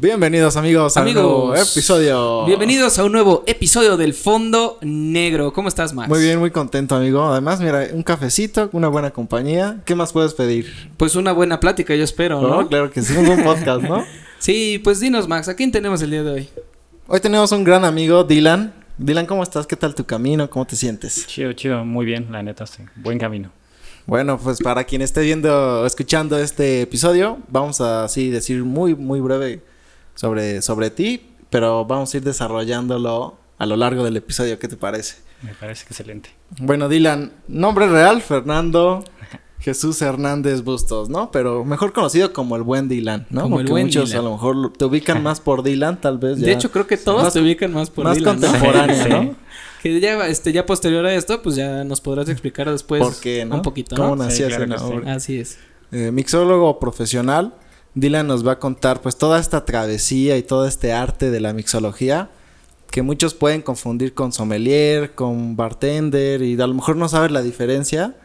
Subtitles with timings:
[0.00, 2.46] Bienvenidos amigos, a un nuevo episodio.
[2.46, 5.52] Bienvenidos a un nuevo episodio del Fondo Negro.
[5.52, 6.08] ¿Cómo estás, Max?
[6.08, 7.22] Muy bien, muy contento, amigo.
[7.22, 9.82] Además, mira, un cafecito, una buena compañía.
[9.84, 10.72] ¿Qué más puedes pedir?
[10.96, 12.66] Pues una buena plática, yo espero, ¿no?
[12.66, 14.02] Claro que sí, un buen podcast, ¿no?
[14.38, 16.48] sí, pues dinos, Max, ¿a quién tenemos el día de hoy?
[17.06, 18.72] Hoy tenemos un gran amigo, Dylan.
[18.96, 19.66] Dylan, ¿cómo estás?
[19.66, 20.48] ¿Qué tal tu camino?
[20.48, 21.26] ¿Cómo te sientes?
[21.26, 22.82] Chido, chido, muy bien, la neta, sí.
[22.96, 23.50] Buen camino.
[24.06, 29.20] Bueno, pues para quien esté viendo, escuchando este episodio, vamos a así decir muy, muy
[29.20, 29.60] breve
[30.20, 34.58] sobre, sobre ti, pero vamos a ir desarrollándolo a lo largo del episodio.
[34.58, 35.16] ¿Qué te parece?
[35.42, 36.28] Me parece excelente.
[36.60, 39.02] Bueno, Dylan, nombre real, Fernando
[39.60, 41.30] Jesús Hernández Bustos, ¿no?
[41.30, 43.42] Pero mejor conocido como el buen Dylan, ¿no?
[43.44, 44.20] Como Porque el buen muchos Dylan.
[44.20, 46.38] a lo mejor te ubican más por Dylan, tal vez.
[46.38, 46.46] Ya.
[46.48, 48.46] De hecho, creo que todos Más- te ubican más por más Dylan, ¿no?
[48.48, 49.08] contemporáneo, Sí.
[49.08, 49.34] ¿no?
[49.82, 53.46] Que ya, este, ya posterior a esto, pues ya nos podrás explicar después ¿Por qué,
[53.46, 53.54] no?
[53.56, 54.24] un poquito, ¿Cómo ¿no?
[54.24, 55.02] nació Sí, claro?
[55.06, 55.58] Así es.
[55.90, 57.54] Eh, mixólogo profesional,
[57.94, 61.52] Dylan nos va a contar pues toda esta travesía y todo este arte de la
[61.52, 62.30] mixología
[62.90, 67.42] que muchos pueden confundir con sommelier, con bartender y a lo mejor no saben la
[67.42, 68.16] diferencia,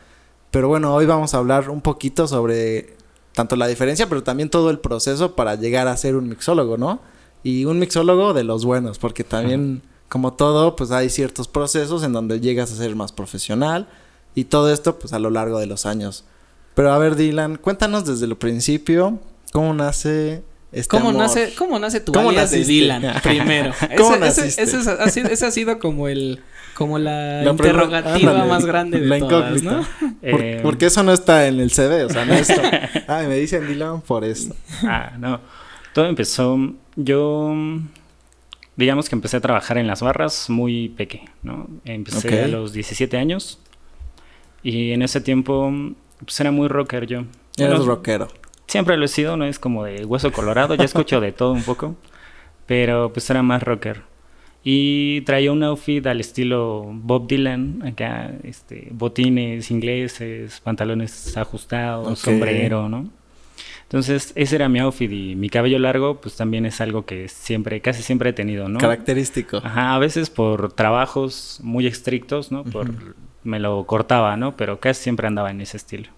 [0.52, 2.96] pero bueno, hoy vamos a hablar un poquito sobre
[3.34, 7.00] tanto la diferencia, pero también todo el proceso para llegar a ser un mixólogo, ¿no?
[7.44, 12.14] Y un mixólogo de los buenos, porque también como todo, pues hay ciertos procesos en
[12.14, 13.88] donde llegas a ser más profesional
[14.34, 16.24] y todo esto pues a lo largo de los años.
[16.74, 19.20] Pero a ver, Dylan, cuéntanos desde el principio
[19.56, 21.22] cómo nace este ¿Cómo amor?
[21.24, 22.66] nace, ¿Cómo nace tu ¿Cómo alias de?
[22.66, 23.72] Dylan primero?
[23.98, 24.62] ¿Cómo ese, naciste?
[24.64, 26.42] Ese, ese, ha sido, ese ha sido como el
[26.74, 29.64] como la, interrogativa ándale, más grande de la todas.
[29.64, 29.78] ¿no?
[30.30, 32.50] Por- Eh, porque eso no está en el CV, o sea, no es...
[33.08, 34.54] Ay, me dicen Dylan por eso.
[34.84, 35.40] Ah, no.
[35.94, 36.58] Todo empezó.
[36.98, 37.56] Yo.
[38.76, 41.70] Digamos que empecé a trabajar en las barras muy pequeño, ¿no?
[41.86, 43.58] Empecé a los 17 años.
[44.64, 45.72] Y en ese tiempo,
[46.20, 47.20] pues era muy rocker yo.
[47.58, 48.28] Eres Bueno, rockero.
[48.68, 51.64] Siempre lo he sido, no es como de hueso colorado, ya escucho de todo un
[51.64, 51.96] poco.
[52.66, 54.02] Pero pues era más rocker.
[54.64, 62.90] Y traía un outfit al estilo Bob Dylan, acá, este, botines ingleses, pantalones ajustados, sombrero,
[62.90, 63.08] ¿no?
[63.84, 67.80] Entonces, ese era mi outfit y mi cabello largo, pues también es algo que siempre,
[67.82, 68.80] casi siempre he tenido, ¿no?
[68.80, 69.58] Característico.
[69.58, 72.64] Ajá, a veces por trabajos muy estrictos, ¿no?
[72.64, 72.92] Por,
[73.44, 74.58] Me lo cortaba, ¿no?
[74.58, 76.10] Pero casi siempre andaba en ese estilo.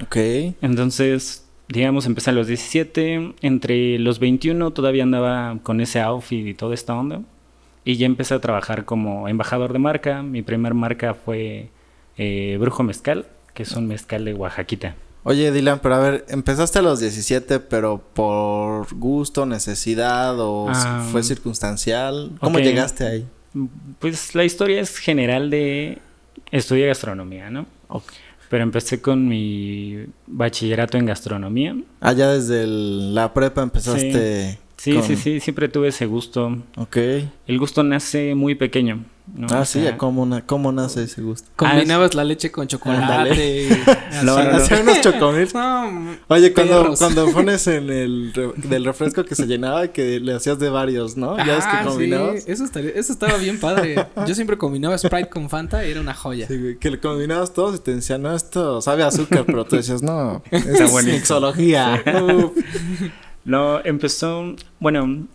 [0.00, 0.16] Ok.
[0.62, 6.54] Entonces, digamos, empecé a los 17, entre los 21 todavía andaba con ese outfit y
[6.54, 7.20] toda esta onda.
[7.84, 10.22] Y ya empecé a trabajar como embajador de marca.
[10.22, 11.70] Mi primer marca fue
[12.16, 14.94] eh, Brujo Mezcal, que es un mezcal de Oaxaquita.
[15.24, 21.06] Oye, Dylan, pero a ver, empezaste a los 17, pero por gusto, necesidad o Ah,
[21.10, 22.32] fue circunstancial.
[22.40, 23.26] ¿Cómo llegaste ahí?
[23.98, 25.98] Pues la historia es general de
[26.50, 27.66] estudié gastronomía, ¿no?
[28.48, 31.76] Pero empecé con mi bachillerato en gastronomía.
[32.00, 34.58] Allá desde el- la prepa empezaste.
[34.76, 36.56] Sí, con- sí, sí, siempre tuve ese gusto.
[36.76, 36.96] Ok.
[37.46, 39.04] El gusto nace muy pequeño.
[39.34, 39.46] ¿No?
[39.50, 41.48] Ah, O sí, sea, ¿cómo, na- ¿cómo nace ese gusto?
[41.56, 43.62] Combinabas la leche con chocolate.
[43.64, 43.68] Y-
[44.24, 44.56] No, no, no.
[44.56, 45.48] Hacer unos chocomil.
[45.54, 50.18] No, Oye, cuando, cuando pones en el re- del refresco que se llenaba y que
[50.20, 51.36] le hacías de varios, ¿no?
[51.38, 52.42] Ya ves Ah, que combinabas.
[52.44, 54.06] sí, eso, estaría- eso estaba bien padre.
[54.26, 56.46] Yo siempre combinaba Sprite con Fanta y era una joya.
[56.48, 59.76] Sí, que le combinabas todos y te decían, no, esto sabe a azúcar, pero tú
[59.76, 62.02] decías, no, es mixología.
[62.22, 62.52] Uf.
[63.44, 65.26] No, empezó, bueno,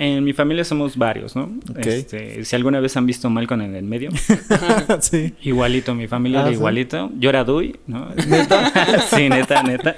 [0.00, 1.50] en mi familia somos varios, ¿no?
[1.70, 1.78] Ok.
[1.86, 4.10] Este, si alguna vez han visto Malcolm en el medio,
[5.00, 5.34] sí.
[5.42, 6.54] igualito, mi familia Ah, era ¿sí?
[6.54, 7.10] igualito.
[7.18, 8.08] Yo era Dui, ¿no?
[8.28, 9.00] ¿Neta?
[9.10, 9.94] sí, neta, neta.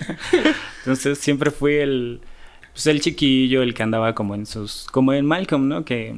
[0.79, 2.21] Entonces siempre fui el,
[2.73, 5.85] pues el chiquillo, el que andaba como en sus, como en Malcolm, ¿no?
[5.85, 6.15] Que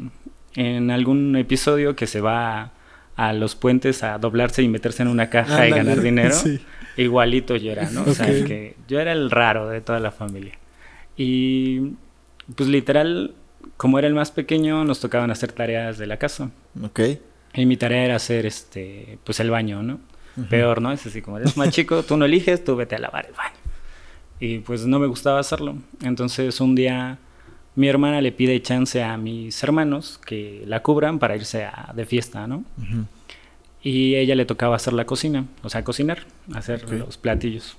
[0.54, 2.72] en algún episodio que se va
[3.16, 6.34] a los puentes a doblarse y meterse en una caja y ganar dinero.
[6.34, 6.60] sí.
[6.96, 8.02] Igualito yo era, ¿no?
[8.06, 10.52] O sea, que yo era el raro de toda la familia.
[11.16, 11.92] Y
[12.54, 13.34] pues literal,
[13.76, 16.50] como era el más pequeño, nos tocaban hacer tareas de la casa.
[16.82, 17.00] Ok.
[17.54, 20.00] Y mi tarea era hacer este, pues el baño, ¿no?
[20.48, 20.92] Peor, ¿no?
[20.92, 23.56] Es así como eres más chico, tú no eliges, tú vete a lavar el baño.
[24.40, 25.76] Y pues no me gustaba hacerlo.
[26.02, 27.18] Entonces un día
[27.74, 32.06] mi hermana le pide chance a mis hermanos que la cubran para irse a, de
[32.06, 32.64] fiesta, ¿no?
[32.78, 33.06] Ujú.
[33.82, 37.76] Y ella le tocaba hacer la cocina, o sea, cocinar, hacer los platillos.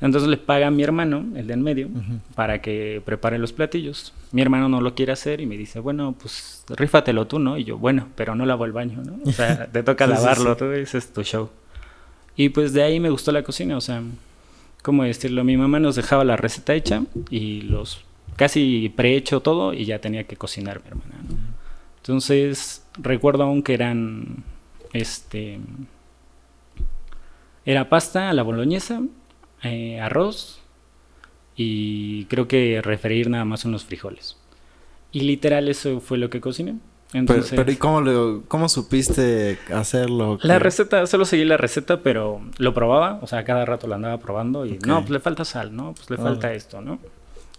[0.00, 1.88] Entonces le paga a mi hermano, el de en medio,
[2.34, 4.14] para que prepare los platillos.
[4.32, 7.58] Mi hermano no lo quiere hacer y me dice, bueno, pues rífatelo tú, ¿no?
[7.58, 9.18] Y yo, bueno, pero no lavo el baño, ¿no?
[9.26, 10.58] O sea, te toca Sí, sí, lavarlo, sí.
[10.58, 11.50] tú, ese es tu show.
[12.34, 14.02] Y pues de ahí me gustó la cocina, o sea,
[14.82, 15.44] ¿cómo decirlo?
[15.44, 18.02] Mi mamá nos dejaba la receta hecha y los
[18.36, 21.36] casi prehecho todo y ya tenía que cocinar mi hermana, ¿no?
[21.98, 24.44] Entonces, recuerdo aún que eran,
[24.94, 25.58] este,
[27.66, 29.02] era pasta a la boloñesa,
[29.62, 30.60] eh, arroz
[31.56, 34.36] y creo que referir nada más unos frijoles.
[35.12, 36.76] Y literal eso fue lo que cociné.
[37.12, 40.38] Pero, Entonces, pero ¿y cómo, lo, cómo supiste hacerlo?
[40.42, 40.58] la ¿Qué?
[40.60, 44.64] receta, solo seguí la receta, pero lo probaba, o sea, cada rato la andaba probando
[44.64, 45.92] y no, pues le falta sal, ¿no?
[45.92, 47.00] Pues le falta esto, ¿no?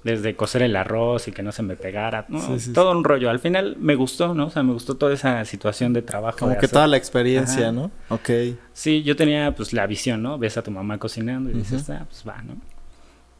[0.03, 2.39] Desde cocer el arroz y que no se me pegara, ¿no?
[2.41, 3.29] Sí, sí, Todo un rollo.
[3.29, 4.47] Al final me gustó, ¿no?
[4.47, 6.39] O sea, me gustó toda esa situación de trabajo.
[6.39, 7.71] Como de que hacer- toda la experiencia, Ajá.
[7.71, 7.91] ¿no?
[8.09, 8.29] Ok.
[8.73, 10.39] Sí, yo tenía pues la visión, ¿no?
[10.39, 12.55] Ves a tu mamá cocinando y dices, ah, pues va, ¿no?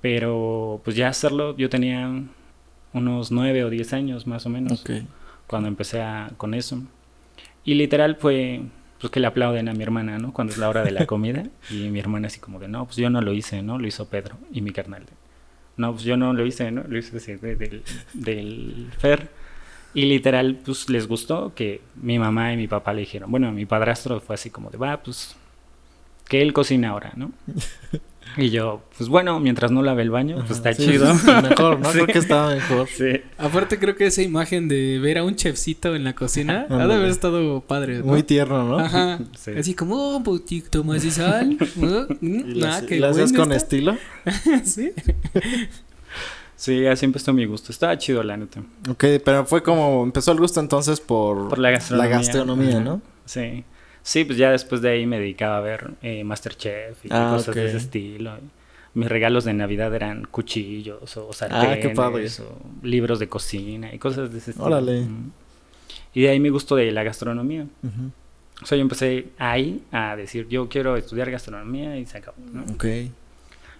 [0.02, 2.10] Pero pues ya hacerlo, yo tenía
[2.94, 4.84] unos nueve o diez años más o menos
[5.48, 6.82] cuando empecé a- con eso.
[7.64, 8.62] Y literal fue
[9.00, 10.32] pues que le aplauden a mi hermana, ¿no?
[10.32, 12.98] Cuando es la hora de la comida y mi hermana así como de, no, pues
[12.98, 13.80] yo no lo hice, ¿no?
[13.80, 15.04] Lo hizo Pedro y mi carnal.
[15.82, 16.84] No, pues yo no lo hice, ¿no?
[16.88, 17.82] Lo hice así de-
[18.14, 19.30] del Fer.
[19.94, 23.66] Y literal, pues les gustó que mi mamá y mi papá le dijeron, bueno, mi
[23.66, 25.36] padrastro fue así como de, va, pues
[26.30, 27.32] que él cocina ahora, ¿no?
[28.38, 31.14] Y yo, pues bueno, mientras no lave el baño, pues está Sí, chido.
[31.16, 31.86] sí, mejor, ¿no?
[31.92, 31.94] Sí.
[31.94, 32.88] Creo que estaba mejor.
[32.88, 33.22] Sí.
[33.38, 36.94] Aparte creo que esa imagen de ver a un chefcito en la cocina ha de
[36.94, 38.06] haber estado padre, ¿no?
[38.06, 38.80] Muy tierno, ¿no?
[38.80, 39.20] Ajá.
[39.38, 39.52] Sí.
[39.58, 41.58] Así como, oh, un poquito más de sal.
[41.76, 42.08] ¿no?
[42.22, 43.56] Mm, Y ah, qué y lo haces con está.
[43.56, 43.98] estilo.
[44.64, 44.92] sí.
[46.56, 47.72] Sí, así empezó mi gusto.
[47.72, 48.62] Estaba chido, la neta.
[48.90, 52.18] Ok, pero fue como empezó el gusto entonces por, Por la gastronomía.
[52.18, 52.80] gastronomía, Ajá.
[52.82, 53.02] ¿no?
[53.26, 53.64] Sí.
[54.04, 57.56] Sí, pues ya después de ahí me dedicaba a ver eh, Masterchef y Ah, cosas
[57.56, 58.32] de ese estilo.
[58.94, 62.28] Mis regalos de Navidad eran cuchillos o sartenes Ah, padre.
[62.42, 64.68] o libros de cocina y cosas de ese estilo.
[64.68, 65.06] Órale.
[66.14, 67.64] Y de ahí mi gusto de la gastronomía.
[67.84, 68.12] Ujú.
[68.62, 72.64] O sea, yo empecé ahí a decir, yo quiero estudiar gastronomía y se acabó, ¿no?
[72.74, 72.86] Ok.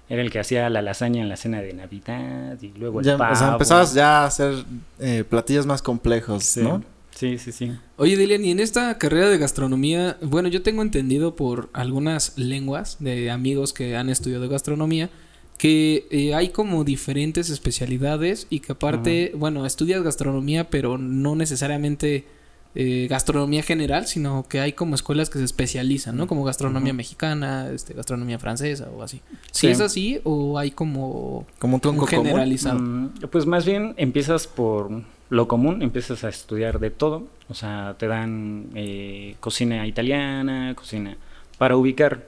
[0.10, 3.18] Era el que hacía la lasaña en la cena de Navidad y luego el Ya,
[3.18, 3.34] pavo.
[3.34, 4.64] o sea, empezabas ya a hacer
[5.00, 6.62] eh, platillos más complejos, Sí.
[6.64, 6.84] ¿no?
[7.16, 7.72] Sí, sí, sí.
[7.98, 12.98] Oye, Dilian, y en esta carrera de gastronomía, bueno, yo tengo entendido por algunas lenguas
[13.00, 15.10] de amigos que han estudiado gastronomía
[15.58, 22.26] que eh, hay como diferentes especialidades y que aparte, bueno, estudias gastronomía, pero no necesariamente
[22.74, 26.26] eh, gastronomía general, sino que hay como escuelas que se especializan, ¿no?
[26.26, 29.22] Como gastronomía mexicana, este, gastronomía francesa o así.
[29.52, 29.52] Sí.
[29.52, 32.26] ¿Sí es así o hay como Como un tronco común.
[32.26, 32.80] generalizado?
[32.80, 37.24] Mm, pues más bien empiezas por lo común, empiezas a estudiar de todo.
[37.48, 41.16] O sea, te dan eh, cocina italiana, cocina
[41.58, 42.28] para ubicar.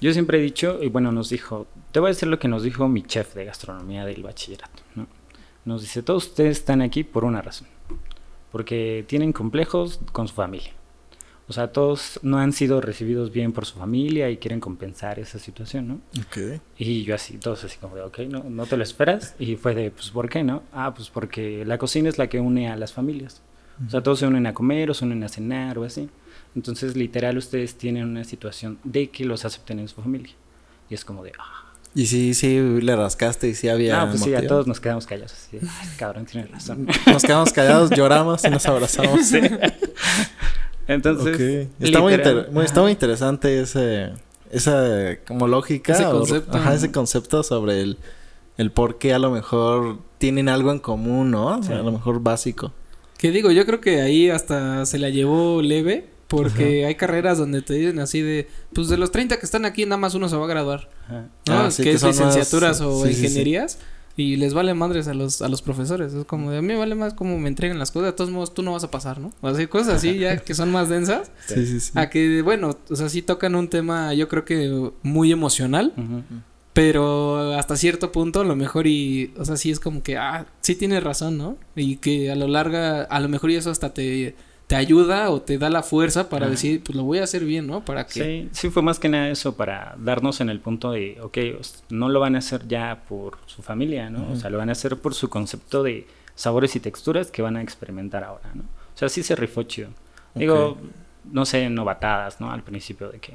[0.00, 2.62] Yo siempre he dicho, y bueno, nos dijo, te voy a decir lo que nos
[2.62, 4.84] dijo mi chef de gastronomía del bachillerato.
[4.94, 5.08] ¿no?
[5.64, 7.66] Nos dice, todos ustedes están aquí por una razón.
[8.52, 10.75] Porque tienen complejos con su familia.
[11.48, 15.38] O sea, todos no han sido recibidos bien por su familia y quieren compensar esa
[15.38, 15.94] situación, ¿no?
[16.26, 16.60] Ok.
[16.76, 19.36] Y yo así, todos así como de, ok, no, no te lo esperas.
[19.38, 20.64] Y fue de, pues, ¿por qué no?
[20.72, 23.42] Ah, pues porque la cocina es la que une a las familias.
[23.86, 26.08] O sea, todos se unen a comer o se unen a cenar o así.
[26.56, 30.32] Entonces, literal, ustedes tienen una situación de que los acepten en su familia.
[30.90, 31.62] Y es como de, ah.
[31.94, 33.98] Y sí, sí, le rascaste y sí había.
[34.04, 34.48] No, pues sí, a motivo.
[34.48, 35.32] todos nos quedamos callados.
[35.32, 36.86] Así de, "Ay, cabrón, tiene razón.
[37.06, 39.20] Nos quedamos callados, lloramos y nos abrazamos.
[39.26, 39.38] Sí.
[40.88, 41.68] Entonces.
[41.80, 44.10] Está, muy, literal, inter- muy- está muy interesante ese,
[44.50, 45.92] esa como lógica.
[45.94, 46.56] Ese o- concepto.
[46.56, 47.98] ajá, ese concepto sobre el,
[48.56, 51.58] el por qué a lo mejor tienen algo en común, ¿no?
[51.58, 51.80] O sea, Sí.
[51.80, 52.72] A lo mejor básico.
[53.18, 56.08] Que digo, yo creo que ahí hasta se la llevó leve.
[56.28, 59.84] Porque hay carreras donde te dicen así de, pues de los 30 que están aquí,
[59.86, 60.88] nada más uno se va a graduar.
[61.04, 61.26] ajá.
[61.46, 61.54] ¿no?
[61.54, 63.34] Ah, sí, que, que es más- licenciaturas o sí, sí, sí.
[64.18, 66.14] Y les vale madres a los, a los profesores.
[66.14, 68.08] Es como de a mí vale más cómo me entreguen las cosas.
[68.08, 69.32] De todos modos, tú no vas a pasar, ¿no?
[69.42, 71.30] O así, cosas así ya que son más densas.
[71.46, 71.92] Sí, sí, sí.
[71.94, 75.92] A que, bueno, o sea, sí tocan un tema, yo creo que muy emocional.
[76.72, 80.46] Pero hasta cierto punto, a lo mejor y, o sea, sí es como que, ah,
[80.60, 81.56] sí tienes razón, ¿no?
[81.74, 84.34] Y que a lo larga, a lo mejor y eso hasta te,
[84.66, 86.50] te ayuda o te da la fuerza para Ajá.
[86.50, 87.84] decir, pues lo voy a hacer bien, ¿no?
[87.84, 88.12] Para que...
[88.12, 91.38] Sí, sí fue más que nada eso para darnos en el punto de, ok,
[91.90, 94.32] no lo van a hacer ya por su familia, ¿no?
[94.32, 97.56] O sea, lo van a hacer por su concepto de sabores y texturas que van
[97.56, 98.62] a experimentar ahora, ¿no?
[98.62, 99.90] O sea, sí se rifó chido.
[100.34, 100.76] Digo,
[101.30, 102.50] no sé, novatadas, ¿no?
[102.50, 103.34] Al principio de que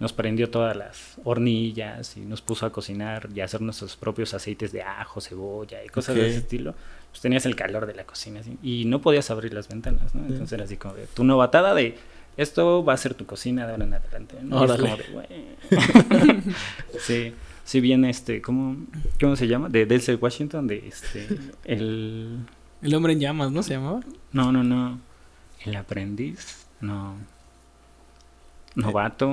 [0.00, 4.34] nos prendió todas las hornillas y nos puso a cocinar y a hacer nuestros propios
[4.34, 6.74] aceites de ajo, cebolla y cosas de ese estilo.
[7.14, 10.22] Pues tenías el calor de la cocina así, y no podías abrir las ventanas, ¿no?
[10.22, 11.96] Entonces era así como de tu novatada de
[12.36, 14.34] esto va a ser tu cocina de ahora en adelante.
[14.42, 14.60] ¿no?
[14.62, 14.82] Órale.
[14.82, 15.28] como de,
[15.70, 16.42] "Güey".
[16.98, 17.32] sí,
[17.64, 18.76] sí viene este, ¿cómo,
[19.20, 19.68] ¿cómo se llama?
[19.68, 21.28] De Denzel Washington, de este,
[21.62, 22.40] el...
[22.82, 23.62] El hombre en llamas, ¿no?
[23.62, 24.00] Se llamaba.
[24.32, 24.98] No, no, no.
[25.64, 27.14] El aprendiz, no.
[28.74, 29.28] Novato.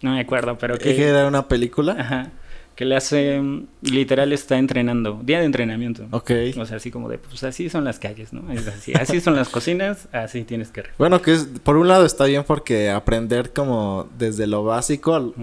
[0.00, 1.04] No me acuerdo, pero ¿Que que...
[1.06, 1.92] era una película?
[1.98, 2.30] Ajá.
[2.74, 3.40] Que le hace,
[3.82, 6.06] literal está entrenando, día de entrenamiento.
[6.10, 6.30] Ok.
[6.58, 8.50] O sea, así como de, pues así son las calles, ¿no?
[8.52, 10.82] Es así, así son las cocinas, así tienes que...
[10.82, 10.96] rifar.
[10.98, 15.34] Bueno, que es, por un lado está bien porque aprender como desde lo básico al-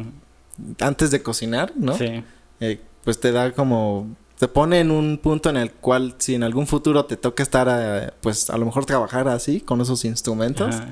[0.80, 1.94] antes de cocinar, ¿no?
[1.96, 2.24] Sí.
[2.60, 4.08] Eh, pues te da como
[4.38, 7.68] te pone en un punto en el cual si en algún futuro te toca estar,
[7.70, 10.88] eh, pues a lo mejor trabajar así, con esos instrumentos, Ajá.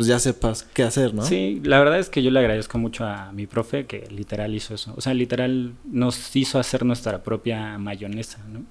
[0.00, 1.22] Pues ya sepas qué hacer, ¿no?
[1.22, 4.72] Sí, la verdad es que yo le agradezco mucho a mi profe que literal hizo
[4.72, 4.94] eso.
[4.96, 8.62] O sea, literal nos hizo hacer nuestra propia mayonesa, ¿no?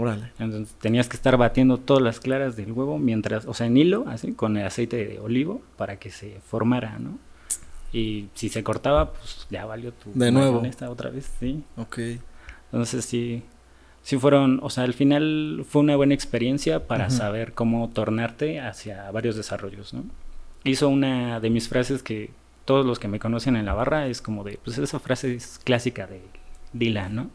[0.00, 0.30] Órale.
[0.38, 4.04] Entonces tenías que estar batiendo todas las claras del huevo mientras, o sea, en hilo,
[4.06, 7.18] así, con el aceite de olivo para que se formara, ¿no?
[7.92, 10.62] Y si se cortaba, pues ya valió tu De nuevo.
[10.88, 11.64] otra vez, sí.
[11.78, 11.98] Ok.
[12.70, 13.42] Entonces sí,
[14.02, 19.10] sí fueron, o sea, al final fue una buena experiencia para saber cómo tornarte hacia
[19.10, 20.04] varios desarrollos, ¿no?
[20.64, 22.30] Hizo una de mis frases que
[22.64, 25.58] todos los que me conocen en la barra es como de, pues esa frase es
[25.64, 26.22] clásica de
[26.72, 27.30] Dylan, ¿no?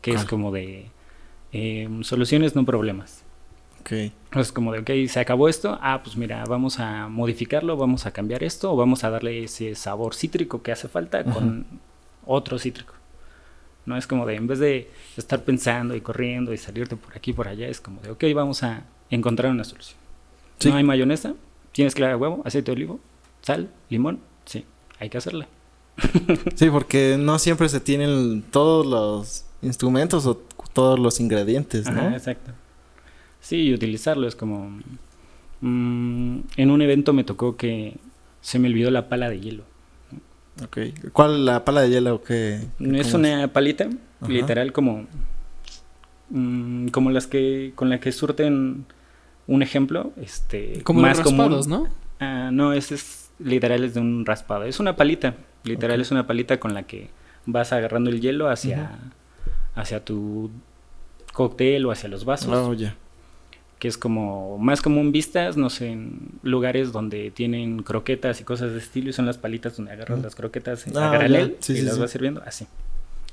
[0.00, 0.86] Que es como de
[1.52, 3.24] eh, soluciones, no problemas.
[3.80, 3.92] Ok.
[4.36, 8.12] Es como de, ok, se acabó esto, ah, pues mira, vamos a modificarlo, vamos a
[8.12, 11.66] cambiar esto, o vamos a darle ese sabor cítrico que hace falta con
[12.26, 12.94] otro cítrico.
[13.86, 17.32] No es como de, en vez de estar pensando y corriendo y salirte por aquí
[17.32, 19.98] y por allá, es como de, ok, vamos a encontrar una solución.
[20.58, 20.68] Sí.
[20.68, 21.34] No hay mayonesa,
[21.72, 23.00] tienes clara de huevo, aceite de olivo,
[23.42, 24.64] sal, limón, sí,
[24.98, 25.48] hay que hacerla.
[26.54, 30.36] Sí, porque no siempre se tienen todos los instrumentos o
[30.72, 32.00] todos los ingredientes, ¿no?
[32.00, 32.52] Ajá, exacto.
[33.40, 34.78] Sí, y utilizarlo es como...
[35.60, 37.96] mm, en un evento me tocó que
[38.40, 39.64] se me olvidó la pala de hielo.
[40.64, 40.78] Ok.
[41.12, 43.88] ¿Cuál la pala de hielo que Es una palita,
[44.20, 44.30] Ajá.
[44.32, 45.06] literal como...
[46.30, 47.72] mm, como las que...
[47.74, 48.86] con la que surten
[49.50, 50.80] un ejemplo, este...
[50.84, 51.40] Como más los común.
[51.40, 51.88] raspados, ¿no?
[52.20, 54.64] Ah, no, ese es literal es de un raspado.
[54.64, 57.08] Es una palita, literal es una palita con la que
[57.46, 58.98] vas agarrando el hielo hacia,
[59.74, 60.50] hacia tu
[61.32, 62.52] cóctel o hacia los vasos.
[62.54, 62.94] Oh, ya.
[63.80, 68.72] que es como más común vistas, no sé, en lugares donde tienen croquetas y cosas
[68.72, 71.26] de estilo y son las palitas donde agarras las croquetas Ah.
[71.60, 72.00] Sí, y sí, las sí.
[72.00, 72.66] vas sirviendo así.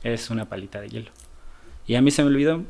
[0.04, 1.12] Es una palita de hielo.
[1.86, 2.64] Y a mí se me olvidó,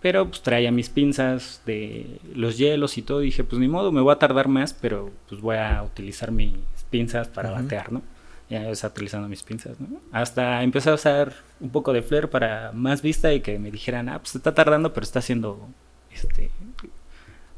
[0.00, 3.22] pero pues traía mis pinzas de los hielos y todo.
[3.22, 6.30] Y dije, pues ni modo, me voy a tardar más, pero pues voy a utilizar
[6.30, 6.54] mis
[6.90, 7.62] pinzas para Ujú.
[7.62, 8.02] batear, ¿no?
[8.50, 10.00] Ya estaba utilizando mis pinzas, ¿no?
[10.10, 14.08] Hasta empecé a usar un poco de flair para más vista y que me dijeran,
[14.08, 15.68] ah, pues está tardando, pero está haciendo
[16.10, 16.50] este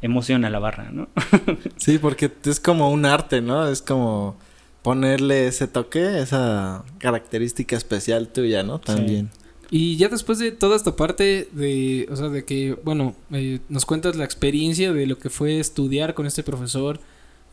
[0.03, 1.09] emoción a la barra, ¿no?
[1.77, 3.69] Sí, porque es como un arte, ¿no?
[3.69, 4.37] Es como
[4.83, 8.79] ponerle ese toque, esa característica especial tuya, ¿no?
[8.81, 9.31] También.
[9.71, 13.87] Y ya después de toda esta parte de, o sea, de que, bueno, eh, nos
[13.87, 17.01] cuentas la experiencia de lo que fue estudiar con este profesor,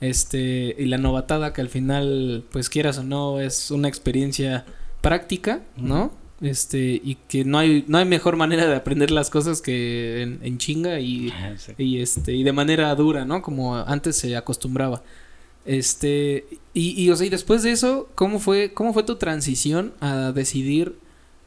[0.01, 4.65] este, y la novatada que al final, pues quieras o no, es una experiencia
[5.01, 6.11] práctica, ¿no?
[6.41, 10.39] Este, y que no hay, no hay mejor manera de aprender las cosas que en,
[10.41, 11.73] en chinga y, Sí.
[11.77, 13.43] y este, y de manera dura, ¿no?
[13.43, 15.03] Como antes se acostumbraba.
[15.65, 19.93] Este, y, y, o sea, y después de eso, ¿cómo fue, cómo fue tu transición
[19.99, 20.95] a decidir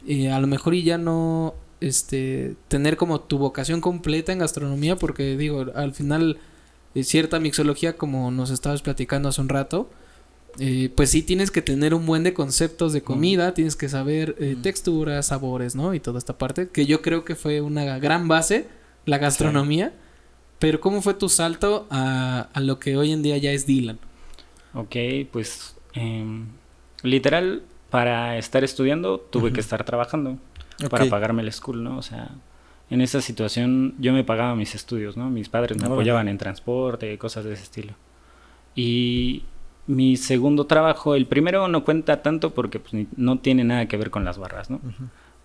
[0.07, 4.97] eh, a lo mejor y ya no este tener como tu vocación completa en gastronomía
[4.97, 6.39] porque digo al final
[6.95, 9.89] eh, cierta mixología como nos estabas platicando hace un rato
[10.59, 14.37] eh, pues sí tienes que tener un buen de conceptos de comida tienes que saber
[14.41, 14.63] eh, Mm.
[14.63, 18.67] texturas sabores no y toda esta parte que yo creo que fue una gran base
[19.07, 19.93] la gastronomía
[20.59, 23.99] pero cómo fue tu salto a, a lo que hoy en día ya es Dylan
[24.75, 24.95] Ok,
[25.33, 26.47] pues em,
[27.03, 30.39] literal, para estar estudiando tuve que estar trabajando
[30.89, 31.99] para pagarme el school, ¿no?
[31.99, 32.31] O sea,
[32.89, 35.31] en esa situación yo me pagaba mis estudios, ¿no?
[35.31, 37.93] Mis padres me apoyaban en transporte, cosas de ese estilo.
[38.75, 39.45] Y
[39.87, 44.11] mi segundo trabajo, el primero no cuenta tanto porque pues, no tiene nada que ver
[44.11, 44.81] con las barras, ¿no?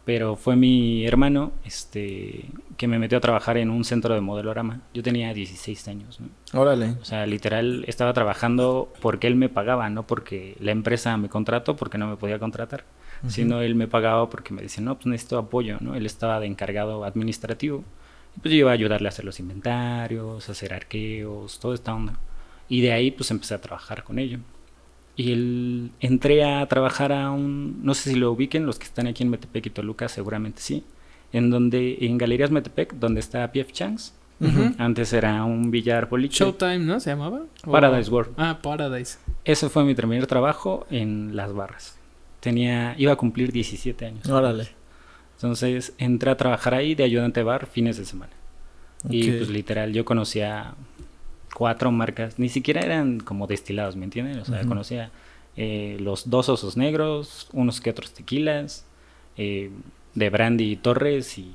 [0.05, 2.45] Pero fue mi hermano este,
[2.77, 4.81] que me metió a trabajar en un centro de modelorama.
[4.93, 6.27] Yo tenía 16 años, ¿no?
[6.59, 6.91] Órale.
[7.01, 11.75] O sea, literal estaba trabajando porque él me pagaba, no porque la empresa me contrató,
[11.75, 12.83] porque no me podía contratar,
[13.23, 13.31] Ujú.
[13.31, 15.95] sino él me pagaba porque me decía, no, pues necesito apoyo, ¿no?
[15.95, 17.83] Él estaba de encargado administrativo.
[18.37, 21.95] Y pues yo iba a ayudarle a hacer los inventarios, a hacer arqueos, toda esta
[21.95, 22.19] onda.
[22.69, 24.37] Y de ahí pues empecé a trabajar con ello.
[25.17, 29.07] Y él, entré a trabajar a un, no sé si lo ubiquen, los que están
[29.07, 30.83] aquí en Metepec y Toluca seguramente sí,
[31.31, 33.71] en donde, en Galerías Metepec, donde está P.F.
[33.71, 34.13] Changs.
[34.41, 34.75] Ujú.
[34.77, 36.43] Antes era un billar boliche.
[36.43, 38.33] Showtime no se llamaba ¿O- Paradise World.
[38.35, 41.97] ah Paradise Ese fue mi primer trabajo en las barras.
[42.41, 44.27] Tenía, iba a cumplir 17 años.
[44.27, 44.67] Órale.
[45.37, 48.33] Entonces entré a trabajar ahí de ayudante bar fines de semana.
[49.09, 49.37] Y Ok.
[49.37, 50.75] pues literal, yo conocía
[51.55, 54.37] cuatro marcas, ni siquiera eran como destilados, ¿me entienden?
[54.39, 55.09] O sea, conocía
[55.55, 58.85] eh, los dos osos negros, unos que otros tequilas,
[59.37, 59.71] eh,
[60.15, 61.53] de brandy y torres y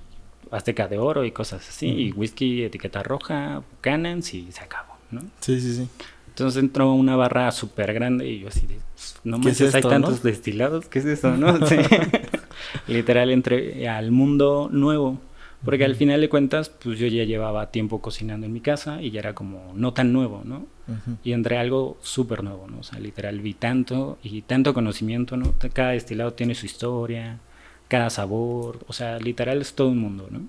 [0.50, 5.20] azteca de oro y cosas así, y whisky, etiqueta roja, Buchanan's y se acabó, ¿no?
[5.40, 5.88] Sí, sí, sí.
[6.28, 8.78] Entonces entró una barra súper grande y yo así de,
[9.24, 10.30] no ¿Qué es manches, hay tantos no?
[10.30, 11.66] destilados, ¿qué es eso, no?
[11.66, 11.76] Sí.
[12.88, 15.20] Literal entré al mundo nuevo
[15.64, 19.10] Porque al final de cuentas, pues yo ya llevaba tiempo cocinando en mi casa y
[19.10, 20.66] ya era como no tan nuevo, ¿no?
[21.22, 22.80] Y entré a algo súper nuevo, ¿no?
[22.80, 25.54] O sea, literal vi tanto y tanto conocimiento, ¿no?
[25.72, 27.38] Cada destilado tiene su historia,
[27.88, 30.40] cada sabor, o sea, literal es todo un mundo, ¿no?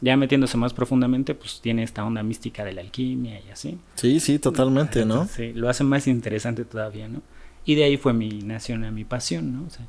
[0.00, 3.78] Ya metiéndose más profundamente, pues tiene esta onda mística de la alquimia y así.
[3.94, 5.26] Sí, sí, totalmente, ¿no?
[5.26, 7.22] Sí, lo hace más interesante todavía, ¿no?
[7.64, 9.66] Y de ahí fue mi nación, mi pasión, ¿no?
[9.66, 9.86] O sea,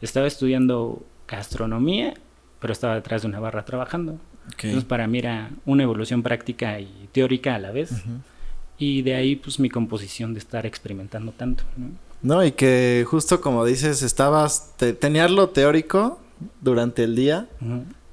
[0.00, 2.14] estaba estudiando gastronomía
[2.64, 4.16] pero estaba detrás de una barra trabajando.
[4.56, 7.90] Entonces para mí era una evolución práctica y teórica a la vez.
[8.78, 11.64] Y de ahí pues mi composición de estar experimentando tanto.
[11.76, 11.88] ¿no?
[12.22, 16.18] No, y que justo como dices, estabas, tenías lo teórico
[16.62, 17.48] durante el día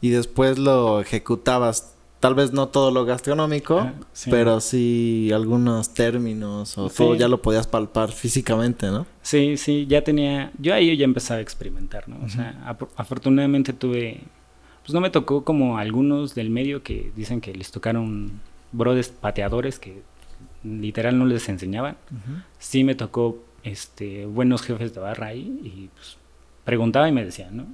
[0.02, 1.94] y después lo ejecutabas.
[2.20, 3.94] Tal vez no todo lo gastronómico, ah,
[4.30, 9.08] pero sí algunos términos o todo ya lo podías palpar físicamente, ¿no?
[9.22, 12.18] Sí, sí, ya tenía, yo ahí ya empezaba a experimentar, ¿no?
[12.26, 14.20] O sea, afortunadamente tuve
[14.84, 19.80] pues no me tocó como algunos del medio que dicen que les tocaron brodes pateadores
[19.80, 20.02] que
[20.64, 21.98] literal no les enseñaban.
[22.60, 26.18] Sí me tocó este buenos jefes de barra ahí y pues
[26.66, 27.66] preguntaba y me decían, ¿no?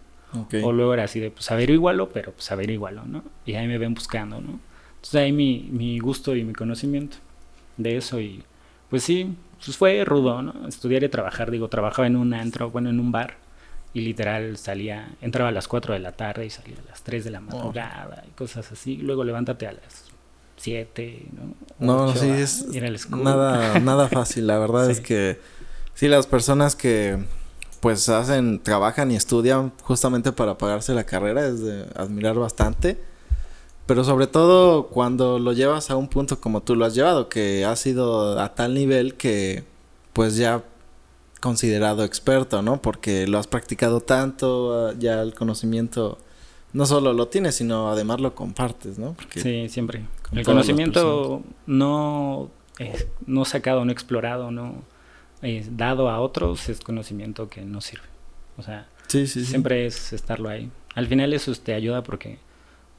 [0.64, 3.24] O luego era así de, pues igualo pero pues igualo ¿no?
[3.46, 4.60] Y ahí me ven buscando, ¿no?
[4.96, 7.18] Entonces ahí mi, mi gusto y mi conocimiento
[7.78, 8.44] de eso y
[8.90, 10.68] pues sí, pues fue rudo, ¿no?
[10.68, 13.38] Estudiar y trabajar, digo, trabajaba en un antro, bueno, en un bar
[13.98, 17.24] y literal salía, entraba a las 4 de la tarde y salía a las 3
[17.24, 18.98] de la madrugada y cosas así.
[18.98, 20.04] Luego levántate a las
[20.58, 21.26] 7,
[21.80, 22.06] ¿no?
[22.06, 22.68] No, sí, es
[23.10, 24.46] nada, nada fácil.
[24.46, 25.40] La verdad es que
[25.96, 27.18] sí, las personas que
[27.80, 33.02] pues hacen, trabajan y estudian justamente para pagarse la carrera es de admirar bastante.
[33.88, 37.66] Pero sobre todo cuando lo llevas a un punto como tú lo has llevado, que
[37.66, 39.64] has sido a tal nivel que
[40.14, 40.62] pues ya
[41.40, 42.82] considerado experto, ¿no?
[42.82, 46.18] Porque lo has practicado tanto, ah, ya el conocimiento
[46.74, 49.16] no solo lo tienes, sino además lo compartes, ¿no?
[49.36, 50.06] sí, siempre.
[50.32, 52.52] El conocimiento no,
[53.26, 54.84] no sacado, no explorado, no
[55.72, 58.06] dado a otros es conocimiento que no sirve.
[58.58, 60.70] O sea, siempre es estarlo ahí.
[60.96, 62.40] Al final eso te ayuda porque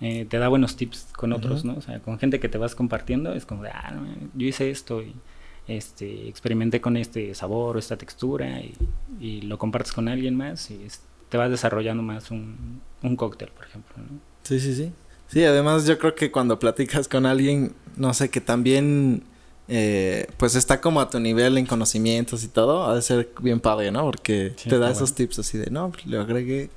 [0.01, 1.75] eh, te da buenos tips con otros, ¿no?
[1.77, 3.93] O sea, con gente que te vas compartiendo es como de, ah,
[4.35, 5.15] yo hice esto y
[5.69, 10.87] este, experimenté con este sabor o esta textura y, lo compartes con alguien más y
[11.29, 13.95] te vas desarrollando más un, un cóctel, por ejemplo.
[13.99, 14.21] ¿no?
[14.43, 14.93] Sí, sí, sí.
[15.29, 19.23] Sí, además yo creo que cuando platicas con alguien, no sé, que también
[19.69, 23.61] eh, pues está como a tu nivel en conocimientos y todo, ha de ser bien
[23.61, 24.05] padre, ¿no?
[24.05, 26.71] Porque te da esos tips así de, no, pues le agregué,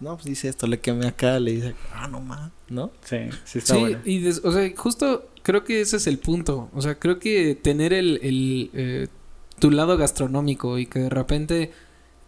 [0.00, 2.90] no, pues dice esto, le quemé acá, le dice, ah, no más, ¿no?
[3.02, 6.68] Sí, sí está sí, y o sea, justo creo que ese es el punto.
[6.74, 9.08] O sea, creo que tener el, el eh,
[9.60, 11.70] tu lado gastronómico y que de repente,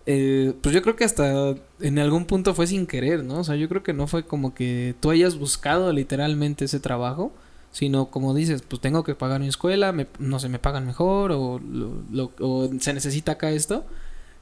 [0.05, 3.41] eh, pues yo creo que hasta en algún punto fue sin querer, ¿no?
[3.41, 7.33] O sea, yo creo que no fue como que tú hayas buscado literalmente ese trabajo,
[7.73, 11.61] sino como dices, pues tengo que pagar mi escuela, no sé, me pagan mejor o,
[12.41, 13.85] o se necesita acá esto.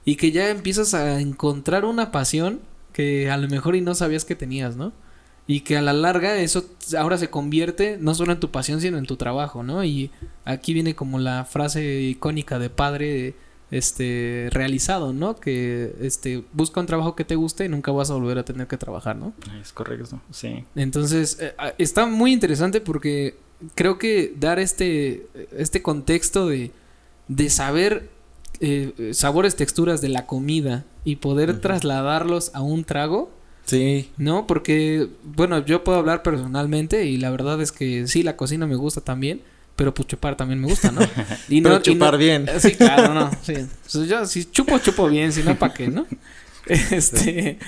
[0.05, 2.61] Y que ya empiezas a encontrar una pasión
[2.95, 4.95] que a lo mejor y no sabías que tenías, ¿no?
[5.47, 6.65] y que a la larga eso
[6.99, 9.85] ahora se convierte no solo en tu pasión sino en tu trabajo, ¿no?
[9.85, 10.11] Y
[10.45, 13.35] aquí viene como la frase icónica de padre
[13.71, 15.37] este realizado, ¿no?
[15.37, 18.67] Que este busca un trabajo que te guste y nunca vas a volver a tener
[18.67, 19.35] que trabajar, ¿no?
[19.61, 20.65] Es correcto, sí.
[20.77, 23.37] Entonces, eh, ah, está muy interesante porque
[23.75, 25.27] creo que dar este
[25.57, 26.71] este contexto de
[27.29, 28.11] de saber
[28.61, 33.31] eh, sabores, texturas de la comida y poder trasladarlos a un trago
[33.65, 34.11] Sí.
[34.17, 34.47] ¿No?
[34.47, 38.77] Porque, bueno, yo puedo hablar personalmente y la verdad es que sí, la cocina me
[38.77, 39.41] gusta también.
[39.77, 41.01] Pero pues chupar también me gusta, ¿no?
[41.49, 42.49] Y no chupar bien.
[42.61, 43.31] Sí, claro, no.
[43.43, 44.07] Sí.
[44.07, 46.07] yo si chupo, chupo bien, si no, ¿para qué, no?
[46.67, 47.59] Este...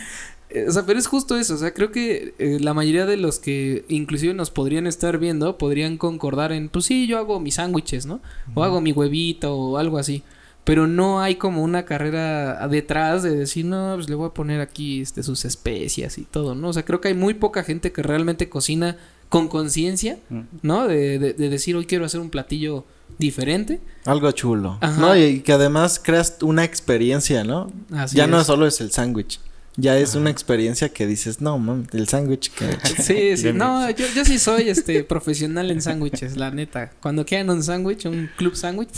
[0.69, 1.55] O sea, pero es justo eso.
[1.55, 5.59] O sea, creo que eh, la mayoría de los que inclusive nos podrían estar viendo
[5.59, 8.21] podrían concordar en, pues sí, yo hago mis sándwiches, ¿no?
[8.55, 10.23] O hago mi huevito o algo así
[10.67, 14.61] pero no hay como una carrera detrás de decir, no, pues le voy a poner
[14.61, 16.71] aquí este, sus especias y todo, ¿no?
[16.71, 18.97] O sea, creo que hay muy poca gente que realmente cocina
[19.29, 20.41] con conciencia, mm.
[20.63, 20.89] ¿no?
[20.89, 22.85] De, de, decir, hoy quiero hacer un platillo
[23.17, 23.79] diferente.
[24.07, 24.81] Algo chulo.
[24.99, 25.17] ¿No?
[25.17, 27.73] Y que además creas una experiencia, ¿no?
[27.93, 29.39] Así ya no solo es el sándwich.
[29.77, 32.77] Ya es una experiencia que dices, no, mam, el sándwich que...
[33.01, 36.91] Sí, sí, no, yo, yo sí soy este profesional en sándwiches, la neta.
[37.01, 38.91] Cuando quieran un sándwich, un club sándwich,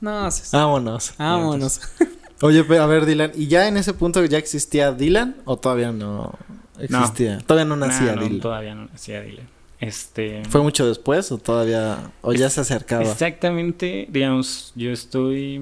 [0.00, 1.14] no, vámonos.
[1.18, 1.80] Vámonos.
[2.42, 6.38] Oye, a ver, Dylan, ¿y ya en ese punto ya existía Dylan o todavía no
[6.78, 7.38] existía?
[7.38, 8.40] todavía no nacía Dylan.
[8.40, 9.46] Todavía no nacía Dylan.
[9.78, 10.42] Este...
[10.48, 13.02] ¿Fue mucho después o todavía, o ya se acercaba?
[13.02, 15.60] Exactamente, digamos, yo estoy,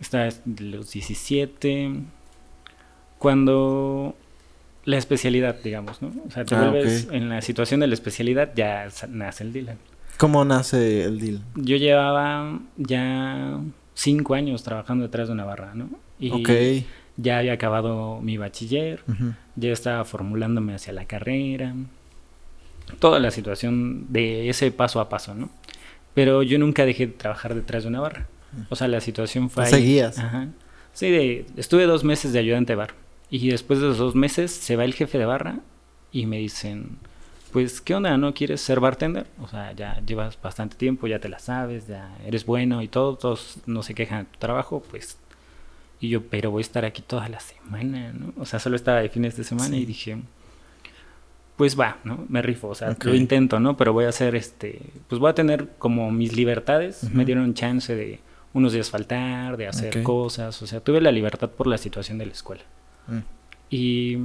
[0.00, 1.92] estaba de los 17,
[3.18, 4.14] cuando
[4.84, 6.12] la especialidad, digamos, ¿no?
[6.26, 9.78] O sea, te Ah, vuelves en la situación de la especialidad, ya nace el Dylan.
[10.18, 11.40] ¿Cómo nace el deal?
[11.56, 13.58] Yo llevaba ya
[13.94, 15.90] cinco años trabajando detrás de una barra, ¿no?
[16.18, 16.84] Y ok.
[17.16, 19.02] ya había acabado mi bachiller,
[19.56, 21.74] ya estaba formulándome hacia la carrera,
[22.98, 25.50] toda la situación de ese paso a paso, ¿no?
[26.14, 28.28] Pero yo nunca dejé de trabajar detrás de una barra.
[28.68, 29.64] O sea, la situación fue...
[29.64, 29.70] Ahí.
[29.70, 30.18] seguías.
[30.18, 30.48] Ajá.
[30.92, 32.94] Sí, de, estuve dos meses de ayudante de bar.
[33.30, 35.58] Y después de los dos meses se va el jefe de barra
[36.12, 36.98] y me dicen,
[37.54, 38.16] pues, ¿qué onda?
[38.16, 39.28] ¿No quieres ser bartender?
[39.40, 43.14] O sea, ya llevas bastante tiempo, ya te la sabes, ya eres bueno y todo,
[43.14, 45.18] todos no se quejan de tu trabajo, pues...
[46.00, 48.32] Y yo, pero voy a estar aquí toda la semana, ¿no?
[48.38, 50.18] O sea, solo estaba de fines de semana y dije,
[51.56, 52.26] pues va, ¿no?
[52.28, 53.76] Me rifo, o sea, lo intento, ¿no?
[53.76, 57.94] Pero voy a hacer este, pues voy a tener como mis libertades, me dieron chance
[57.94, 58.18] de
[58.52, 62.26] unos días faltar, de hacer cosas, o sea, tuve la libertad por la situación de
[62.26, 62.64] la escuela.
[63.06, 63.18] Mm.
[63.70, 64.18] Y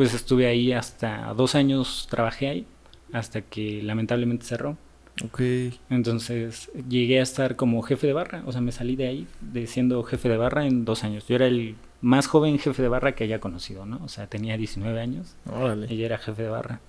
[0.00, 2.66] pues estuve ahí hasta dos años, trabajé ahí,
[3.12, 4.78] hasta que lamentablemente cerró.
[5.22, 5.42] Ok.
[5.90, 9.66] Entonces llegué a estar como jefe de barra, o sea, me salí de ahí, de
[9.66, 11.26] siendo jefe de barra en dos años.
[11.28, 14.00] Yo era el más joven jefe de barra que haya conocido, ¿no?
[14.02, 15.86] O sea, tenía 19 años Órale.
[15.92, 16.80] y ya era jefe de barra.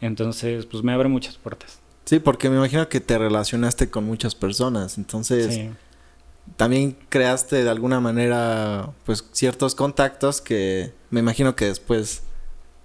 [0.00, 1.80] Entonces, pues me abre muchas puertas.
[2.04, 4.98] Sí, porque me imagino que te relacionaste con muchas personas.
[4.98, 5.70] Entonces, Sí.
[6.56, 12.22] también creaste de alguna manera, pues, ciertos contactos que me imagino que después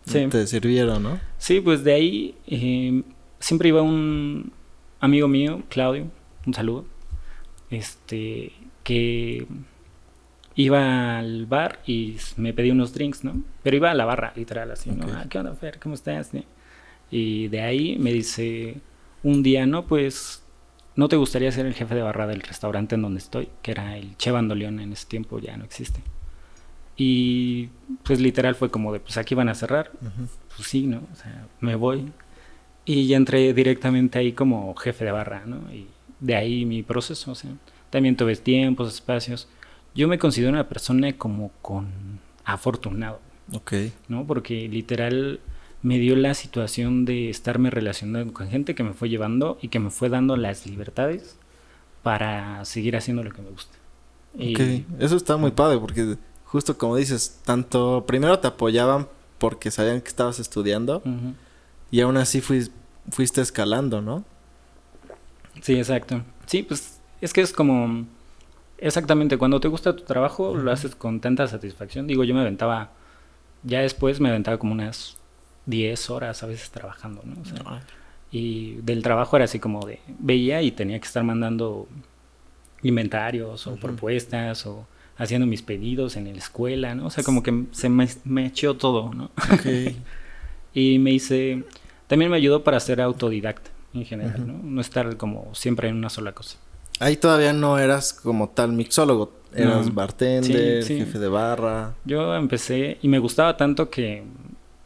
[0.07, 0.27] Sí.
[0.27, 1.19] te sirvieron, ¿no?
[1.37, 3.03] Sí, pues de ahí eh,
[3.39, 4.51] siempre iba un
[4.99, 6.07] amigo mío, Claudio,
[6.45, 6.85] un saludo,
[7.69, 9.45] este, que
[10.55, 13.43] iba al bar y me pedía unos drinks, ¿no?
[13.63, 15.05] Pero iba a la barra, literal, así, ¿no?
[15.13, 15.79] Ah, ¿Qué onda, Fer?
[15.79, 16.31] ¿Cómo estás?
[17.11, 18.77] Y de ahí me dice
[19.23, 20.43] un día, no, pues,
[20.95, 23.49] ¿no te gustaría ser el jefe de barra del restaurante en donde estoy?
[23.61, 26.01] Que era el Che Bandoleón en ese tiempo, ya no existe.
[26.97, 27.69] Y
[28.03, 30.27] pues literal fue como de, pues aquí van a cerrar, Ujú.
[30.55, 31.01] pues sí, ¿no?
[31.13, 32.11] O sea, me voy.
[32.85, 35.57] Y ya entré directamente ahí como jefe de barra, ¿no?
[35.71, 35.87] Y
[36.19, 37.51] de ahí mi proceso, o sea,
[37.91, 39.47] también tuve tiempos, espacios.
[39.93, 41.87] Yo me considero una persona como con
[42.45, 43.19] afortunado,
[43.53, 43.73] Ok.
[44.07, 44.25] ¿no?
[44.25, 45.39] Porque literal
[45.83, 49.79] me dio la situación de estarme relacionando con gente que me fue llevando y que
[49.79, 51.37] me fue dando las libertades
[52.03, 53.77] para seguir haciendo lo que me gusta.
[54.37, 55.01] Y- Ok.
[55.01, 56.15] Eso está muy padre porque
[56.47, 59.07] justo como dices, tanto primero te apoyaban
[59.37, 61.01] porque sabían que estabas estudiando
[61.91, 62.71] y aún así fuis-
[63.11, 64.23] fuiste escalando, ¿no?
[65.61, 66.21] Sí, exacto.
[66.45, 68.05] Sí, pues es que es como
[68.77, 72.05] exactamente cuando te gusta tu trabajo lo haces con tanta satisfacción.
[72.07, 72.91] Digo, yo me aventaba
[73.63, 75.17] ya después me aventaba como unas
[75.65, 77.41] 10 horas a veces trabajando, ¿no?
[77.41, 77.55] O sea,
[78.31, 81.87] y del trabajo era así como de veía y tenía que estar mandando
[82.83, 84.85] inventarios o propuestas o
[85.17, 87.07] haciendo mis pedidos en la escuela, ¿no?
[87.07, 89.25] O sea, como que se me, me echó todo, ¿no?
[89.53, 89.65] Ok.
[90.73, 91.63] Y me hice,
[92.05, 94.45] también me ayudó para ser autodidacta en general.
[94.45, 94.59] ¿no?
[94.61, 96.57] No estar como siempre en una sola cosa.
[96.99, 99.93] Ahí todavía no eras como tal mixólogo, eras No.
[99.93, 100.99] bartender, Sí, sí.
[100.99, 101.95] jefe de barra.
[102.05, 104.23] Yo empecé y me gustaba tanto que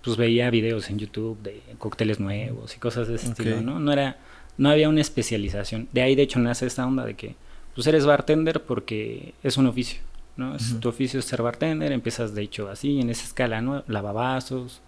[0.02, 3.80] pues veía videos en YouTube de cócteles nuevos y cosas de ese estilo, ¿no?
[3.80, 4.18] No era,
[4.58, 5.90] no había una especialización.
[5.92, 7.36] De ahí de hecho nace esta onda de que
[7.76, 10.00] pues eres bartender porque es un oficio,
[10.38, 10.56] ¿no?
[10.56, 10.80] Es-.
[10.80, 13.84] Tu oficio es ser bartender, empiezas de hecho así, en esa escala, ¿no?
[13.88, 14.82] Lavavasos,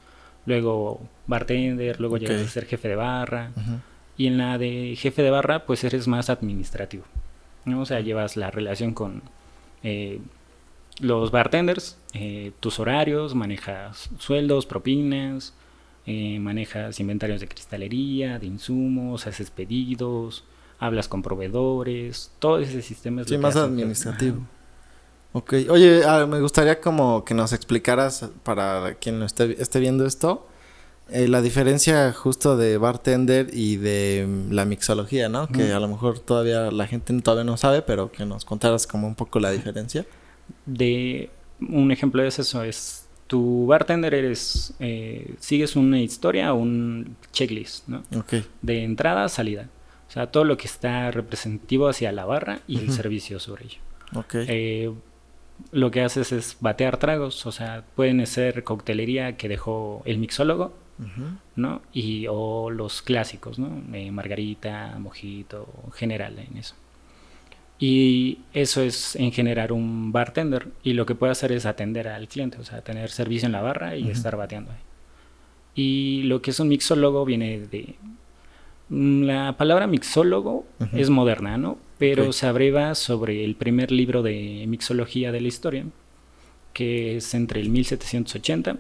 [0.45, 3.51] luego bartender, luego llegas a ser jefe de barra.
[4.17, 7.03] Y en la de jefe de barra, pues eres más administrativo.
[7.65, 7.81] ¿no?
[7.81, 9.21] O sea, llevas la relación con
[9.83, 10.19] eh,
[10.99, 15.53] los bartenders, eh, tus horarios, manejas sueldos, propinas,
[16.05, 20.43] eh, manejas inventarios de cristalería, de insumos, haces pedidos,
[20.79, 24.45] hablas con proveedores, todo ese sistema es Sí, lo más que- administrativo.
[25.33, 25.53] Ok.
[25.69, 30.47] Oye, ah, me gustaría como que nos explicaras para quien lo esté, esté viendo esto,
[31.09, 35.47] eh, la diferencia justo de bartender y de mm, la mixología, ¿no?
[35.47, 39.07] Que a lo mejor todavía la gente todavía no sabe, pero que nos contaras como
[39.07, 40.05] un poco la diferencia.
[40.65, 47.15] de un ejemplo de eso es tu bartender eres eh, sigues una historia o un
[47.31, 48.03] checklist ¿no?
[48.17, 48.33] Ok.
[48.61, 49.69] de entrada a salida
[50.09, 53.79] o sea todo lo que está representativo hacia la barra y el servicio sobre ello
[54.15, 54.35] Ok.
[54.35, 54.91] Eh,
[55.71, 60.73] lo que haces es batear tragos o sea pueden ser coctelería que dejó el mixólogo
[60.99, 61.37] Ujú.
[61.55, 66.75] no y o los clásicos no Eh, margarita mojito general en eso
[67.79, 72.27] y eso es en generar un bartender y lo que puede hacer es atender al
[72.29, 74.11] cliente, o sea, tener servicio en la barra y Ujú.
[74.11, 74.77] estar bateando ahí.
[75.75, 77.95] Y lo que es un mixólogo viene de...
[78.89, 81.77] mm, La palabra mixólogo es moderna, ¿no?
[81.97, 85.85] Pero se abreva sobre el primer libro de mixología de la historia,
[86.73, 88.77] que es entre el 1780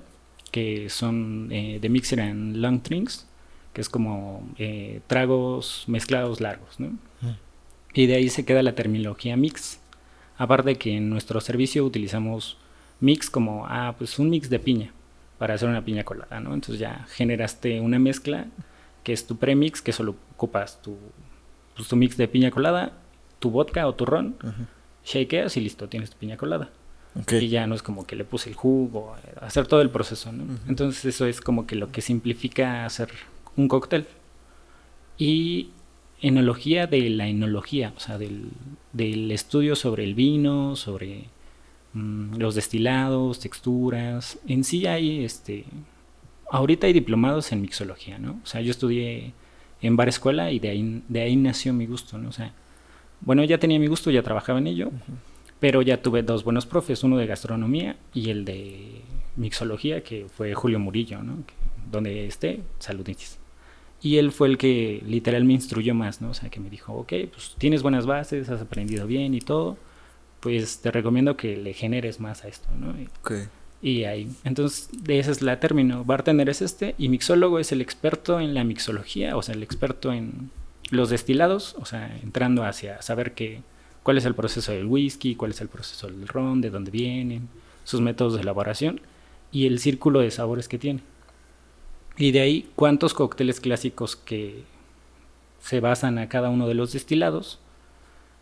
[0.53, 3.25] que son eh, de Mixer and Long Drinks,
[3.73, 6.95] que es como eh, tragos mezclados largos, ¿no?
[7.95, 9.79] Y de ahí se queda la terminología mix.
[10.37, 12.57] Aparte que en nuestro servicio utilizamos
[12.99, 14.93] mix como, ah, pues un mix de piña
[15.39, 16.53] para hacer una piña colada, ¿no?
[16.53, 18.45] Entonces ya generaste una mezcla
[19.03, 20.97] que es tu premix, que solo ocupas tu,
[21.75, 22.93] pues, tu mix de piña colada,
[23.39, 24.35] tu vodka o tu ron,
[25.05, 26.69] shakeas y listo, tienes tu piña colada.
[27.29, 30.45] Y ya no es como que le puse el jugo, hacer todo el proceso, ¿no?
[30.67, 33.09] Entonces eso es como que lo que simplifica hacer
[33.55, 34.07] un cóctel.
[35.17, 35.69] Y
[36.21, 38.49] enología de la enología, o sea, del,
[38.93, 41.25] del estudio sobre el vino, sobre
[41.93, 44.39] mm, los destilados, texturas.
[44.47, 45.65] En sí hay, este,
[46.53, 48.39] ahorita hay diplomados en mixología, ¿no?
[48.43, 49.33] O sea, yo estudié
[49.81, 52.29] en bar escuela y de ahí, de ahí nació mi gusto, ¿no?
[52.29, 52.53] O sea,
[53.21, 54.91] bueno, ya tenía mi gusto, ya trabajaba en ello,
[55.59, 59.01] pero ya tuve dos buenos profes, uno de gastronomía y el de
[59.35, 61.43] mixología, que fue Julio Murillo, ¿no?
[61.91, 63.39] donde esté, saluditis.
[64.01, 66.29] Y él fue el que literal me instruyó más, ¿no?
[66.29, 69.77] O sea, que me dijo, ok, pues tienes buenas bases, has aprendido bien y todo,
[70.39, 72.93] pues te recomiendo que le generes más a esto, ¿no?
[73.21, 73.31] Ok.
[73.83, 76.05] Y ahí, entonces, de ese es la término.
[76.05, 80.13] Bartender es este y mixólogo es el experto en la mixología, o sea, el experto
[80.13, 80.51] en
[80.89, 83.61] los destilados, o sea, entrando hacia saber que,
[84.01, 87.49] cuál es el proceso del whisky, cuál es el proceso del ron, de dónde vienen,
[87.83, 89.01] sus métodos de elaboración
[89.51, 91.01] y el círculo de sabores que tiene.
[92.17, 94.63] Y de ahí, cuántos cócteles clásicos que
[95.61, 97.59] se basan a cada uno de los destilados.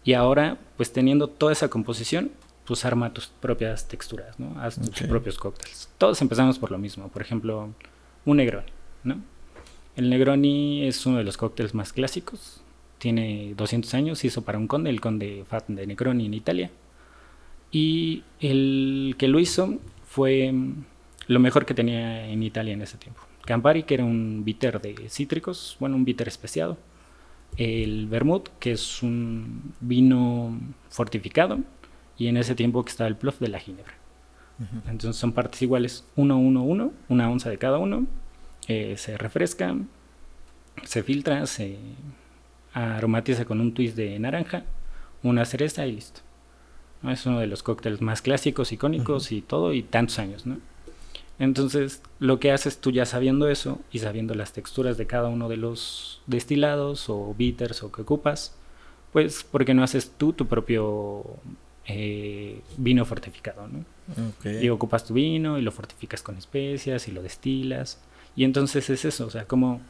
[0.04, 2.32] Y ahora, pues teniendo toda esa composición,
[2.66, 4.60] pues arma tus propias texturas, ¿no?
[4.62, 5.90] Haz tus propios cócteles.
[5.98, 7.10] Todos empezamos por lo mismo.
[7.10, 7.74] Por ejemplo,
[8.26, 8.72] un Negroni,
[9.04, 9.22] ¿no?
[9.96, 12.62] El Negroni es uno de los cócteles más clásicos.
[12.98, 16.72] Tiene 200 años, se hizo para un conde, el conde Fat de Negroni en Italia.
[17.72, 20.54] Y el que lo hizo fue
[21.28, 23.22] lo mejor que tenía en Italia en ese tiempo.
[23.46, 26.78] Campari, que era un bitter de cítricos, bueno, un bitter especiado.
[27.58, 30.58] El vermouth, que es un vino
[30.90, 31.60] fortificado.
[32.22, 33.96] Y en ese tiempo que estaba el plof de la ginebra.
[34.88, 38.06] Entonces son partes iguales, 1, 1, 1, una onza de cada uno.
[38.68, 39.76] Eh, se refresca,
[40.84, 41.80] se filtra, se
[42.76, 44.66] aromatiza con un twist de naranja,
[45.24, 46.22] una cereza y listo.
[47.08, 50.60] Es uno de los cócteles más clásicos, icónicos y todo, y tantos años, ¿no?
[51.40, 55.50] Entonces, lo que haces tú ya sabiendo eso y sabiendo las texturas de cada uno
[55.50, 58.56] de los destilados o bitters o que ocupas,
[59.12, 61.26] pues, ¿por qué no haces tú tu propio
[61.88, 63.86] eh, vino fortificado, ¿no?
[64.62, 68.00] Y ocupas tu vino y lo fortificas con especias y lo destilas.
[68.36, 69.82] Y entonces es eso, o sea, cómo,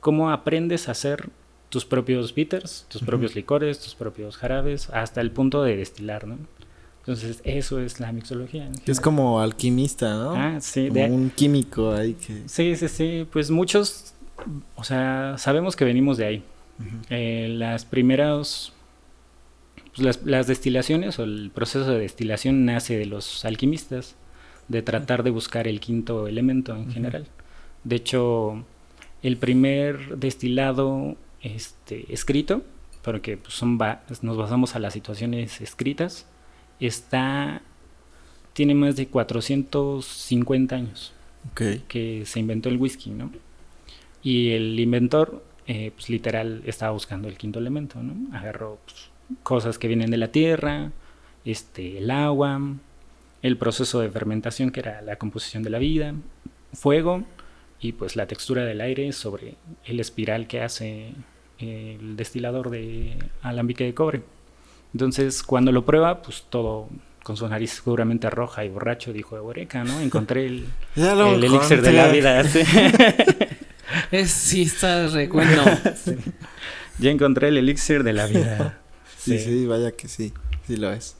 [0.00, 1.30] cómo aprendes a hacer
[1.68, 6.38] tus propios bitters, tus propios licores, tus propios jarabes, hasta el punto de destilar, ¿no?
[7.00, 8.68] Entonces, eso es la mixología.
[8.84, 10.34] Es como alquimista, ¿no?
[10.34, 10.88] Ah, sí.
[10.88, 12.42] Como un químico ahí que...
[12.46, 13.26] Sí, sí, sí.
[13.32, 14.12] Pues muchos,
[14.76, 16.44] o sea, sabemos que venimos de ahí.
[17.08, 18.74] Eh, las primeras,
[19.98, 24.16] pues las, destilaciones o el proceso de destilación nace de los alquimistas,
[24.68, 27.26] de tratar de buscar el quinto elemento en general.
[27.84, 28.64] De hecho,
[29.22, 32.62] el primer destilado este, escrito,
[33.02, 33.78] porque pues, son
[34.22, 36.26] nos basamos a las situaciones escritas,
[36.80, 37.62] está
[38.52, 41.12] tiene más de 450 años
[41.54, 43.30] que se inventó el whisky, ¿no?
[44.22, 48.36] Y el inventor, eh, pues literal, estaba buscando el quinto elemento, ¿no?
[48.36, 49.07] Agarró pues,
[49.42, 50.90] cosas que vienen de la tierra,
[51.44, 52.60] este, el agua,
[53.42, 56.14] el proceso de fermentación que era la composición de la vida,
[56.72, 57.24] fuego
[57.80, 61.12] y pues la textura del aire sobre el espiral que hace
[61.58, 64.22] el destilador de alambique de cobre.
[64.92, 66.88] Entonces, cuando lo prueba, pues todo
[67.22, 70.00] con su nariz seguramente roja y borracho, dijo, Eureka, ¿no?
[70.00, 72.40] Encontré el, el elixir de la vida.
[74.10, 75.62] es, sí, está recuerdo.
[77.00, 78.80] Ya encontré el elixir de la vida.
[79.28, 80.32] Sí, sí, vaya que sí,
[80.66, 81.16] sí lo es.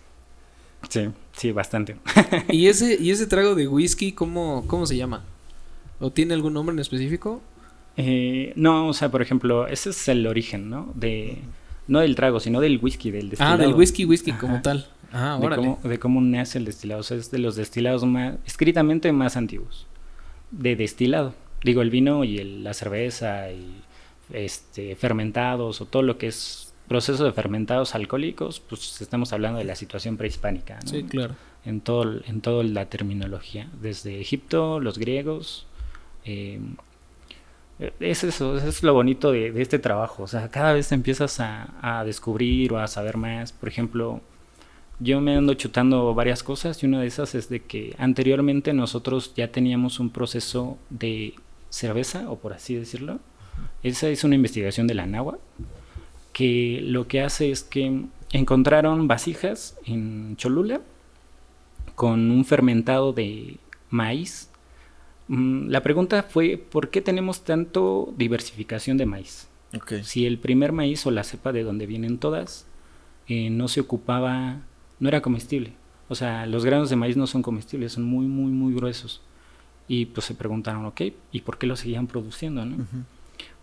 [0.88, 1.96] Sí, sí, bastante.
[2.48, 5.24] ¿Y ese, y ese trago de whisky, cómo, cómo se llama?
[6.00, 7.40] ¿O tiene algún nombre en específico?
[7.96, 10.92] Eh, no, o sea, por ejemplo, ese es el origen, ¿no?
[10.94, 11.38] De
[11.88, 13.54] no del trago, sino del whisky, del destilado.
[13.54, 14.86] Ah, del whisky, whisky como tal.
[15.12, 17.00] Ah, de cómo, de cómo nace el destilado.
[17.00, 19.86] O sea, es de los destilados más, escritamente más antiguos.
[20.50, 21.34] De destilado.
[21.64, 23.82] Digo, el vino y la cerveza y
[24.32, 29.64] este, fermentados o todo lo que es proceso de fermentados alcohólicos, pues estamos hablando de
[29.64, 30.80] la situación prehispánica.
[30.84, 31.34] Sí, claro.
[31.64, 33.68] En todo, en toda la terminología.
[33.80, 35.66] Desde Egipto, los griegos,
[36.24, 36.58] eh,
[38.00, 40.24] es eso, es lo bonito de, este trabajo.
[40.24, 43.52] O sea, cada vez te empiezas a, descubrir o a saber más.
[43.52, 44.20] Por ejemplo,
[44.98, 49.32] yo me ando chutando varias cosas y una de esas es de que anteriormente nosotros
[49.36, 51.34] ya teníamos un proceso de
[51.70, 53.20] cerveza, o por así decirlo.
[53.82, 55.38] Esa es una investigación de la NAWA,
[56.38, 60.80] que lo que hace es que encontraron vasijas en Cholula
[61.96, 63.56] con un fermentado de
[63.90, 64.48] maíz.
[65.26, 69.48] Mm, la pregunta fue, ¿por qué tenemos tanto diversificación de maíz?
[70.04, 72.66] Si el primer maíz o la cepa de donde vienen todas
[73.26, 74.60] eh, no se ocupaba
[75.00, 75.72] no era comestible.
[76.08, 79.22] O sea, los granos de maíz no son comestibles, son muy, muy, muy gruesos.
[79.88, 81.00] Y pues se preguntaron, ok,
[81.32, 82.64] ¿y por qué lo seguían produciendo?
[82.64, 82.86] No?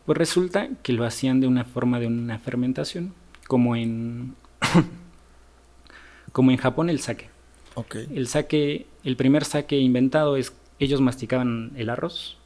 [0.05, 3.13] Pues resulta que lo hacían de una forma de una fermentación,
[3.47, 4.35] como en,
[6.31, 7.29] como en Japón el sake.
[7.73, 8.07] Okay.
[8.13, 12.37] El sake, el primer sake inventado es, ellos masticaban el arroz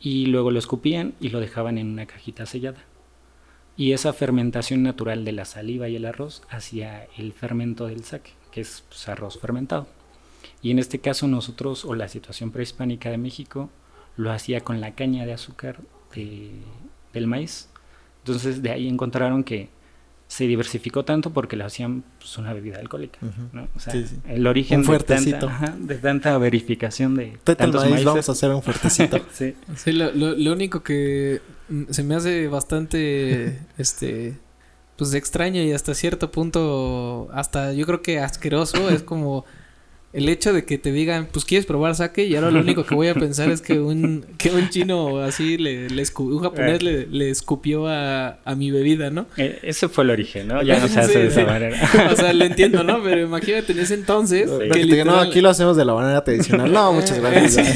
[0.00, 2.84] y luego lo escupían y lo dejaban en una cajita sellada.
[3.78, 8.32] Y esa fermentación natural de la saliva y el arroz hacía el fermento del saque,
[8.50, 9.86] que es pues, arroz fermentado.
[10.62, 13.70] Y en este caso nosotros, o la situación prehispánica de México,
[14.16, 15.80] lo hacía con la caña de azúcar
[17.12, 17.68] del maíz.
[18.18, 19.68] Entonces de ahí encontraron que
[20.28, 23.18] se diversificó tanto porque lo hacían pues, una bebida alcohólica.
[23.74, 23.94] O sea,
[24.28, 29.20] el origen de tanta, de tanta, verificación de tantos maíz, vamos a hacer un fuertecito.
[29.32, 34.36] sí, sí lo, lo, único que mm, se me hace bastante, este,
[34.96, 39.44] pues extraño y hasta cierto punto, hasta yo creo que asqueroso, es como
[40.16, 42.94] el hecho de que te digan, pues quieres probar sake y ahora lo único que
[42.94, 47.06] voy a pensar es que un, que un chino así, le, le un japonés le,
[47.06, 49.26] le escupió a, a, mi bebida, ¿no?
[49.36, 50.62] Eh, ese fue el origen, ¿no?
[50.62, 51.78] Ya no se hace de esa manera.
[52.12, 53.02] o sea, lo entiendo, ¿no?
[53.02, 54.50] Pero imagínate en ese entonces.
[54.72, 56.72] que no, aquí lo hacemos de la manera tradicional.
[56.72, 57.66] No, muchas gracias.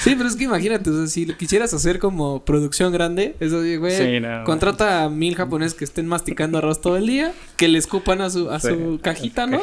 [0.00, 3.60] Sí, pero es que imagínate, o sea, si lo quisieras hacer como producción grande, eso
[3.78, 8.20] güey, contrata a mil japoneses que estén masticando arroz todo el día, que le escupan
[8.20, 9.60] a su, a su cajita, ¿no?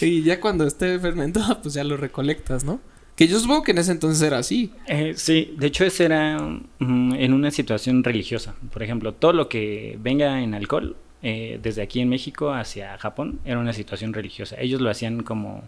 [0.00, 0.98] y ya cuando esté
[1.62, 2.80] pues ya lo recolectas, ¿no?
[3.16, 4.72] Que yo supongo que en ese entonces era así.
[4.86, 8.54] Eh, sí, de hecho ese era mm, en una situación religiosa.
[8.72, 13.40] Por ejemplo, todo lo que venga en alcohol, eh, desde aquí en México hacia Japón,
[13.44, 14.56] era una situación religiosa.
[14.58, 15.64] Ellos lo hacían como,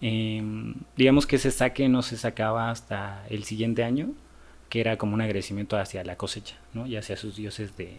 [0.00, 4.10] em, digamos que ese saque no se sacaba hasta el siguiente año,
[4.68, 6.86] que era como un agradecimiento hacia la cosecha, ¿no?
[6.86, 7.98] Y hacia sus dioses de,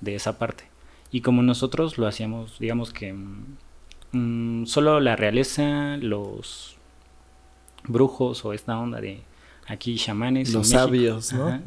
[0.00, 0.64] de esa parte.
[1.10, 3.56] Y como nosotros lo hacíamos, digamos que mm,
[4.12, 6.76] Mm, solo la realeza, los
[7.84, 9.22] brujos o esta onda de
[9.66, 10.52] aquí chamanes.
[10.52, 11.60] Los sabios, ¿no?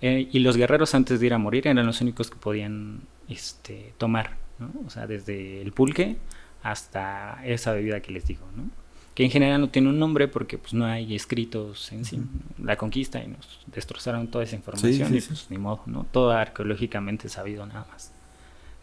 [0.00, 3.92] Eh, y los guerreros antes de ir a morir eran los únicos que podían este,
[3.98, 4.72] tomar, ¿no?
[4.86, 6.16] O sea, desde el pulque
[6.62, 8.70] hasta esa bebida que les digo, ¿no?
[9.14, 12.20] Que en general no tiene un nombre porque pues no hay escritos en sí.
[12.62, 16.06] La conquista y nos destrozaron toda esa información y pues ni modo, ¿no?
[16.10, 18.12] Todo arqueológicamente sabido nada más.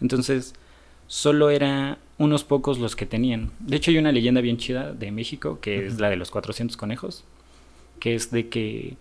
[0.01, 0.53] Entonces,
[1.07, 3.51] solo era unos pocos los que tenían.
[3.59, 6.77] De hecho, hay una leyenda bien chida de México, que es la de los 400
[6.77, 7.23] conejos,
[7.99, 8.97] que es de que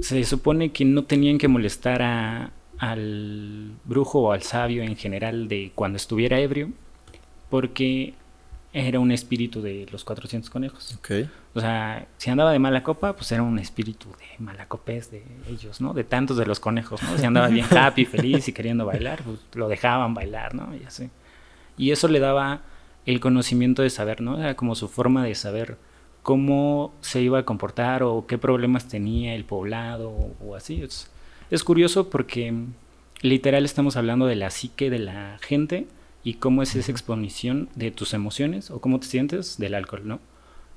[0.00, 5.48] se supone que no tenían que molestar a, al brujo o al sabio en general
[5.48, 6.70] de cuando estuviera ebrio,
[7.50, 8.14] porque
[8.72, 10.98] era un espíritu de los 400 conejos.
[11.54, 15.80] O sea, si andaba de mala copa, pues era un espíritu de malacopés de ellos,
[15.80, 15.92] ¿no?
[15.92, 17.18] De tantos de los conejos, ¿no?
[17.18, 20.74] Si andaba bien happy, feliz y queriendo bailar, pues lo dejaban bailar, ¿no?
[20.76, 21.10] Y así.
[21.76, 22.62] Y eso le daba
[23.06, 24.38] el conocimiento de saber, ¿no?
[24.38, 25.76] Era como su forma de saber
[26.22, 30.82] cómo se iba a comportar o qué problemas tenía el poblado o, así.
[30.82, 31.10] Es,
[31.50, 32.54] es curioso porque
[33.22, 35.88] literal estamos hablando de la psique de la gente
[36.22, 40.20] y cómo es esa exposición de tus emociones o cómo te sientes del alcohol, ¿no?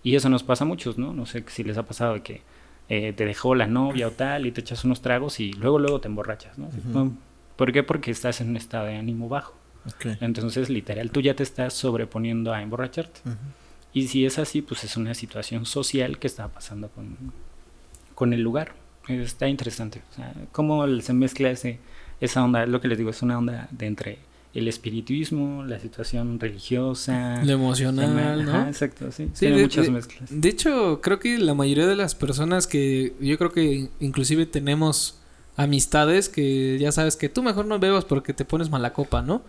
[0.04, 1.14] Y eso nos pasa a muchos, ¿no?
[1.14, 2.42] No sé si les ha pasado de que
[2.90, 6.02] eh, te dejó la novia o tal y te echas unos tragos y luego luego
[6.02, 6.70] te emborrachas, ¿no?
[7.56, 7.84] ¿Por qué?
[7.84, 9.56] Porque estás en un estado de ánimo bajo.
[10.22, 13.22] Entonces, literal, tú ya te estás sobreponiendo a emborracharte.
[13.94, 17.16] Y si es así, pues es una situación social que está pasando con,
[18.16, 18.74] con el lugar.
[19.08, 20.02] Está interesante.
[20.12, 21.80] O sea, cómo se mezcla ese,
[22.20, 24.20] esa onda, lo que les digo, es una onda de entre
[24.54, 28.68] el espiritismo, la situación religiosa, lo emocional, ¿no?
[28.68, 30.30] exacto, sí, tiene muchas mezclas.
[30.30, 35.20] De hecho, creo que la mayoría de las personas que yo creo que inclusive tenemos
[35.56, 39.42] amistades que ya sabes que tú mejor no bebas porque te pones mala copa, ¿no?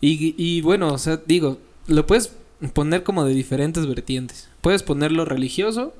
[0.00, 2.32] Y, y bueno, o sea, digo, lo puedes
[2.72, 4.48] poner como de diferentes vertientes.
[4.60, 5.94] Puedes ponerlo religioso,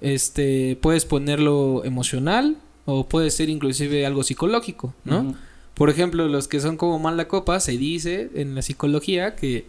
[0.00, 5.34] este, puedes ponerlo emocional o puede ser inclusive algo psicológico, ¿no?
[5.74, 9.66] Por ejemplo, los que son como mala copa, se dice en la psicología que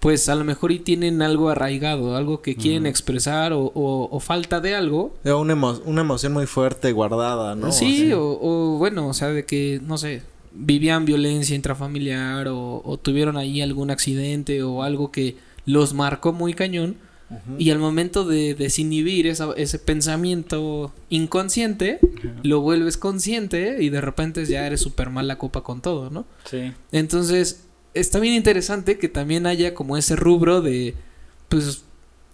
[0.00, 4.60] pues a lo mejor y tienen algo arraigado, algo que quieren expresar o, o, falta
[4.60, 5.14] de algo.
[5.24, 7.70] Una, una emoción muy fuerte guardada, ¿no?
[7.70, 10.22] Sí, o, o, bueno, o sea, de que, no sé,
[10.52, 15.36] vivían violencia intrafamiliar o, o tuvieron ahí algún accidente o algo que
[15.66, 16.96] los marcó muy cañón.
[17.58, 22.00] Y al momento de desinhibir ese pensamiento inconsciente,
[22.42, 26.26] lo vuelves consciente y de repente ya eres súper mal la copa con todo, ¿no?
[26.44, 26.72] Sí.
[26.90, 27.64] Entonces,
[27.94, 30.94] está bien interesante que también haya como ese rubro de,
[31.48, 31.84] pues,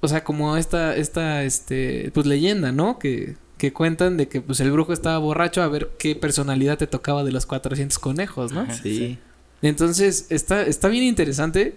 [0.00, 2.98] o sea, como esta, esta, este, pues leyenda, ¿no?
[2.98, 6.86] Que, que cuentan de que pues el brujo estaba borracho a ver qué personalidad te
[6.86, 8.66] tocaba de los 400 conejos, ¿no?
[8.72, 9.18] Sí.
[9.62, 11.76] Entonces, está, está bien interesante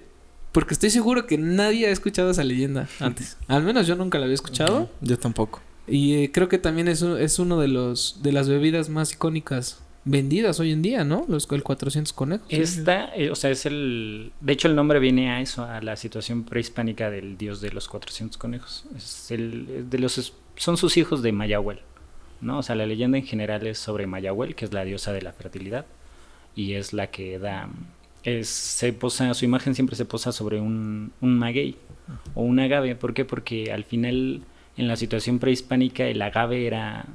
[0.52, 3.38] porque estoy seguro que nadie ha escuchado esa leyenda antes.
[3.48, 4.90] Al menos yo nunca la había escuchado.
[5.02, 5.62] Yo tampoco.
[5.88, 9.82] Y eh, creo que también es, es uno de los de las bebidas más icónicas
[10.06, 11.26] vendidas hoy en día, ¿no?
[11.28, 12.48] Los el 400 conejos.
[12.50, 15.96] Esta, eh, o sea, es el de hecho el nombre viene a eso, a la
[15.96, 18.86] situación prehispánica del dios de los 400 conejos.
[18.96, 21.80] Es el de los son sus hijos de Mayahuel,
[22.42, 22.60] ¿no?
[22.60, 25.32] O sea, la leyenda en general es sobre Mayahuel, que es la diosa de la
[25.32, 25.86] fertilidad
[26.56, 27.70] y es la que da
[28.24, 31.76] es, se posa, su imagen siempre se posa sobre un, un maguey
[32.34, 32.96] o un agave.
[32.96, 33.26] ¿Por qué?
[33.26, 34.42] Porque al final,
[34.78, 37.06] en la situación prehispánica, el agave era.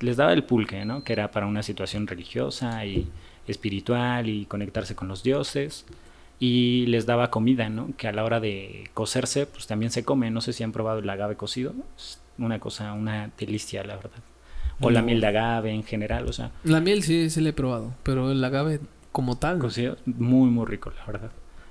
[0.00, 1.04] les daba el pulque, ¿no?
[1.04, 3.08] Que era para una situación religiosa y
[3.46, 5.84] espiritual y conectarse con los dioses.
[6.40, 7.90] Y les daba comida, ¿no?
[7.96, 10.30] Que a la hora de cocerse, pues también se come.
[10.30, 11.74] No sé si han probado el agave cocido.
[11.96, 14.20] Es una cosa, una delicia, la verdad.
[14.80, 16.52] O la miel de agave en general, o sea.
[16.62, 18.78] La miel sí, sí la he probado, pero el agave
[19.12, 19.60] como tal.
[20.06, 21.30] muy, muy rico, la verdad.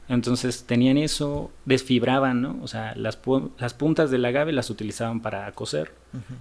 [0.09, 2.59] Entonces tenían eso, desfibraban, ¿no?
[2.61, 3.19] O sea, las,
[3.57, 5.91] las puntas del agave las utilizaban para coser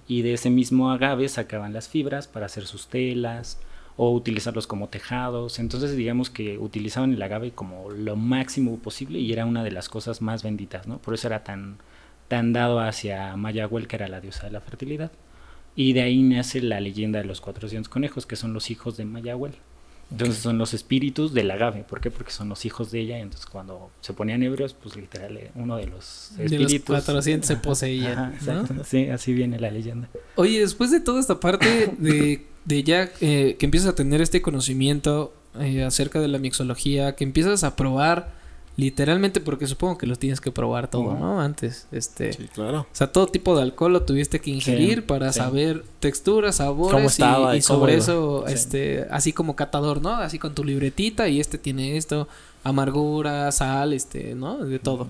[0.07, 3.59] y de ese mismo agave sacaban las fibras para hacer sus telas
[3.97, 5.59] o utilizarlos como tejados.
[5.59, 9.89] Entonces digamos que utilizaban el agave como lo máximo posible y era una de las
[9.89, 10.99] cosas más benditas, ¿no?
[10.99, 11.77] Por eso era tan,
[12.29, 15.11] tan dado hacia Mayahuel, que era la diosa de la fertilidad.
[15.75, 19.05] Y de ahí nace la leyenda de los 400 conejos, que son los hijos de
[19.05, 19.55] Mayahuel.
[20.11, 21.83] Entonces son los espíritus del agave.
[21.83, 22.11] ¿Por qué?
[22.11, 23.19] Porque son los hijos de ella.
[23.19, 26.71] Entonces cuando se ponían ebrios, pues literal eh, uno de los espíritus.
[26.71, 28.33] De los 400 se poseía.
[28.85, 30.07] Sí, así viene la leyenda.
[30.35, 34.41] Oye, después de toda esta parte de, de ya eh, que empiezas a tener este
[34.41, 38.36] conocimiento eh, acerca de la mixología, que empiezas a probar
[38.77, 41.41] Literalmente porque supongo que lo tienes que probar todo, ¿no?
[41.41, 42.31] Antes, este...
[42.31, 42.81] Sí, claro.
[42.81, 47.19] O sea, todo tipo de alcohol lo tuviste que ingerir para saber texturas, sabores
[47.55, 50.11] y, sobre eso, este, así como catador, ¿no?
[50.11, 52.27] Así con tu libretita y este tiene esto,
[52.63, 54.59] amargura, sal, este, ¿no?
[54.59, 55.07] De todo.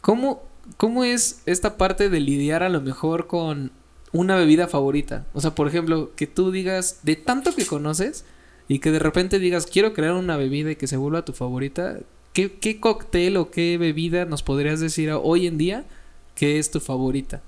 [0.00, 0.42] ¿Cómo,
[0.76, 3.70] ¿Cómo es esta parte de lidiar a lo mejor con
[4.10, 5.26] una bebida favorita?
[5.32, 8.24] O sea, por ejemplo, que tú digas, de tanto que conoces
[8.66, 12.00] y que de repente digas, quiero crear una bebida y que se vuelva tu favorita,
[12.36, 15.86] ¿Qué, cóctel o qué bebida nos podrías decir hoy en día
[16.34, 17.40] que es tu favorita?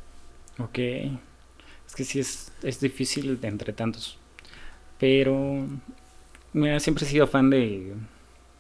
[0.59, 0.79] Ok.
[0.79, 4.17] Es que sí es, es difícil entre tantos.
[4.99, 5.67] Pero
[6.55, 7.93] mira, siempre he sido fan de,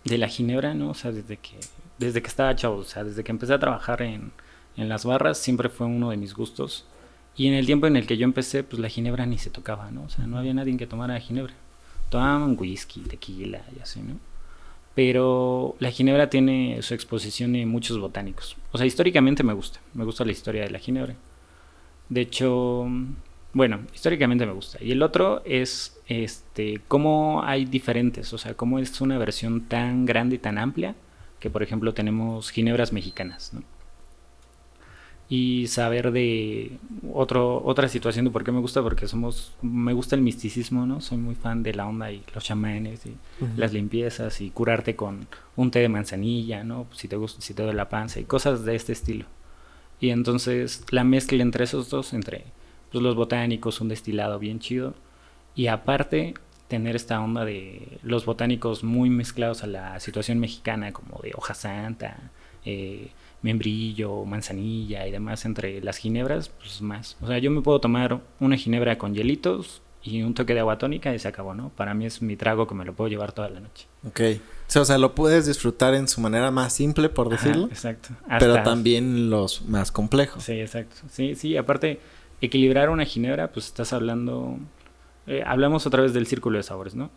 [0.04, 0.90] de la ginebra, ¿no?
[0.90, 1.56] O sea, desde que,
[1.96, 4.30] desde que estaba chavo, o sea, desde que empecé a trabajar en,
[4.76, 6.84] en las barras, siempre fue uno de mis gustos.
[7.38, 9.90] Y en el tiempo en el que yo empecé, pues la ginebra ni se tocaba,
[9.90, 10.02] ¿no?
[10.02, 11.54] O sea, no había nadie que tomara ginebra.
[12.10, 14.27] Tomaban whisky, tequila y así, ¿no?
[14.98, 18.56] Pero la ginebra tiene su exposición en muchos botánicos.
[18.72, 21.14] O sea, históricamente me gusta, me gusta la historia de la ginebra.
[22.08, 22.84] De hecho,
[23.52, 24.82] bueno, históricamente me gusta.
[24.82, 30.04] Y el otro es este cómo hay diferentes, o sea, cómo es una versión tan
[30.04, 30.96] grande y tan amplia
[31.38, 33.62] que por ejemplo tenemos ginebras mexicanas, ¿no?
[35.30, 36.78] Y saber de
[37.12, 41.02] otro, otra situación de por qué me gusta, porque somos, me gusta el misticismo, ¿no?
[41.02, 43.14] Soy muy fan de la onda y los chamanes y
[43.56, 46.86] las limpiezas y curarte con un té de manzanilla, ¿no?
[46.92, 49.26] Si te gusta, si te duele la panza y cosas de este estilo.
[50.00, 52.44] Y entonces la mezcla entre esos dos, entre
[52.90, 54.94] pues, los botánicos, un destilado bien chido,
[55.54, 56.34] y aparte
[56.68, 61.54] tener esta onda de los botánicos muy mezclados a la situación mexicana, como de hoja
[61.54, 62.30] santa,
[62.64, 63.10] eh,
[63.42, 67.16] membrillo, manzanilla y demás entre las ginebras, pues más.
[67.20, 70.78] O sea, yo me puedo tomar una ginebra con hielitos y un toque de agua
[70.78, 71.70] tónica y se acabó, ¿no?
[71.70, 73.86] Para mí es mi trago que me lo puedo llevar toda la noche.
[74.06, 74.20] Ok.
[74.76, 77.66] O sea, lo puedes disfrutar en su manera más simple, por decirlo.
[77.66, 78.10] exacto.
[78.38, 80.44] pero también los más complejos.
[80.44, 80.96] Sí, exacto.
[81.10, 82.00] Sí, sí, aparte,
[82.40, 84.58] equilibrar una ginebra, pues estás hablando...
[85.26, 87.10] Eh, hablamos otra vez del círculo de sabores, ¿no?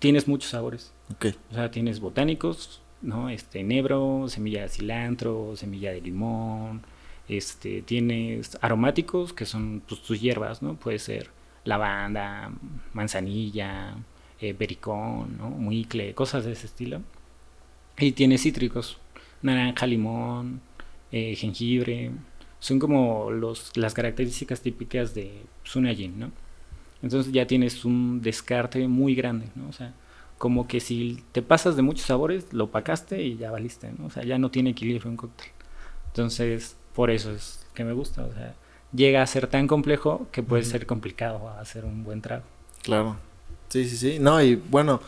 [0.00, 0.92] Tienes muchos sabores.
[1.14, 1.26] Ok.
[1.52, 3.28] O sea, tienes botánicos, ¿no?
[3.30, 6.82] Este, nebro, semilla de cilantro, semilla de limón,
[7.28, 10.74] este, tienes aromáticos que son pues, tus hierbas, ¿no?
[10.74, 11.30] Puede ser
[11.64, 12.52] lavanda,
[12.92, 13.94] manzanilla,
[14.40, 15.50] eh, bericón, ¿no?
[15.50, 17.02] Muicle, cosas de ese estilo.
[17.98, 18.98] Y tienes cítricos,
[19.42, 20.60] naranja, limón,
[21.12, 22.10] eh, jengibre,
[22.58, 26.30] son como los, las características típicas de Sunajin, ¿no?
[27.02, 29.68] Entonces ya tienes un descarte muy grande, ¿no?
[29.68, 29.92] O sea,
[30.42, 34.06] como que si te pasas de muchos sabores, lo pacaste y ya valiste, ¿no?
[34.06, 35.46] O sea, ya no tiene equilibrio un cóctel.
[36.08, 38.24] Entonces, por eso es que me gusta.
[38.24, 38.52] O sea,
[38.92, 42.42] llega a ser tan complejo que puede ser complicado hacer un buen trago.
[42.82, 43.18] Claro.
[43.68, 44.18] Sí, sí, sí.
[44.18, 45.00] No, y bueno,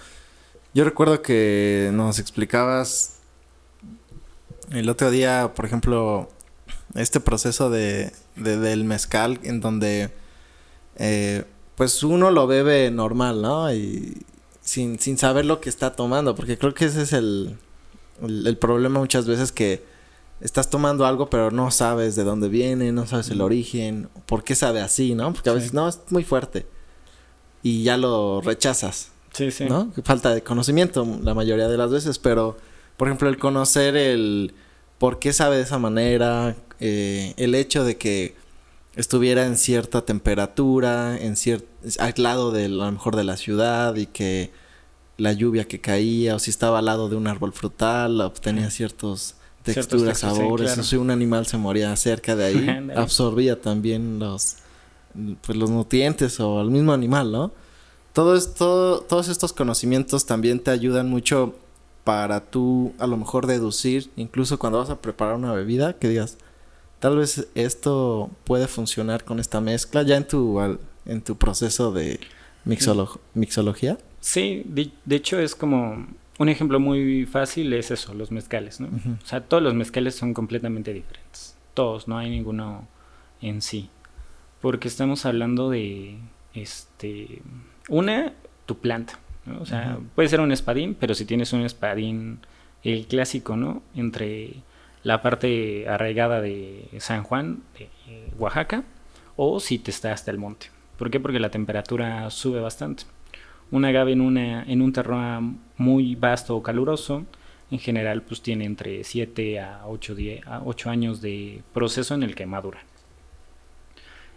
[0.73, 3.19] yo recuerdo que nos explicabas
[4.71, 6.29] el otro día, por ejemplo,
[6.95, 10.13] este proceso de, del mezcal en donde
[10.95, 11.43] eh,
[11.75, 13.75] pues uno lo bebe normal, ¿no?
[13.75, 14.25] Y
[14.65, 17.57] sin, sin saber lo que está tomando, porque creo que ese es el,
[18.23, 19.85] el, problema muchas veces que
[20.41, 24.55] estás tomando algo pero no sabes de dónde viene, no sabes el origen, por qué
[24.55, 25.33] sabe así, ¿no?
[25.33, 26.67] Porque a veces no, es muy fuerte
[27.63, 29.11] y ya lo rechazas.
[29.33, 29.65] Sí, sí.
[29.67, 29.93] ¿No?
[30.05, 32.57] Falta de conocimiento la mayoría de las veces, pero
[32.97, 34.55] por ejemplo el conocer el
[34.99, 38.35] por qué sabe de esa manera, eh, el hecho de que
[38.97, 41.67] estuviera en cierta temperatura, en cierto
[41.99, 44.53] aislado de a lo mejor de la ciudad y que
[45.17, 49.37] la lluvia que caía o si estaba al lado de un árbol frutal obtenía ciertos
[49.63, 54.57] texturas, sabores, o si un animal se moría cerca de ahí, absorbía también los
[55.43, 57.53] pues los nutrientes o el mismo animal, ¿no?
[58.13, 61.55] Todo esto, todos estos conocimientos también te ayudan mucho
[62.05, 66.37] para tú a lo mejor deducir, incluso cuando vas a preparar una bebida, que digas,
[67.05, 70.59] tal vez esto puede funcionar con esta mezcla ya en tu,
[71.05, 72.19] en tu proceso de
[72.65, 73.99] mixología.
[74.21, 76.07] Sí, de, hecho es como
[76.39, 78.89] un ejemplo muy fácil es eso, los mezcales, ¿no?
[79.23, 81.55] O sea, todos los mezcales son completamente diferentes.
[81.75, 82.89] Todos, no hay ninguno
[83.43, 83.91] en sí.
[84.63, 86.17] Porque estamos hablando de,
[86.55, 87.43] este,
[87.91, 88.33] una,
[88.65, 89.19] tu planta.
[89.61, 92.39] O sea, puede ser un espadín, pero si tienes un espadín,
[92.83, 93.83] el clásico, ¿no?
[93.95, 94.55] Entre
[95.05, 97.89] la parte arraigada de San Juan, de
[98.39, 98.85] Oaxaca,
[99.37, 100.71] o si te está hasta el monte.
[100.99, 101.21] ¿Por qué?
[101.21, 103.05] Porque la temperatura sube bastante.
[103.71, 107.27] Un agave en, en un terreno muy vasto o caluroso,
[107.71, 112.35] en general, pues tiene entre 7 a 8, a 8 años de proceso en el
[112.35, 112.81] que madura.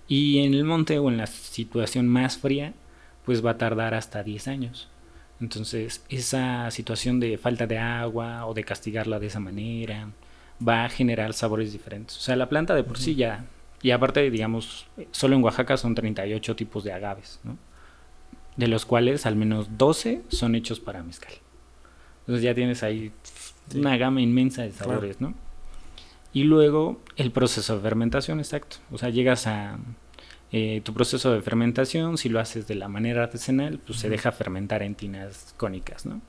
[0.07, 2.73] Y en el monte o en la situación más fría,
[3.25, 4.89] pues va a tardar hasta 10 años.
[5.39, 10.07] Entonces, esa situación de falta de agua o de castigarla de esa manera
[10.65, 12.17] va a generar sabores diferentes.
[12.17, 13.45] O sea, la planta de por sí ya,
[13.81, 17.57] y aparte, digamos, solo en Oaxaca son 38 tipos de agaves, ¿no?
[18.55, 21.33] De los cuales al menos 12 son hechos para mezcal.
[22.21, 23.11] Entonces ya tienes ahí
[23.75, 25.33] una gama inmensa de sabores, ¿no?
[26.33, 28.77] Y luego el proceso de fermentación, exacto.
[28.91, 29.77] O sea, llegas a
[30.51, 34.31] eh, tu proceso de fermentación, si lo haces de la manera artesanal, pues se deja
[34.31, 36.21] fermentar en tinas cónicas, ¿no?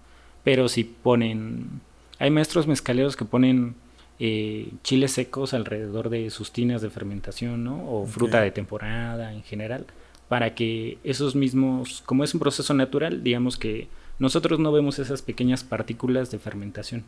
[0.45, 1.81] Pero si ponen,
[2.18, 3.74] hay maestros mezcaleros que ponen
[4.21, 7.89] eh, chiles secos alrededor de sus tinas de fermentación, ¿no?
[7.91, 9.87] O fruta de temporada en general,
[10.29, 13.89] para que esos mismos, como es un proceso natural, digamos que
[14.19, 17.05] nosotros no vemos esas pequeñas partículas de fermentación,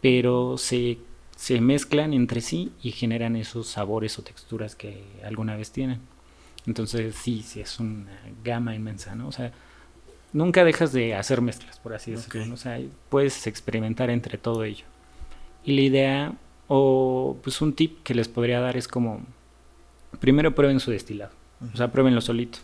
[0.00, 0.98] pero se,
[1.36, 6.00] se mezclan entre sí y generan esos sabores o texturas que alguna vez tienen.
[6.66, 9.28] Entonces sí, sí, es una gama inmensa, ¿no?
[9.28, 9.52] O sea,
[10.32, 12.54] nunca dejas de hacer mezclas, por así decirlo.
[12.54, 14.84] O sea, puedes experimentar entre todo ello.
[15.64, 16.34] Y la idea,
[16.68, 19.20] o pues un tip que les podría dar es como,
[20.20, 21.32] primero prueben su destilado.
[21.72, 22.58] O sea, pruébenlo solito.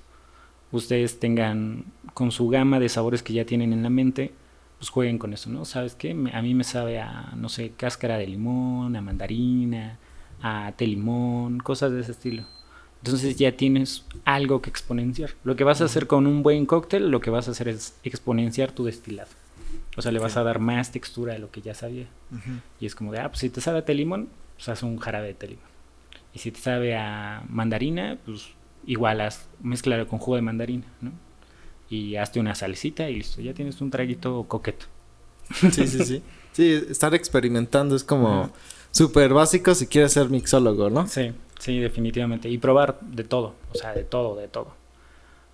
[0.72, 1.84] Ustedes tengan
[2.14, 4.32] con su gama de sabores que ya tienen en la mente,
[4.78, 5.64] pues jueguen con eso, ¿no?
[5.64, 6.10] ¿Sabes qué?
[6.32, 9.98] A mí me sabe a, no sé, cáscara de limón, a mandarina,
[10.42, 12.44] a té limón, cosas de ese estilo.
[13.02, 15.30] Entonces ya tienes algo que exponenciar.
[15.44, 17.98] Lo que vas a hacer con un buen cóctel, lo que vas a hacer es
[18.02, 19.30] exponenciar tu destilado.
[19.96, 22.06] O sea, le vas a dar más textura de lo que ya sabía.
[22.80, 24.98] Y es como de, ah, pues si te sabe a té limón, pues haz un
[24.98, 25.64] jarabe de té limón.
[26.34, 28.48] Y si te sabe a mandarina, pues
[28.86, 31.12] igual haz, mezclalo con jugo de mandarina, ¿no?
[31.88, 34.86] Y hazte una salsita y listo, ya tienes un traguito coqueto.
[35.72, 36.22] Sí, sí, sí.
[36.52, 38.50] Sí, estar experimentando es como
[38.90, 41.06] súper básico si quieres ser mixólogo, ¿no?
[41.06, 41.32] Sí.
[41.58, 42.48] Sí, definitivamente.
[42.48, 44.74] Y probar de todo, o sea, de todo, de todo.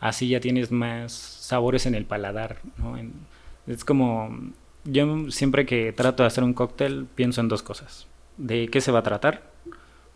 [0.00, 2.98] Así ya tienes más sabores en el paladar, ¿no?
[3.66, 4.36] Es como,
[4.84, 8.06] yo siempre que trato de hacer un cóctel pienso en dos cosas.
[8.36, 9.42] De qué se va a tratar,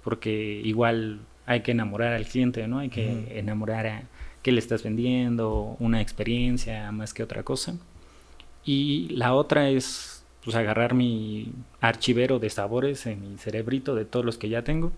[0.03, 2.79] porque igual hay que enamorar al cliente, ¿no?
[2.79, 4.03] Hay que enamorar a
[4.43, 7.77] qué le estás vendiendo, una experiencia más que otra cosa.
[8.65, 14.25] Y la otra es, pues, agarrar mi archivero de sabores en mi cerebrito de todos
[14.25, 14.93] los que ya tengo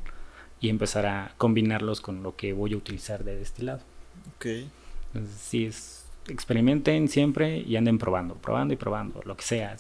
[0.61, 3.81] y empezar a combinarlos con lo que voy a utilizar de destilado.
[4.37, 4.47] Ok.
[5.15, 5.98] Entonces, sí, es,
[6.33, 9.76] experimenten siempre y anden probando, probando y probando, lo que sea.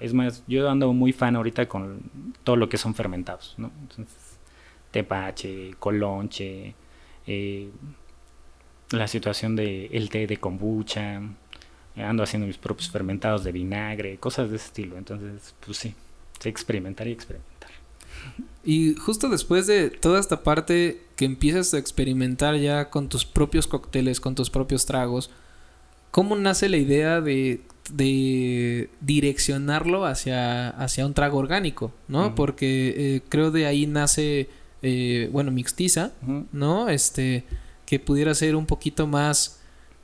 [0.00, 2.00] Es más, yo ando muy fan ahorita con
[2.44, 3.70] todo lo que son fermentados, ¿no?
[3.82, 4.38] Entonces,
[4.90, 6.74] tepache, colonche,
[7.26, 7.70] eh,
[8.90, 11.20] la situación de el té de kombucha,
[11.96, 14.98] ando haciendo mis propios fermentados de vinagre, cosas de ese estilo.
[14.98, 15.94] Entonces, pues sí
[16.48, 17.70] experimentar y experimentar.
[18.64, 23.66] Y justo después de toda esta parte que empiezas a experimentar ya con tus propios
[23.66, 25.30] cócteles, con tus propios tragos,
[26.10, 27.60] ¿cómo nace la idea de,
[27.92, 31.92] de direccionarlo hacia, hacia un trago orgánico?
[32.08, 32.34] ¿No?
[32.34, 34.48] Porque eh, creo de ahí nace,
[34.82, 36.12] eh, bueno, mixtiza,
[36.52, 36.88] ¿no?
[36.88, 37.44] Este,
[37.86, 39.58] que pudiera ser un poquito más...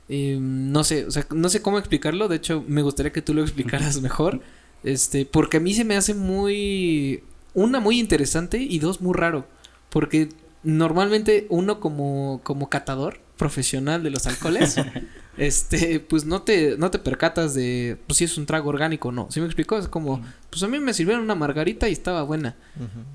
[0.09, 3.33] Eh, no sé, o sea, no sé cómo explicarlo, de hecho me gustaría que tú
[3.33, 4.39] lo explicaras mejor,
[4.83, 7.23] este, porque a mí se me hace muy
[7.57, 9.45] una muy interesante y dos muy raro.
[9.89, 10.29] Porque
[10.63, 14.75] normalmente uno como, como catador profesional de los alcoholes,
[15.37, 19.11] este, pues no te, no te percatas de pues si es un trago orgánico o
[19.11, 19.27] no.
[19.29, 19.77] ¿Sí me explicó?
[19.77, 22.55] Es como, pues a mí me sirvieron una margarita y estaba buena.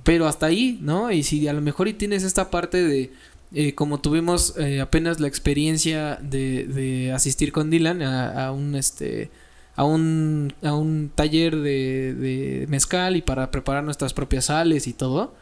[0.05, 1.11] Pero hasta ahí, ¿no?
[1.11, 3.13] Y si a lo mejor y tienes esta parte de
[3.55, 8.75] eh, como tuvimos eh, apenas la experiencia de, de asistir con Dylan a, a un
[8.77, 9.31] este
[9.77, 14.93] a un, a un taller de, de mezcal y para preparar nuestras propias sales y
[14.93, 15.35] todo.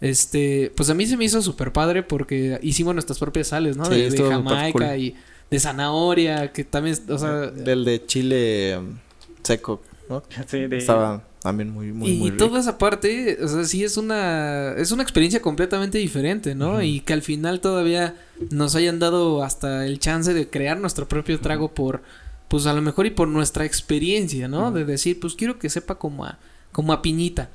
[0.00, 3.88] Este, pues a mí se me hizo súper padre porque hicimos nuestras propias sales, ¿no?
[3.88, 5.14] de, Jamaica y
[5.50, 7.48] de zanahoria, que también, o sea...
[7.48, 8.96] Del de chile um,
[9.42, 10.22] seco, ¿no?
[10.46, 10.78] Sí, de...
[10.78, 15.02] Estaba también muy, muy, y, toda esa parte, o sea, sí es una, es una
[15.02, 16.82] experiencia completamente diferente, ¿no?
[16.82, 18.16] Y que al final todavía
[18.50, 22.02] nos hayan dado hasta el chance de crear nuestro propio trago por
[22.48, 24.72] pues a lo mejor y por nuestra experiencia, ¿no?
[24.72, 26.38] De decir, pues quiero que sepa como a,
[26.72, 27.50] como a piñita.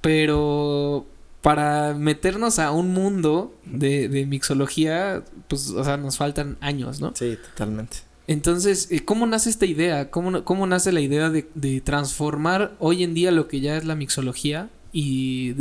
[0.00, 1.06] Pero
[1.42, 7.12] para meternos a un mundo de, de mixología, pues, o sea, nos faltan años, ¿no?
[7.14, 7.98] Sí, totalmente.
[8.26, 10.10] Entonces, eh, ¿cómo nace esta idea?
[10.10, 13.84] ¿Cómo, cómo nace la idea de, de, transformar hoy en día lo que ya es
[13.84, 15.52] la mixología y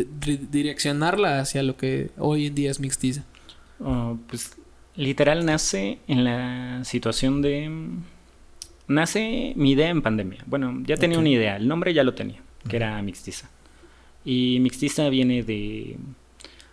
[0.51, 3.23] direccionarla hacia lo que hoy en día es mixtiza?
[3.79, 4.57] Oh, pues
[4.95, 7.71] literal nace en la situación de
[8.87, 10.43] nace mi idea en pandemia.
[10.45, 13.49] Bueno, ya tenía una idea, el nombre ya lo tenía, que era Mixtiza.
[14.27, 15.95] Y Mixtiza viene de...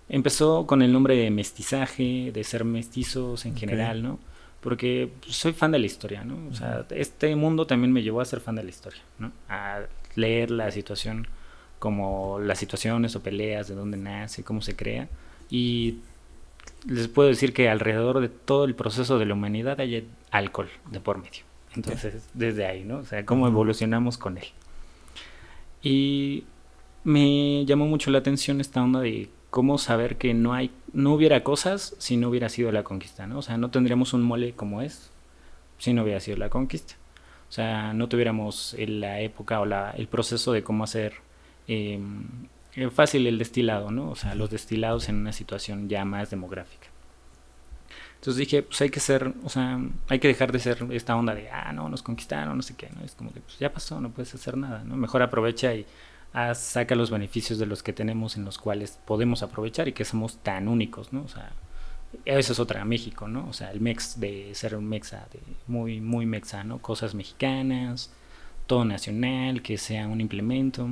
[0.08, 4.18] Empezó con el nombre de mestizaje, de ser mestizos en general, ¿no?
[4.60, 6.48] Porque soy fan de la historia, ¿no?
[6.50, 9.30] O sea, este mundo también me llevó a ser fan de la historia, ¿no?
[9.48, 9.82] A
[10.16, 11.28] leer la situación,
[11.78, 15.08] como las situaciones o peleas, de dónde nace, cómo se crea.
[15.48, 15.98] Y
[16.88, 20.98] les puedo decir que alrededor de todo el proceso de la humanidad hay alcohol de
[20.98, 21.44] por medio.
[21.76, 22.98] Entonces, desde ahí, ¿no?
[22.98, 24.46] O sea, cómo evolucionamos con él.
[25.84, 26.44] Y
[27.04, 31.44] me llamó mucho la atención esta onda de cómo saber que no hay no hubiera
[31.44, 33.38] cosas si no hubiera sido la conquista, ¿no?
[33.38, 35.10] O sea, no tendríamos un mole como es
[35.78, 36.94] si no hubiera sido la conquista.
[37.48, 41.14] O sea, no tuviéramos la época o la, el proceso de cómo hacer
[41.68, 42.24] em,
[42.92, 44.10] fácil el destilado, ¿no?
[44.10, 46.88] O sea, los destilados en una situación ya más demográfica.
[48.16, 49.78] Entonces dije, pues hay que ser, o sea,
[50.08, 52.88] hay que dejar de ser esta onda de, ah, no, nos conquistaron, no sé qué,
[52.96, 53.04] ¿no?
[53.04, 54.96] Es como que, pues ya pasó, no puedes hacer nada, ¿no?
[54.96, 55.84] Mejor aprovecha y
[56.54, 60.38] saca los beneficios de los que tenemos en los cuales podemos aprovechar y que somos
[60.38, 61.22] tan únicos, ¿no?
[61.22, 61.52] O sea,
[62.24, 63.48] eso es otra México, ¿no?
[63.48, 66.78] O sea, el mex de ser un mexa, de muy, muy mexa, ¿no?
[66.78, 68.10] Cosas mexicanas,
[68.66, 70.88] todo nacional, que sea un implemento.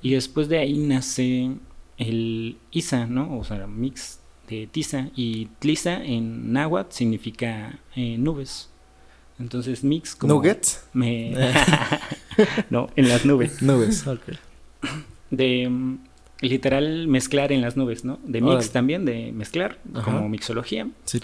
[0.00, 1.50] Y después de ahí nace
[1.98, 3.38] el ISA, ¿no?
[3.38, 8.70] O sea, mix de tiza y tliza en náhuatl significa eh, nubes.
[9.38, 11.34] Entonces mix como nuggets me
[12.70, 13.62] no en las nubes.
[13.62, 14.04] Nubes
[15.30, 15.98] de mm,
[16.40, 20.88] literal mezclar en las nubes no de mix también de mezclar como mixología.
[21.04, 21.20] Sí.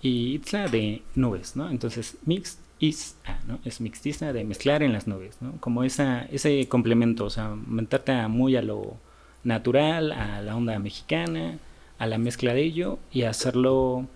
[0.00, 4.92] y itzla de nubes no entonces mix is ah, no es mixtiza de mezclar en
[4.92, 8.96] las nubes no como esa ese complemento o sea meterte muy a lo
[9.44, 11.58] natural a la onda mexicana
[11.98, 14.06] a la mezcla de ello y hacerlo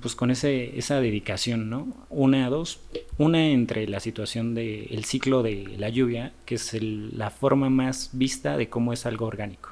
[0.00, 1.88] pues con ese, esa dedicación, ¿no?
[2.08, 2.80] Una, dos,
[3.18, 8.10] una entre la situación del el ciclo de la lluvia, que es la forma más
[8.12, 9.70] vista de cómo es algo orgánico.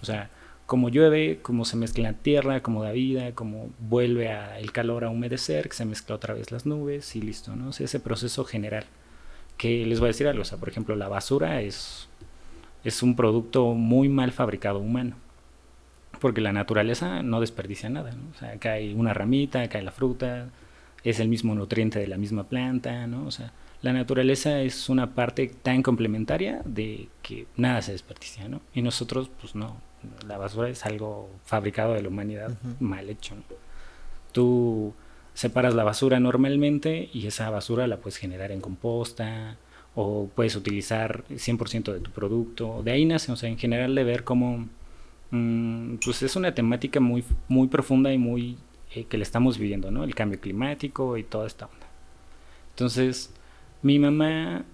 [0.00, 0.30] O sea,
[0.64, 5.10] cómo llueve, cómo se mezcla la tierra, cómo da vida, cómo vuelve el calor a
[5.10, 7.68] humedecer, que se mezcla otra vez las nubes y listo, ¿no?
[7.68, 8.86] O sea, ese proceso general.
[9.58, 12.08] Que les voy a decir algo, o sea, por ejemplo, la basura es,
[12.82, 15.16] es un producto muy mal fabricado humano
[16.20, 18.30] porque la naturaleza no desperdicia nada, ¿no?
[18.34, 20.48] O sea, cae una ramita, cae la fruta,
[21.04, 23.26] es el mismo nutriente de la misma planta, ¿no?
[23.26, 23.52] O sea,
[23.82, 28.60] la naturaleza es una parte tan complementaria de que nada se desperdicia, ¿no?
[28.74, 29.76] Y nosotros, pues no,
[30.26, 32.50] la basura es algo fabricado de la humanidad
[32.80, 33.42] mal hecho, ¿no?
[34.32, 34.94] Tú
[35.34, 39.56] separas la basura normalmente y esa basura la puedes generar en composta
[39.94, 42.82] o puedes utilizar 100% de tu producto.
[42.82, 44.68] De ahí nace, o sea, en general de ver cómo
[45.30, 48.56] Mm, pues es una temática muy, muy profunda y muy
[48.94, 50.04] eh, que le estamos viviendo, ¿no?
[50.04, 51.86] El cambio climático y toda esta onda.
[52.70, 53.32] Entonces,
[53.82, 54.64] mi mamá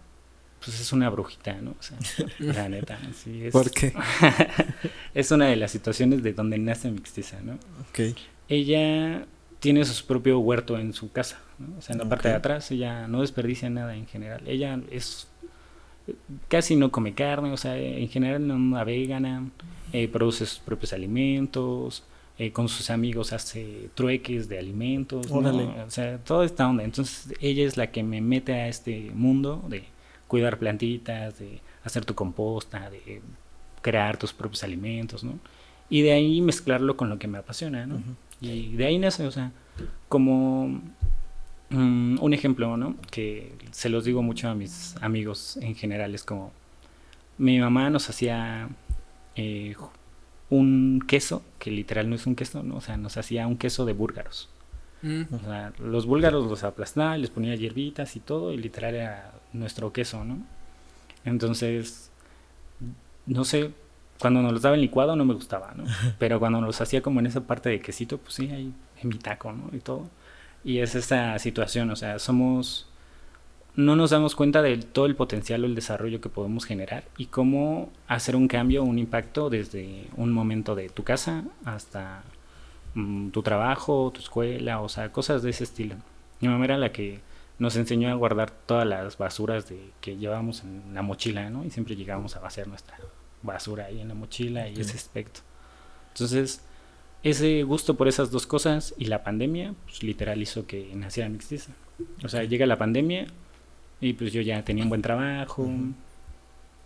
[0.65, 1.73] pues es una brujita, ¿no?
[1.73, 1.99] O sea,
[2.39, 3.53] la neta, sí es.
[3.53, 3.93] ¿Por qué?
[5.15, 7.55] es una de las situaciones de donde nace Mixtiza, ¿no?
[7.91, 8.17] Ok.
[8.49, 9.27] Ella
[9.61, 11.79] tiene su propio huerto en su casa, ¿no?
[11.79, 14.43] O sea, en la parte de atrás ella no desperdicia nada en general.
[14.47, 15.29] Ella es
[16.49, 19.21] casi no come carne, o sea, en general no navega,
[19.93, 22.05] eh, produce sus propios alimentos,
[22.37, 26.83] eh, con sus amigos hace trueques de alimentos, o sea, toda esta onda.
[26.83, 29.85] Entonces ella es la que me mete a este mundo de
[30.27, 33.23] cuidar plantitas, de hacer tu composta, de
[33.83, 35.39] crear tus propios alimentos, ¿no?
[35.89, 38.03] Y de ahí mezclarlo con lo que me apasiona, ¿no?
[38.41, 39.53] Y de ahí nace, o sea,
[40.09, 40.81] como
[41.75, 42.97] mm, un ejemplo, ¿no?
[43.11, 46.53] Que se los digo mucho a mis amigos en general, es como
[47.39, 48.69] mi mamá nos hacía
[49.37, 49.75] eh,
[50.51, 52.77] un queso, que literal no es un queso, ¿no?
[52.77, 54.49] O sea, nos hacía un queso de búlgaros.
[55.03, 55.23] Mm.
[55.35, 59.93] O sea, los búlgaros los aplastaba, les ponía hierbitas y todo, y literal era nuestro
[59.93, 60.39] queso, ¿no?
[61.25, 62.11] Entonces,
[63.27, 63.73] no sé,
[64.19, 65.85] cuando nos los daba en licuado no me gustaba, ¿no?
[66.19, 68.73] Pero cuando nos los hacía como en esa parte de quesito, pues sí, ahí
[69.03, 69.71] en mi taco, ¿no?
[69.73, 70.09] Y todo.
[70.65, 72.89] Y es esta situación, o sea, somos...
[73.77, 77.27] No nos damos cuenta de todo el potencial o el desarrollo que podemos generar y
[77.27, 82.23] cómo hacer un cambio, un impacto desde un momento de tu casa hasta
[82.95, 85.97] mm, tu trabajo, tu escuela, o sea, cosas de ese estilo.
[86.41, 87.21] Mi mamá era la que
[87.59, 91.65] nos enseñó a guardar todas las basuras de, que llevábamos en la mochila, ¿no?
[91.65, 92.97] Y siempre llegábamos a vaciar nuestra
[93.43, 94.79] basura ahí en la mochila y Ok.
[94.83, 95.41] ese aspecto.
[96.13, 96.65] Entonces,
[97.25, 101.73] ese gusto por esas dos cosas y la pandemia, pues literal hizo que naciera Mixtiza.
[102.23, 103.27] O sea, llega la pandemia
[104.01, 105.69] y pues yo ya tenía un buen trabajo,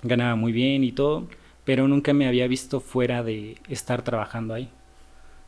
[0.03, 1.27] ganaba muy bien y todo,
[1.65, 4.71] pero nunca me había visto fuera de estar trabajando ahí.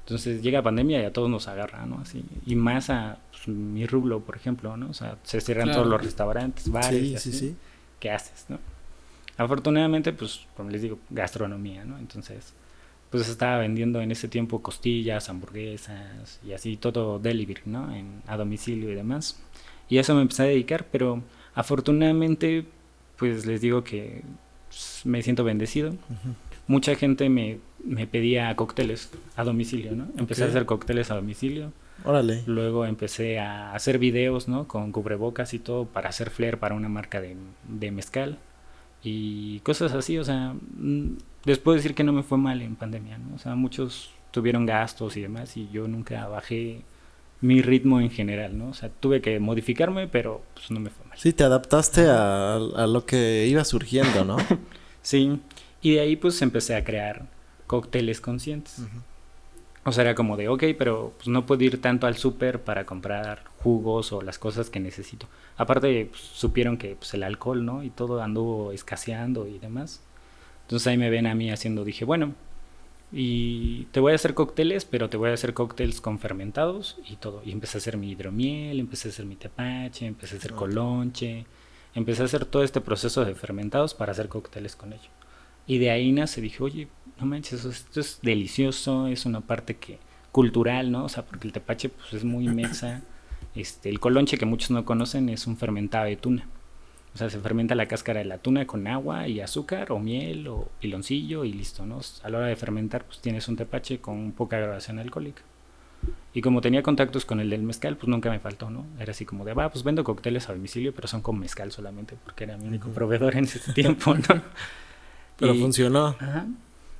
[0.05, 2.01] Entonces llega pandemia y a todos nos agarra, ¿no?
[2.01, 4.91] Así, y más a pues, mi rublo, por ejemplo, ¿no?
[4.91, 5.83] O sea, se cierran Claro.
[5.83, 7.33] todos los restaurantes, bares, y Sí, así.
[7.33, 7.57] sí, sí.
[8.01, 8.59] ¿Qué haces, no?
[9.37, 11.97] Afortunadamente, pues, como les digo, gastronomía, ¿no?
[11.99, 12.53] Entonces,
[13.11, 17.95] pues estaba vendiendo en ese tiempo costillas, hamburguesas y así todo delivery, ¿no?
[17.95, 19.41] En, a domicilio y demás.
[19.89, 21.23] Y a eso me empecé a dedicar, pero
[21.55, 22.65] afortunadamente,
[23.17, 24.23] pues les digo que
[24.69, 25.95] pues, me siento bendecido.
[26.69, 30.07] Mucha gente me, me pedía cócteles a domicilio, ¿no?
[30.17, 31.73] Empecé a hacer cócteles a domicilio.
[32.05, 32.45] Órale.
[32.47, 34.69] Luego empecé a hacer videos, ¿no?
[34.69, 37.37] Con cubrebocas y todo para hacer flair para una marca de,
[37.69, 38.39] de mezcal
[39.03, 42.77] y cosas así, o sea, mm, les puedo decir que no me fue mal en
[42.77, 43.35] pandemia, ¿no?
[43.35, 46.83] O sea, muchos tuvieron gastos y demás y yo nunca bajé
[47.41, 48.69] mi ritmo en general, ¿no?
[48.69, 51.19] O sea, tuve que modificarme, pero pues no me fue mal.
[51.19, 54.37] Sí, te adaptaste a, a lo que iba surgiendo, ¿no?
[55.03, 55.41] Sí,
[55.81, 57.27] y de ahí pues empecé a crear
[57.67, 58.83] cócteles conscientes.
[59.85, 62.85] O sea, era como de, ok, pero pues no puedo ir tanto al súper para
[62.85, 65.27] comprar jugos o las cosas que necesito.
[65.57, 67.83] Aparte, pues, supieron que pues, el alcohol, ¿no?
[67.83, 70.03] Y todo anduvo escaseando y demás.
[70.71, 72.33] Entonces ahí me ven a mí haciendo, dije, bueno,
[73.11, 77.17] y te voy a hacer cócteles, pero te voy a hacer cócteles con fermentados y
[77.17, 77.43] todo.
[77.45, 81.45] Y empecé a hacer mi hidromiel, empecé a hacer mi tepache, empecé a hacer colonche,
[81.93, 85.11] empecé a hacer todo este proceso de fermentados para hacer cócteles con ello.
[85.67, 86.87] Y de ahí nace, dije, oye,
[87.19, 89.99] no manches, esto es delicioso, es una parte que
[90.31, 91.05] cultural, ¿no?
[91.05, 93.03] O sea, porque el tepache pues es muy mexa.
[93.57, 96.47] Este, el colonche que muchos no conocen es un fermentado de tuna.
[97.15, 100.47] O sea, se fermenta la cáscara de la tuna con agua y azúcar o miel
[100.49, 102.01] o piloncillo y listo, ¿no?
[102.23, 105.43] A la hora de fermentar, pues tienes un tepache con poca graduación alcohólica.
[106.33, 108.87] Y como tenía contactos con el del mezcal, pues nunca me faltó, ¿no?
[109.01, 112.17] Era así como de, va, pues vendo cócteles a domicilio, pero son con mezcal solamente,
[112.25, 114.43] porque era mi único proveedor en ese tiempo, ¿no?
[115.37, 116.15] Pero Y- funcionó.
[116.21, 116.47] Ajá.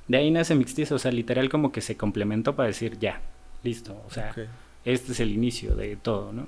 [0.07, 3.21] De ahí nace Mixtiza, o sea, literal como que se complementó para decir, ya,
[3.63, 4.35] listo, o sea,
[4.83, 6.47] este es el inicio de todo, ¿no?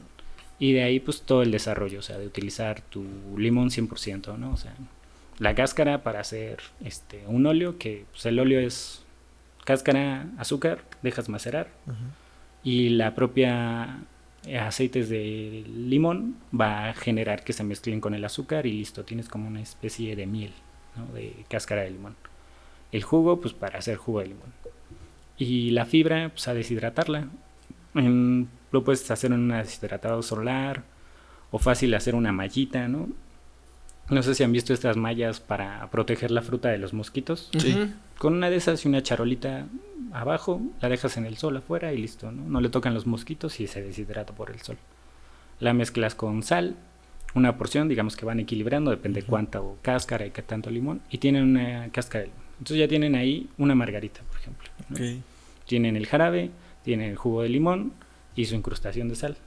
[0.60, 3.04] Y de ahí pues todo el desarrollo, o sea, de utilizar tu
[3.38, 4.54] limón 100%, ¿no?
[4.54, 4.74] O sea,
[5.40, 9.04] la cáscara para hacer este un óleo, que pues, el óleo es
[9.66, 11.70] cáscara, azúcar, dejas macerar
[12.64, 14.00] y la propia
[14.46, 19.04] eh, aceites de limón va a generar que se mezclen con el azúcar y listo,
[19.04, 20.52] tienes como una especie de miel,
[20.96, 21.06] ¿no?
[21.14, 22.16] De cáscara de limón.
[22.92, 24.54] El jugo, pues para hacer jugo de limón.
[25.38, 27.28] Y la fibra, pues a deshidratarla.
[27.96, 30.84] En- lo puedes hacer en un deshidratado solar
[31.52, 33.08] o fácil hacer una mallita, ¿no?
[34.10, 37.50] No sé si han visto estas mallas para proteger la fruta de los mosquitos.
[37.58, 37.94] Sí.
[38.18, 39.68] Con una de esas y una charolita
[40.12, 42.44] abajo, la dejas en el sol afuera y listo, ¿no?
[42.50, 44.78] No le tocan los mosquitos y se deshidrata por el sol.
[45.60, 46.76] La mezclas con sal,
[47.36, 49.30] una porción, digamos que van equilibrando, depende Ujú.
[49.30, 52.44] cuánto cáscara y qué tanto limón, y tienen una cáscara de limón.
[52.54, 54.70] Entonces ya tienen ahí una margarita, por ejemplo.
[55.68, 56.50] Tienen el jarabe,
[56.84, 57.94] tienen el jugo de limón
[58.36, 59.38] y su incrustación de sal,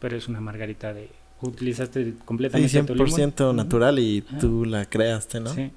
[0.00, 1.08] pero es una margarita de
[1.42, 3.08] utilizaste completamente Sí, tu limón.
[3.08, 4.38] 100% natural y Ajá.
[4.38, 5.52] tú la creaste, ¿no?
[5.52, 5.70] Sí.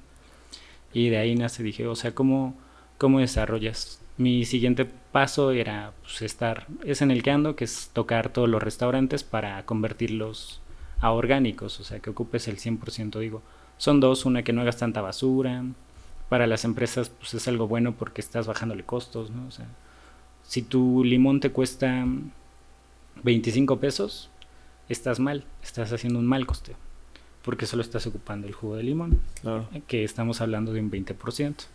[0.94, 2.56] Y de ahí nace, dije, o sea, ¿cómo,
[2.98, 4.00] cómo desarrollas?
[4.18, 8.50] Mi siguiente paso era pues, estar, es en el que ando, que es tocar todos
[8.50, 10.62] los restaurantes para convertirlos
[11.00, 13.42] a orgánicos, o sea, que ocupes el 100%, digo.
[13.78, 15.64] Son dos, una que no hagas tanta basura.
[16.28, 19.48] Para las empresas, pues es algo bueno porque estás bajándole costos, ¿no?
[19.48, 19.66] O sea,
[20.44, 22.06] si tu limón te cuesta
[23.24, 24.30] 25 pesos,
[24.90, 26.76] estás mal, estás haciendo un mal costeo,
[27.44, 29.68] porque solo estás ocupando el jugo de limón Claro.
[29.88, 31.66] que estamos hablando de un 20%.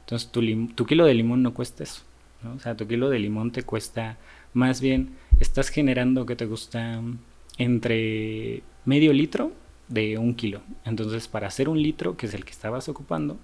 [0.00, 2.02] Entonces tu, lim- tu kilo de limón no cuesta eso.
[2.42, 2.54] ¿no?
[2.54, 4.18] O sea, tu kilo de limón te cuesta,
[4.52, 7.18] más bien, estás generando que te gusta mm,
[7.58, 9.52] entre medio litro
[9.88, 10.60] de un kilo.
[10.84, 13.38] Entonces, para hacer un litro, que es el que estabas ocupando,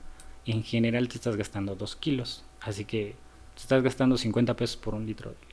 [0.47, 2.45] en general te estás gastando dos kilos.
[2.61, 3.15] Así que
[3.55, 5.50] te estás gastando 50 pesos por un litro de limón.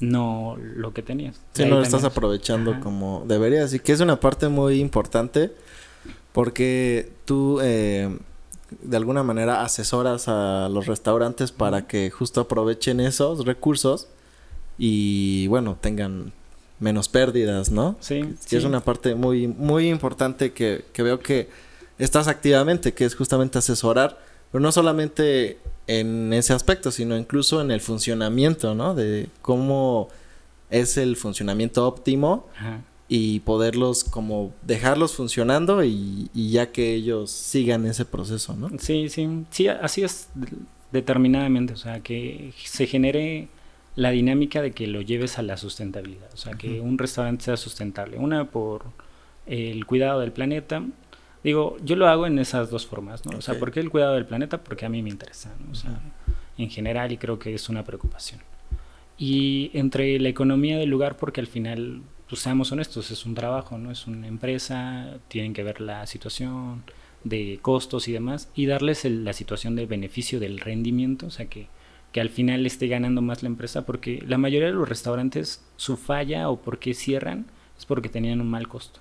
[0.00, 1.40] No lo que tenías.
[1.52, 2.80] Sí, no lo estás aprovechando Ajá.
[2.80, 3.72] como deberías.
[3.72, 5.52] Y que es una parte muy importante
[6.32, 8.16] porque tú eh,
[8.82, 14.08] de alguna manera asesoras a los restaurantes para que justo aprovechen esos recursos
[14.78, 16.32] y bueno, tengan
[16.80, 17.96] menos pérdidas, ¿no?
[18.00, 18.56] Sí, Sí, sí.
[18.56, 21.48] es una parte muy, muy importante que, que veo que
[21.98, 24.18] estás activamente, que es justamente asesorar,
[24.50, 28.94] pero no solamente en ese aspecto, sino incluso en el funcionamiento, ¿no?
[28.94, 30.08] De cómo
[30.70, 32.80] es el funcionamiento óptimo Ajá.
[33.08, 38.70] y poderlos como dejarlos funcionando y, y ya que ellos sigan ese proceso, ¿no?
[38.78, 40.48] Sí, sí, sí, así es de-
[40.92, 43.48] determinadamente, o sea, que se genere
[43.96, 47.56] la dinámica de que lo lleves a la sustentabilidad, o sea, que un restaurante sea
[47.58, 48.84] sustentable, una por
[49.46, 50.82] el cuidado del planeta,
[51.44, 53.36] digo, yo lo hago en esas dos formas, ¿no?
[53.38, 53.58] O sea.
[53.58, 54.62] ¿por qué el cuidado del planeta?
[54.62, 55.72] Porque a mí me interesa, ¿no?
[55.72, 56.00] O sea,
[56.58, 58.40] en general y creo que es una preocupación.
[59.18, 63.78] Y entre la economía del lugar, porque al final, pues seamos honestos, es un trabajo,
[63.78, 63.90] ¿no?
[63.90, 66.82] Es una empresa, tienen que ver la situación
[67.24, 71.46] de costos y demás, y darles el- la situación de beneficio del rendimiento, o sea,
[71.46, 71.68] que,
[72.10, 75.96] que al final esté ganando más la empresa, porque la mayoría de los restaurantes, su
[75.96, 77.46] falla o por qué cierran,
[77.78, 78.98] es porque tenían un mal costo.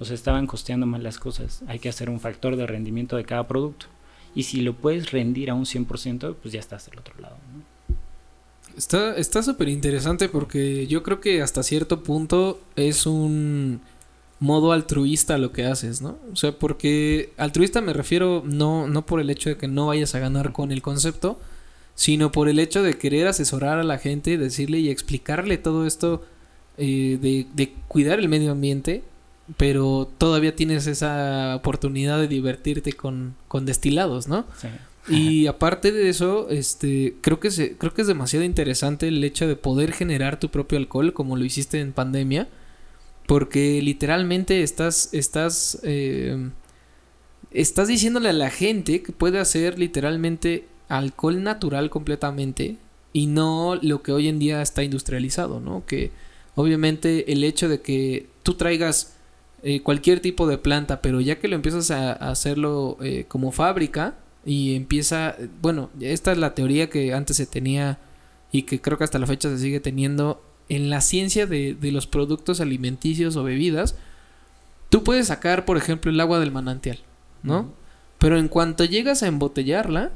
[0.00, 1.62] Sea, estaban costeando mal las cosas.
[1.66, 3.86] Hay que hacer un factor de rendimiento de cada producto.
[4.34, 7.36] Y si lo puedes rendir a un 100%, pues ya estás del otro lado.
[7.52, 7.76] ¿no?
[8.76, 13.80] Está súper interesante porque yo creo que hasta cierto punto es un
[14.38, 16.18] modo altruista lo que haces, ¿no?
[16.30, 20.14] O sea, porque altruista me refiero no, no por el hecho de que no vayas
[20.14, 21.40] a ganar con el concepto,
[21.94, 26.22] sino por el hecho de querer asesorar a la gente, decirle y explicarle todo esto
[26.76, 29.02] eh, de cuidar el medio ambiente,
[29.56, 34.46] pero todavía tienes esa oportunidad de divertirte con, con destilados, ¿no?
[34.60, 34.68] Sí.
[35.08, 39.46] Y aparte de eso, este, creo que se, creo que es demasiado interesante el hecho
[39.46, 42.48] de poder generar tu propio alcohol, como lo hiciste en pandemia,
[43.26, 46.50] porque literalmente estás, estás, eh,
[47.52, 52.76] estás diciéndole a la gente que puede hacer literalmente alcohol natural completamente
[53.12, 55.84] y no lo que hoy en día está industrializado, ¿no?
[55.86, 56.10] Que
[56.54, 59.15] obviamente el hecho de que tú traigas
[59.68, 63.50] eh, cualquier tipo de planta, pero ya que lo empiezas a, a hacerlo eh, como
[63.50, 64.14] fábrica
[64.44, 67.98] y empieza, bueno, esta es la teoría que antes se tenía
[68.52, 71.90] y que creo que hasta la fecha se sigue teniendo en la ciencia de, de
[71.90, 73.96] los productos alimenticios o bebidas,
[74.88, 77.00] tú puedes sacar, por ejemplo, el agua del manantial,
[77.42, 77.72] ¿no?
[78.18, 80.12] Pero en cuanto llegas a embotellarla,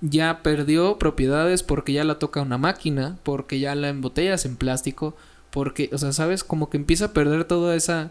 [0.00, 5.14] ya perdió propiedades porque ya la toca una máquina, porque ya la embotellas en plástico,
[5.52, 8.10] porque, o sea, sabes, como que empieza a perder toda esa,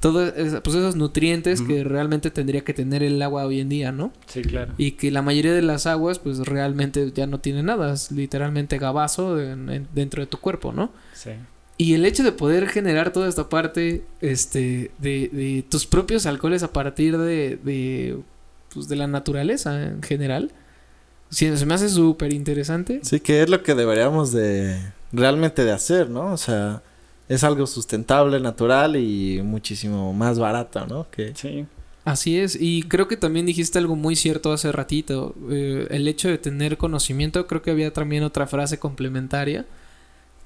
[0.00, 0.32] todos
[0.62, 4.12] pues esos nutrientes que realmente tendría que tener el agua hoy en día, ¿no?
[4.26, 4.72] Sí, claro.
[4.76, 8.78] Y que la mayoría de las aguas, pues realmente ya no tiene nada, es literalmente
[8.78, 10.90] gabazo en- en- dentro de tu cuerpo, ¿no?
[11.14, 11.30] Sí.
[11.78, 16.62] Y el hecho de poder generar toda esta parte, este, de, de tus propios alcoholes
[16.62, 18.18] a partir de, de,
[18.72, 20.52] pues, de la naturaleza en general,
[21.30, 23.00] sí, se me hace súper interesante.
[23.02, 24.78] Sí, que es lo que deberíamos de
[25.12, 26.32] realmente de hacer, ¿no?
[26.32, 26.82] O sea,
[27.28, 31.06] es algo sustentable, natural y muchísimo más barato, ¿no?
[31.10, 31.66] Que Sí.
[32.04, 36.28] Así es, y creo que también dijiste algo muy cierto hace ratito, eh, el hecho
[36.28, 39.66] de tener conocimiento, creo que había también otra frase complementaria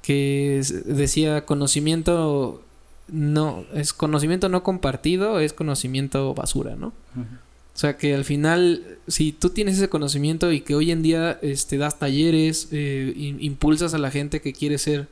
[0.01, 2.63] que decía conocimiento
[3.09, 6.95] no, es conocimiento no compartido, es conocimiento basura, ¿no?
[7.15, 7.27] Ujú.
[7.75, 11.39] O sea que al final, si tú tienes ese conocimiento y que hoy en día
[11.43, 15.09] este, das talleres, eh, impulsas a la gente que quiere ser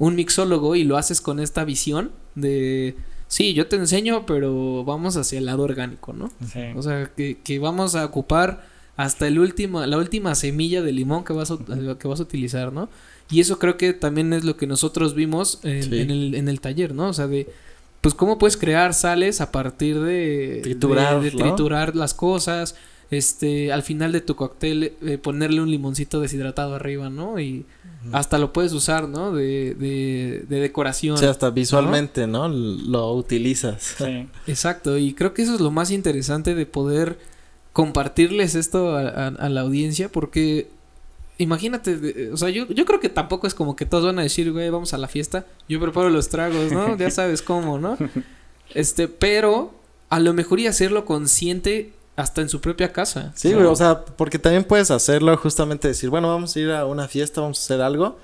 [0.00, 2.96] un mixólogo y lo haces con esta visión de,
[3.28, 6.32] sí, yo te enseño, pero vamos hacia el lado orgánico, ¿no?
[6.52, 6.60] Sí.
[6.74, 11.22] O sea, que, que vamos a ocupar hasta el último, la última semilla de limón
[11.24, 11.58] que vas a,
[11.98, 12.88] que vas a utilizar, ¿no?
[13.30, 16.00] Y eso creo que también es lo que nosotros vimos en, Sí.
[16.00, 17.08] en el, en el taller, ¿no?
[17.08, 17.46] O sea, de,
[18.00, 21.44] pues cómo puedes crear sales a partir de Triturar, de, de ¿no?
[21.54, 22.74] triturar las cosas,
[23.10, 27.40] este, al final de tu cóctel eh, ponerle un limoncito deshidratado arriba, ¿no?
[27.40, 27.66] Y
[28.12, 29.32] hasta lo puedes usar, ¿no?
[29.32, 31.14] De, de, de decoración.
[31.16, 32.48] O sea, hasta visualmente, ¿no?
[32.48, 33.96] Lo utilizas.
[33.98, 34.26] Sí.
[34.46, 37.18] Exacto, y creo que eso es lo más interesante de poder
[37.72, 40.68] compartirles esto a, a- a la audiencia, porque
[41.38, 44.22] imagínate, de- o sea, yo, yo creo que tampoco es como que todos van a
[44.22, 46.96] decir, güey, vamos a la fiesta, yo preparo los tragos, ¿no?
[46.96, 47.96] Ya sabes cómo, ¿no?
[48.72, 49.74] Este, pero
[50.10, 51.90] a lo mejor y hacerlo consciente
[52.20, 53.32] hasta en su propia casa.
[53.34, 56.86] Sí, güey, o sea, porque también puedes hacerlo justamente decir, bueno, vamos a ir a
[56.86, 58.18] una fiesta, vamos a hacer algo,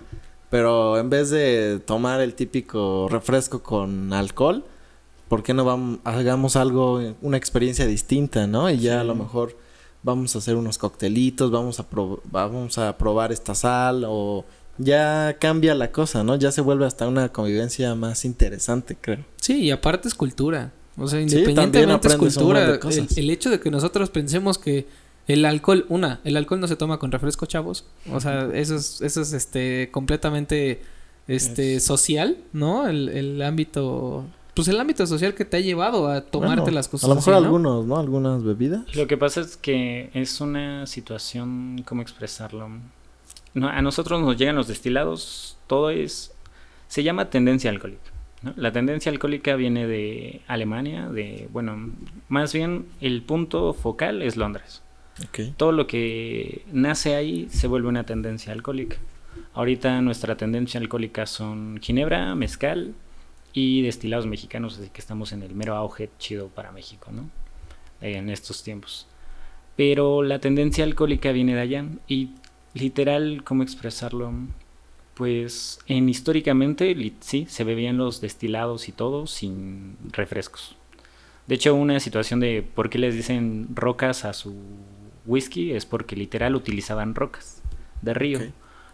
[0.50, 4.64] pero en vez de tomar el típico refresco con alcohol,
[5.28, 8.70] ¿por qué no vamos, hagamos algo, una experiencia distinta, ¿no?
[8.70, 9.56] Y ya a lo mejor
[10.02, 11.86] vamos a hacer unos coctelitos, vamos a
[12.30, 14.44] vamos a probar esta sal o
[14.78, 16.36] ya cambia la cosa, ¿no?
[16.36, 19.24] Ya se vuelve hasta una convivencia más interesante, creo.
[19.36, 20.72] Sí, y aparte es cultura.
[20.98, 22.72] O sea, Sí, independientemente también es cultura.
[22.72, 23.16] de cosas.
[23.18, 24.86] El, el hecho de que nosotros pensemos que
[25.28, 27.84] el alcohol, una, el alcohol no se toma con refresco, chavos.
[28.12, 30.80] O sea, eso es, eso es este completamente
[31.28, 32.86] este Es- social, ¿no?
[32.86, 34.24] El, el ámbito,
[34.54, 37.04] pues el ámbito social que te ha llevado a tomarte Bueno, las cosas.
[37.04, 37.46] A lo mejor así, ¿no?
[37.46, 37.98] algunos, ¿no?
[37.98, 38.94] Algunas bebidas.
[38.94, 42.68] Lo que pasa es que es una situación, ¿cómo expresarlo?
[43.54, 46.32] No, a nosotros nos llegan los destilados, todo es,
[46.88, 48.12] se llama tendencia alcohólica.
[48.42, 48.52] ¿No?
[48.56, 51.90] La tendencia alcohólica viene de Alemania, de, bueno,
[52.28, 54.82] más bien el punto focal es Londres.
[55.56, 58.98] Todo lo que nace ahí se vuelve una tendencia alcohólica.
[59.54, 62.94] Ahorita nuestra tendencia alcohólica son ginebra, mezcal
[63.54, 67.30] y destilados mexicanos, así que estamos en el mero auge chido para México, ¿no?
[68.02, 69.06] En estos tiempos.
[69.76, 72.30] Pero la tendencia alcohólica viene de allá y
[72.74, 74.32] literal, ¿cómo expresarlo?
[75.16, 80.76] Pues en históricamente sí, se bebían los destilados y todo sin refrescos.
[81.46, 84.54] De hecho, una situación de por qué les dicen rocas a su
[85.24, 87.62] whisky es porque literal utilizaban rocas
[88.02, 88.40] de río.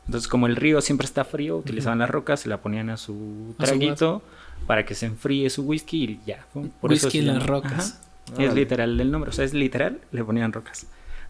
[0.06, 3.54] Entonces, como el río siempre está frío, utilizaban las rocas, se la ponían a su
[3.58, 4.22] A su traguito
[4.68, 6.46] para que se enfríe su whisky y ya.
[6.52, 6.70] ¡pum!
[6.82, 8.00] Whisky en las rocas.
[8.32, 8.44] Ajá.
[8.44, 10.86] Es literal del nombre, o sea, es literal, le ponían rocas.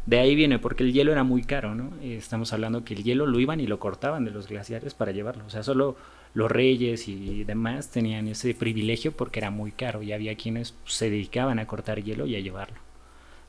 [0.06, 1.92] De ahí viene, porque el hielo era muy caro, ¿no?
[2.02, 5.44] Estamos hablando que el hielo lo iban y lo cortaban de los glaciares para llevarlo.
[5.46, 5.96] O sea, solo
[6.34, 10.94] los reyes y demás tenían ese privilegio porque era muy caro y había quienes pues,
[10.94, 12.76] se dedicaban a cortar hielo y a llevarlo.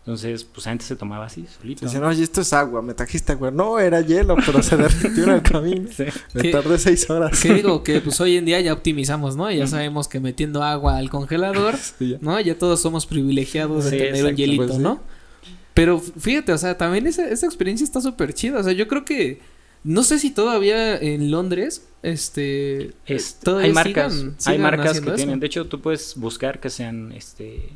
[0.02, 1.86] Entonces, pues antes se tomaba así, solito.
[1.86, 3.52] Dicen, oye, esto es agua, me trajiste agua.
[3.52, 5.88] No, era hielo, pero se derritió en el camino.
[5.90, 6.04] Sí.
[6.34, 6.52] Me ¿Qué?
[6.52, 7.42] tardé seis horas.
[7.42, 9.50] Que digo que pues hoy en día ya optimizamos, ¿no?
[9.50, 12.18] Ya sabemos que metiendo agua al congelador, Sí, ya.
[12.20, 12.38] ¿no?
[12.42, 14.84] Ya todos somos privilegiados de Sí, tener un hielito, pues sí.
[14.84, 15.00] ¿no?
[15.74, 18.60] Pero fíjate, o sea, también esa, esa experiencia está súper chida.
[18.60, 19.40] O sea, yo creo que.
[19.86, 22.92] No sé si todavía en Londres, este.
[23.06, 25.16] Es- todavía hay marcas, sigan- hay marcas que eso.
[25.16, 25.40] tienen.
[25.40, 27.70] De hecho, tú puedes buscar que sean este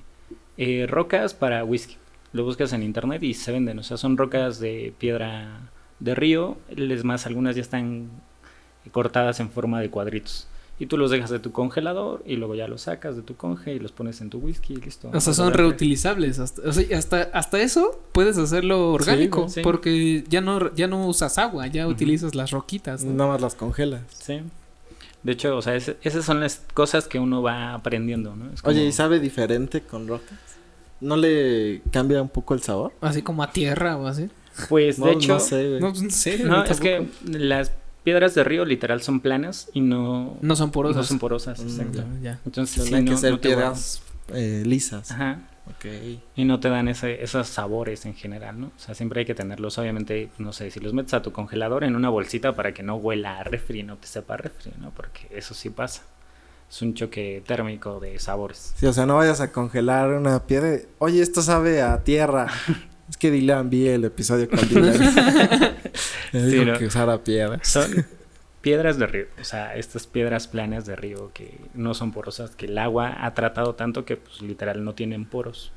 [0.57, 1.97] eh, rocas para whisky.
[2.33, 3.79] Lo buscas en internet y se venden.
[3.79, 5.69] O sea, son rocas de piedra
[5.99, 6.57] de río.
[6.75, 8.09] Es más, algunas ya están
[8.91, 10.47] cortadas en forma de cuadritos.
[10.79, 13.73] Y tú los dejas de tu congelador y luego ya los sacas de tu conge
[13.73, 15.09] y los pones en tu whisky y listo.
[15.11, 16.37] O sea, son reutilizables.
[16.37, 19.41] Hasta, o sea, hasta, hasta eso puedes hacerlo orgánico.
[19.41, 19.61] güey, sí.
[19.63, 23.03] Porque ya no, ya no usas agua, ya utilizas las roquitas.
[23.03, 23.13] ¿no?
[23.13, 24.01] Nada más las congelas.
[24.09, 24.41] Sí.
[25.23, 28.53] De hecho, o sea, ese- esas son las cosas que uno va aprendiendo, ¿no?
[28.53, 30.37] Es Oye, ¿y sabe diferente con rocas?
[31.01, 32.93] ¿No le cambia un poco el sabor?
[33.01, 34.29] Así como a tierra o así.
[34.69, 35.79] Pues, No, de hecho, no sé, güey.
[35.81, 36.47] No, pues, en serio.
[36.47, 37.71] No, es que las
[38.07, 40.95] piedras de río literal son planas y no, No son porosas.
[40.95, 41.59] no son porosas.
[41.59, 42.03] Mm, exacto.
[42.21, 42.39] Ya.
[42.45, 44.01] Entonces, no, que ser no piedras
[44.33, 45.11] eh, lisas.
[45.11, 45.41] Ajá.
[45.65, 45.85] Ok.
[46.37, 48.67] Y no te dan ese, esos sabores en general, ¿no?
[48.67, 51.83] O sea, siempre hay que tenerlos, obviamente, no sé, si los metes a tu congelador
[51.83, 54.91] en una bolsita para que no huela a refri, no te sepa a refri, ¿no?
[54.91, 56.03] Porque eso sí pasa.
[56.69, 58.73] Es un choque térmico de sabores.
[58.77, 60.79] Sí, o sea, no vayas a congelar una piedra.
[60.99, 62.47] Oye, esto sabe a tierra.
[63.09, 64.99] es que Dylan vi el episodio con Dylan.
[66.33, 66.77] Me Sí, dijo ¿no?
[66.77, 67.59] que usara piedra.
[67.63, 68.05] Son
[68.61, 72.65] piedras de río, o sea, estas piedras planas de río que no son porosas, que
[72.65, 75.71] el agua ha tratado tanto que pues literal no tienen poros.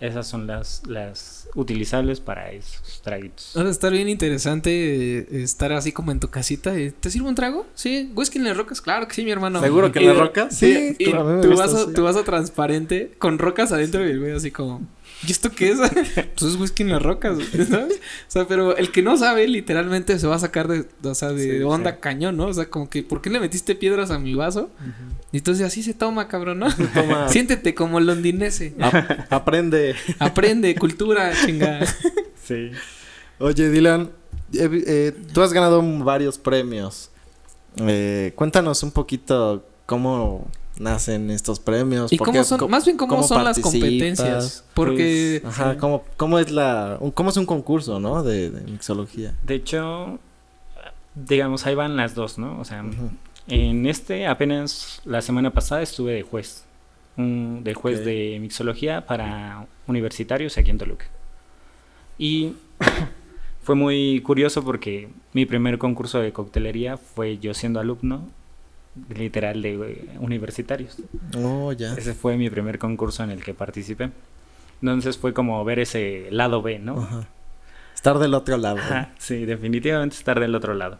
[0.00, 3.52] Esas son las, las utilizables para esos traguitos.
[3.56, 6.78] Va a estar bien interesante eh, estar así como en tu casita.
[6.78, 7.66] y, ¿Te sirvo un trago?
[7.74, 8.12] Sí.
[8.14, 8.80] ¿Whisky en las rocas?
[8.80, 9.60] Claro que sí, mi hermano.
[9.60, 10.56] ¿Seguro que en las rocas?
[10.56, 10.94] Sí.
[10.96, 11.94] Sí, y a tu, gusta vaso, así.
[11.94, 14.86] tu vaso transparente con rocas adentro y el güey así como...
[15.26, 15.78] ¿Y esto qué es?
[16.14, 17.38] pues es whisky en las rocas,
[17.68, 17.94] ¿sabes?
[17.96, 21.30] O sea, pero el que no sabe literalmente se va a sacar de, o sea,
[21.30, 21.96] de Sí, onda sí.
[22.00, 22.46] cañón, ¿no?
[22.46, 24.70] O sea, como que, ¿por qué le metiste piedras a mi vaso?
[25.32, 26.68] Y entonces así se toma, cabrón, ¿no?
[26.94, 27.28] Toma.
[27.30, 28.74] Siéntete como londinense.
[28.80, 29.94] Ap- aprende.
[30.20, 31.84] Aprende cultura, chingada.
[32.44, 32.70] Sí.
[33.40, 34.10] Oye, Dylan,
[34.52, 37.10] eh, eh, tú has ganado varios premios.
[37.76, 40.48] Eh, cuéntanos un poquito cómo
[40.78, 42.12] nacen estos premios.
[42.12, 44.64] Y cómo son, más bien cómo, son las competencias.
[44.74, 48.22] Porque Ajá, ¿cómo, cómo es la, un- cómo es un concurso, ¿no?
[48.22, 49.34] De, de mixología.
[49.42, 50.18] De hecho,
[51.14, 52.58] digamos, ahí van las dos, ¿no?
[52.60, 52.84] O sea,
[53.48, 56.64] en este apenas la semana pasada estuve de juez.
[57.16, 61.06] un- de juez de mixología para universitarios aquí en Toluca.
[62.18, 62.52] Y
[63.62, 68.28] fue muy curioso porque mi primer concurso de coctelería fue yo siendo alumno,
[69.14, 70.96] literal, de universitarios.
[71.36, 71.94] Oh, ya.
[71.94, 74.10] Ese fue mi primer concurso en el que participé.
[74.80, 77.00] Entonces fue como ver ese lado B, ¿no?
[77.00, 77.28] Ajá.
[77.94, 78.78] Estar del otro lado.
[78.78, 80.98] Ajá, sí, definitivamente estar del otro lado.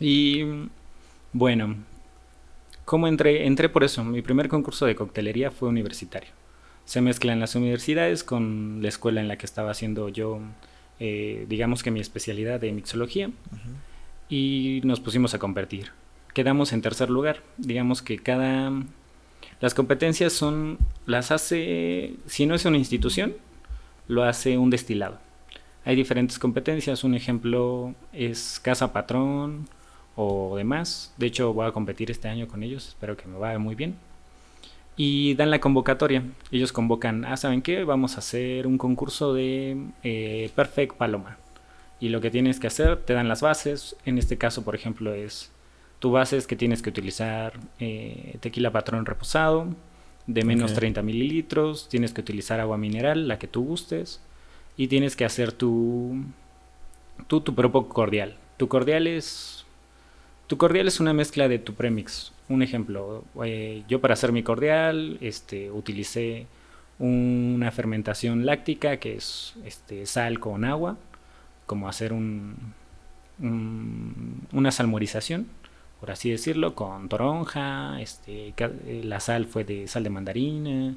[0.00, 0.42] Y
[1.32, 1.76] bueno,
[2.84, 3.46] ¿cómo entré?
[3.46, 4.02] Entré por eso.
[4.02, 6.30] Mi primer concurso de coctelería fue universitario.
[6.84, 10.40] Se mezclan las universidades con la escuela en la que estaba haciendo yo,
[10.98, 13.30] eh, digamos que mi especialidad de mixología,
[14.28, 15.92] y nos pusimos a competir.
[16.34, 17.38] Quedamos en tercer lugar.
[17.56, 18.72] Digamos que cada...
[19.60, 23.34] Las competencias son, las hace, si no es una institución,
[24.08, 25.18] lo hace un destilado.
[25.84, 29.68] Hay diferentes competencias, un ejemplo es Casa Patrón
[30.16, 31.14] o demás.
[31.18, 33.96] De hecho, voy a competir este año con ellos, espero que me vaya muy bien.
[34.96, 36.24] Y dan la convocatoria.
[36.50, 37.84] Ellos convocan, ah, ¿saben qué?
[37.84, 41.38] Vamos a hacer un concurso de eh, Perfect Paloma.
[42.00, 43.96] Y lo que tienes que hacer, te dan las bases.
[44.04, 45.50] En este caso, por ejemplo, es
[46.04, 49.68] tu base es que tienes que utilizar eh, tequila patrón reposado
[50.26, 50.76] de menos Ok.
[50.80, 51.88] 30 mililitros.
[51.88, 54.20] Tienes que utilizar agua mineral, la que tú gustes
[54.76, 56.22] y tienes que hacer tu,
[57.26, 58.36] tu, tu propio cordial.
[58.58, 59.64] Tu cordial es
[60.46, 62.32] tu cordial es una mezcla de tu premix.
[62.50, 66.46] Un ejemplo, eh, yo para hacer mi cordial, este, utilicé
[66.98, 70.98] una fermentación láctica que es este, sal con agua,
[71.64, 72.56] como hacer un,
[73.40, 75.46] un- una salmorización,
[76.04, 80.94] por así decirlo, con toronja, este, eh, la sal fue de sal de mandarina,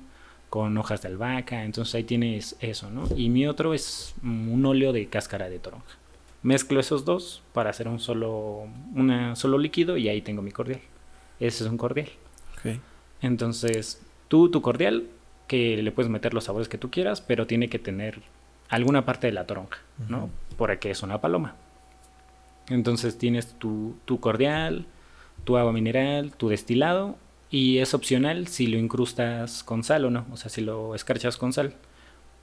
[0.49, 3.05] con hojas de albahaca, entonces ahí tienes eso, ¿no?
[3.15, 5.95] Y mi otro es un óleo de cáscara de toronja.
[6.43, 10.81] Mezclo esos dos para hacer un solo, una, solo líquido y ahí tengo mi cordial.
[11.39, 12.09] Ese es un cordial.
[13.21, 15.07] Entonces, tú, tu cordial,
[15.47, 18.23] que le puedes meter los sabores que tú quieras, pero tiene que tener
[18.67, 19.79] alguna parte de la toronja,
[20.09, 20.25] ¿no?
[20.25, 20.29] Ujú.
[20.57, 21.55] Porque es una paloma.
[22.67, 24.85] Entonces tienes tu, tu cordial,
[25.47, 27.15] tu agua mineral, tu destilado,
[27.49, 31.37] y es opcional si lo incrustas con sal o no, o sea, si lo escarchas
[31.37, 31.73] con sal.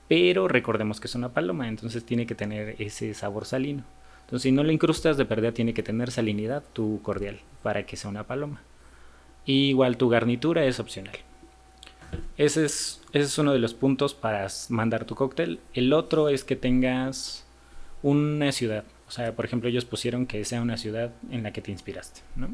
[0.09, 3.83] Pero recordemos que es una paloma, entonces tiene que tener ese sabor salino.
[4.21, 7.95] Entonces, si no lo incrustas, de verdad tiene que tener salinidad tu cordial para que
[7.95, 8.63] sea una paloma.
[9.45, 11.15] Igual tu garnitura es opcional.
[12.37, 15.59] Ese es, ese es uno de los puntos para mandar tu cóctel.
[15.75, 17.45] El otro es que tengas
[18.01, 18.83] una ciudad.
[19.07, 22.21] O sea, por ejemplo, ellos pusieron que sea una ciudad en la que te inspiraste,
[22.35, 22.49] ¿no?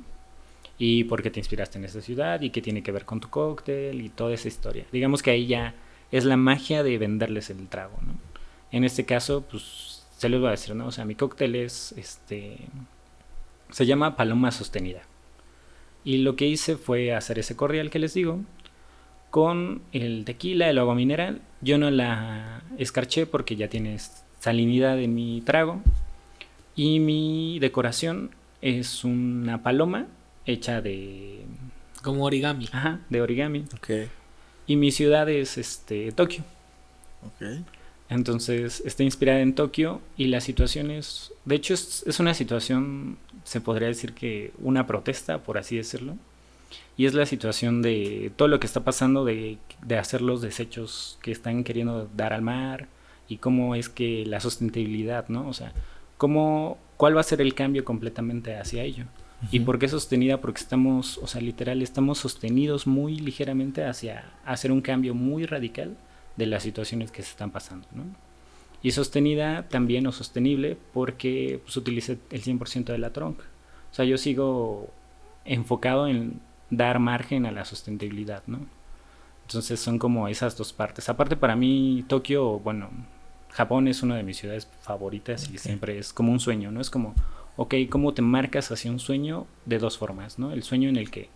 [0.84, 3.30] Y por qué te inspiraste en esa ciudad y qué tiene que ver con tu
[3.30, 4.84] cóctel y toda esa historia.
[4.92, 5.76] Digamos que ahí ya
[6.12, 8.14] es la magia de venderles el trago, ¿no?
[8.72, 10.88] En este caso, pues, se les va a decir, ¿no?
[10.88, 12.58] O sea, mi cóctel es, este,
[13.70, 15.04] se llama Paloma Sostenida.
[16.04, 18.40] Y lo que hice fue hacer ese cordial que les digo
[19.30, 21.44] con el tequila, el agua mineral.
[21.62, 24.00] Yo no la escarché porque ya tiene
[24.40, 25.80] salinidad en mi trago.
[26.76, 28.32] Y mi decoración
[28.64, 30.08] es una paloma
[30.46, 31.46] hecha de,
[32.02, 32.68] como origami.
[32.72, 33.66] ajá, de origami.
[33.76, 34.10] Ok.
[34.68, 36.44] Y mi ciudad es este, Tokio.
[37.26, 37.64] Ok.
[38.10, 43.18] Entonces está inspirada en Tokio y la situación es, de hecho es, es una situación,
[43.46, 46.18] se podría decir que una protesta, por así decirlo,
[46.98, 51.18] y es la situación de todo lo que está pasando de, de hacer los desechos
[51.22, 52.88] que están queriendo dar al mar
[53.30, 55.48] y cómo es que la sustentabilidad, ¿no?
[55.48, 55.72] O sea,
[56.18, 59.06] cómo, cuál va a ser el cambio completamente hacia ello.
[59.50, 60.40] ¿Y por qué sostenida?
[60.40, 65.98] Porque estamos, o sea, literal, estamos sostenidos muy ligeramente hacia hacer un cambio muy radical
[66.38, 68.04] de las situaciones que se están pasando, ¿no?
[68.84, 73.44] Y sostenida también o sostenible porque pues, utilice el 100% de la tronca.
[73.92, 74.90] O sea, yo sigo
[75.46, 76.40] enfocado en
[76.70, 78.60] dar margen a la sustentabilidad, ¿no?
[79.48, 81.10] Entonces son como esas dos partes.
[81.10, 82.90] Aparte para mí Tokio, bueno,
[83.50, 85.60] Japón es una de mis ciudades favoritas y Ok.
[85.60, 86.80] siempre es como un sueño, ¿no?
[86.80, 87.14] Es como,
[87.62, 90.52] ok, ¿cómo te marcas hacia un sueño de dos formas, ¿no?
[90.52, 91.30] El sueño en el que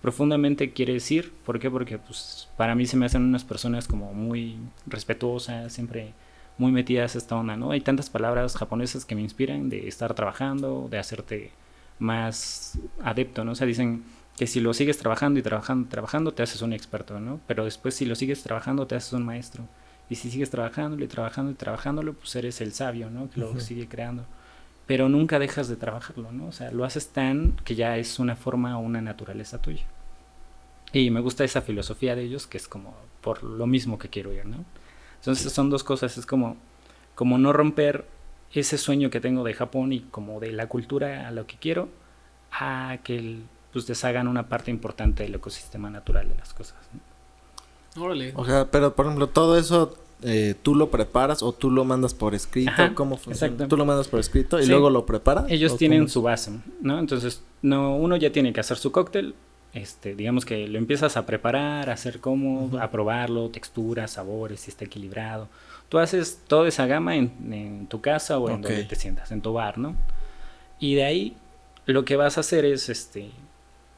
[0.00, 1.68] profundamente quieres ir, ¿por qué?
[1.68, 4.56] Porque pues para mí se me hacen unas personas como muy
[4.86, 6.12] respetuosas, siempre
[6.58, 7.72] muy metidas a esta onda, ¿no?
[7.72, 11.50] Hay tantas palabras japonesas que me inspiran de estar trabajando, de hacerte
[11.98, 13.52] más adepto, ¿no?
[13.52, 14.04] O sea, dicen
[14.36, 17.40] que si lo sigues trabajando y trabajando, trabajando, te haces un experto, ¿no?
[17.48, 19.64] Pero después si lo sigues trabajando, te haces un maestro.
[20.08, 23.28] Y si sigues trabajándolo y trabajando y trabajándolo, pues eres el sabio, ¿no?
[23.28, 24.24] Que lo sigue creando.
[24.86, 26.46] Pero nunca dejas de trabajarlo, ¿no?
[26.46, 29.84] O sea, lo haces tan que ya es una forma o una naturaleza tuya.
[30.92, 34.32] Y me gusta esa filosofía de ellos, que es como por lo mismo que quiero
[34.32, 34.64] ir, ¿no?
[35.16, 36.56] Entonces son dos cosas, es como,
[37.14, 38.06] como no romper
[38.52, 41.88] ese sueño que tengo de Japón y como de la cultura a lo que quiero,
[42.52, 43.40] a que
[43.72, 46.76] pues deshagan una parte importante del ecosistema natural de las cosas.
[47.96, 48.32] Órale.
[48.36, 52.14] O sea, pero por ejemplo, todo eso eh, tú lo preparas o tú lo mandas
[52.14, 53.52] por escrito, ¿cómo funciona?
[53.52, 53.68] Exacto.
[53.68, 55.44] Tú lo mandas por escrito y luego lo preparas.
[55.50, 56.98] Ellos tienen su base, ¿no?
[56.98, 59.34] Entonces, no, uno ya tiene que hacer su cóctel,
[59.74, 64.70] este, digamos que lo empiezas a preparar, a hacer cómo, a probarlo, texturas, sabores, si
[64.70, 65.48] está equilibrado.
[65.88, 69.52] Tú haces toda esa gama en, tu casa o en donde te sientas, en tu
[69.52, 69.94] bar, ¿no?
[70.78, 71.36] Y de ahí
[71.86, 73.30] lo que vas a hacer es, este,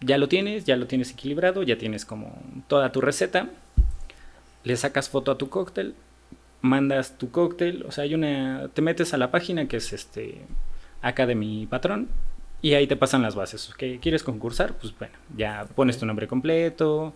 [0.01, 2.37] ya lo tienes, ya lo tienes equilibrado, ya tienes como
[2.67, 3.49] toda tu receta,
[4.65, 5.95] le sacas foto a tu cóctel,
[6.67, 10.43] mandas tu cóctel, o sea, hay una, te metes a la página que es este,
[11.01, 12.09] acá de mi patrón,
[12.63, 13.73] y ahí te pasan las bases.
[13.77, 14.75] ¿Qué ¿Quieres concursar?
[14.75, 17.15] Pues bueno, ya pones tu nombre completo,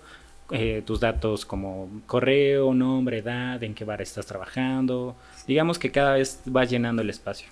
[0.50, 5.16] eh, tus datos como correo, nombre, edad, en qué bar estás trabajando.
[5.46, 7.48] Digamos que cada vez vas llenando el espacio.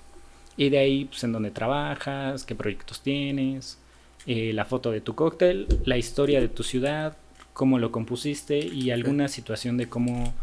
[0.57, 3.79] Y de ahí, pues en dónde trabajas, qué proyectos tienes,
[4.27, 7.17] eh, la foto de tu cóctel, la historia de tu ciudad,
[7.53, 10.35] cómo lo compusiste y alguna situación de cómo,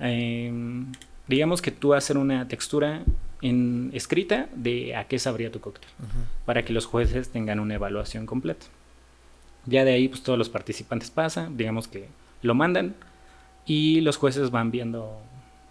[0.00, 0.92] em,
[1.26, 3.02] digamos que tú hacer una textura
[3.42, 5.88] en escrita de a qué sabría tu cóctel,
[6.44, 8.66] para que los jueces tengan una evaluación completa.
[9.66, 12.08] Ya de ahí, pues todos los participantes pasan, digamos que
[12.42, 12.94] lo mandan
[13.66, 15.20] y los jueces van viendo,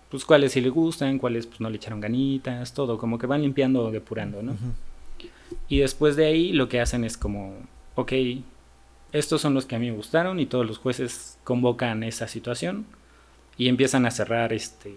[0.09, 3.41] pues cuáles sí le gustan, cuáles pues no le echaron ganitas, todo, como que van
[3.41, 4.55] limpiando o depurando, ¿no?
[5.67, 7.53] Y después de ahí lo que hacen es como,
[7.95, 8.13] ok,
[9.11, 12.85] estos son los que a mí me gustaron y todos los jueces convocan esa situación
[13.57, 14.95] y empiezan a cerrar, este,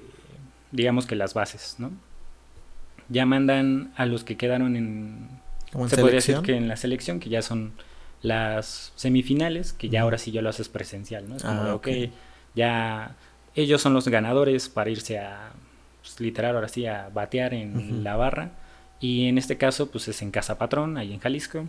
[0.71, 1.91] digamos que las bases, ¿no?
[3.11, 5.29] ya mandan a los que quedaron en...
[5.89, 7.73] se podría decir que en la selección, que ya son
[8.23, 11.37] las semifinales, que ya ahora sí ya lo haces presencial, ¿no?
[11.37, 11.89] Es como, ah, ok,
[12.55, 13.17] ya
[13.55, 15.51] ellos son los ganadores para irse a,
[16.01, 18.53] pues, literal, ahora sí, a batear en la barra.
[19.01, 21.69] Y en este caso, pues es en Casa Patrón, ahí en Jalisco.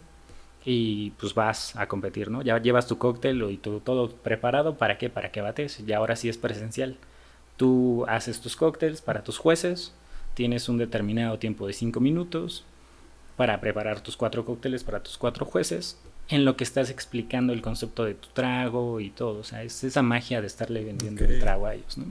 [0.63, 2.41] Y pues vas a competir, ¿no?
[2.41, 4.77] Ya llevas tu cóctel y tu, todo preparado.
[4.77, 5.09] ¿Para qué?
[5.09, 5.83] Para que bates.
[5.85, 6.97] Ya ahora sí es presencial.
[7.57, 9.93] Tú haces tus cócteles para tus jueces
[10.33, 12.63] tienes un determinado tiempo de 5 minutos
[13.37, 15.97] para preparar tus cuatro cócteles para tus cuatro jueces,
[16.29, 19.39] en lo que estás explicando el concepto de tu trago y todo.
[19.39, 22.05] O sea, es esa magia de estarle vendiendo el trago a ellos, ¿no?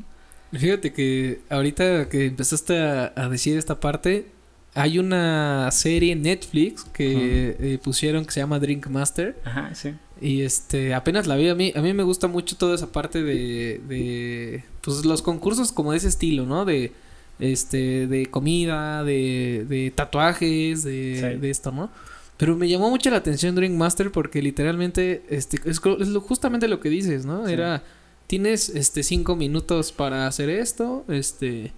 [0.52, 4.26] Fíjate que ahorita que empezaste a, decir esta parte,
[4.74, 9.36] hay una serie en Netflix que eh, pusieron que se llama Drink Master.
[9.44, 9.94] Ajá, sí.
[10.20, 13.22] Y este, apenas la vi, a mí, a mí me gusta mucho toda esa parte
[13.22, 16.64] de, de, pues los concursos como de ese estilo, ¿no?
[16.64, 16.92] De,
[17.38, 21.90] este, de comida, de, de tatuajes, de, de esto, ¿no?
[22.36, 26.88] Pero me llamó mucho la atención Drink Master porque literalmente este, es, justamente lo que
[26.88, 27.46] dices, ¿no?
[27.46, 27.82] Era,
[28.26, 31.72] tienes este, cinco minutos para hacer esto, este,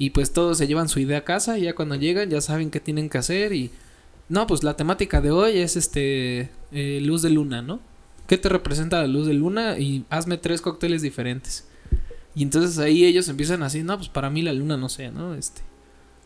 [0.00, 2.70] y pues todos se llevan su idea a casa y ya cuando llegan ya saben
[2.70, 3.70] qué tienen que hacer y...
[4.30, 7.80] No, pues la temática de hoy es este, eh, luz de luna, ¿no?
[8.26, 9.76] ¿Qué te representa la luz de luna?
[9.78, 11.66] Y hazme tres cócteles diferentes.
[12.34, 15.34] Y entonces ahí ellos empiezan así, no, pues para mí la luna, no sé, ¿no?
[15.34, 15.60] Este.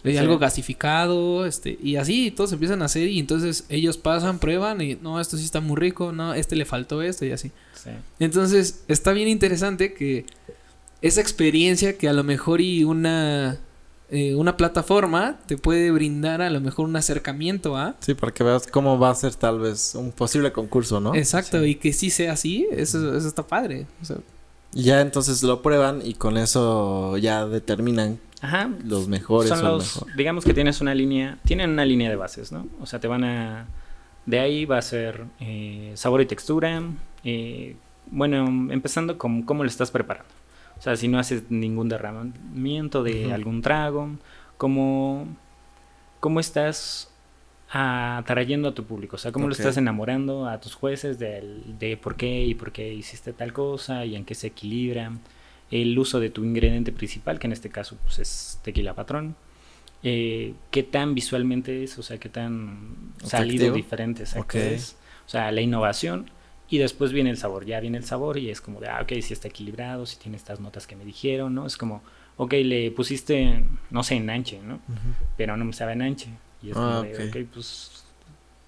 [0.04, 4.82] Hay algo gasificado, este, y así todos empiezan a hacer y entonces ellos pasan, prueban
[4.82, 7.50] y no, esto sí está muy rico, no, este le faltó esto y así.
[7.72, 7.90] Sí.
[8.20, 10.26] Entonces está bien interesante que
[11.00, 13.58] esa experiencia que a lo mejor y una
[14.10, 17.96] eh, una plataforma te puede brindar a lo mejor un acercamiento a.
[18.00, 21.14] Sí, para que veas cómo va a ser tal vez un posible concurso, ¿no?
[21.14, 23.86] Exacto, y que sí sea así, eso, eso está padre.
[24.02, 24.16] O sea,
[24.72, 28.18] ya entonces lo prueban y con eso ya determinan
[28.84, 29.48] los mejores.
[29.48, 32.66] Son los, digamos que tienes una línea, tienen una línea de bases, ¿no?
[32.80, 33.66] O sea, te van a,
[34.26, 36.82] de ahí va a ser eh, sabor y textura.
[37.24, 37.76] Eh,
[38.10, 40.28] bueno, empezando con cómo lo estás preparando.
[40.84, 44.10] O sea, si no haces ningún derramamiento de algún trago,
[44.58, 45.26] cómo,
[46.20, 47.10] cómo estás
[47.70, 51.96] atrayendo a tu público, o sea, cómo lo estás enamorando a tus jueces de, de
[51.96, 55.10] por qué y por qué hiciste tal cosa y en qué se equilibra,
[55.70, 59.36] el uso de tu ingrediente principal, que en este caso pues, es tequila patrón,
[60.02, 65.62] eh, qué tan visualmente es, o sea, qué tan salido diferente es, o sea, la
[65.62, 66.30] innovación
[66.68, 69.12] y después viene el sabor, ya viene el sabor y es como de, ah, ok,
[69.20, 71.66] si está equilibrado, si tiene estas notas que me dijeron, ¿no?
[71.66, 72.02] Es como,
[72.36, 74.80] ok, le pusiste, no sé, enanche, ¿no?
[75.36, 76.28] Pero no me sabe enanche
[76.62, 78.04] y es ah, como ok, pues,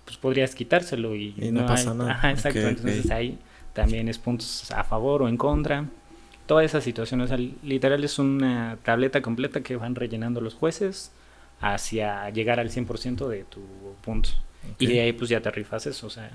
[0.05, 2.13] pues podrías quitárselo y, no, pasa nada.
[2.13, 2.61] Ajá, exacto.
[2.61, 3.39] Entonces ahí
[3.73, 5.87] también es puntos a favor o en contra.
[6.47, 7.21] toda esa situación.
[7.23, 11.11] O sea, literal es una tableta completa que van rellenando los jueces
[11.61, 13.61] hacia llegar al 100% de tu
[14.03, 14.31] punto.
[14.79, 16.31] Y de ahí pues ya te rifas eso, o sea,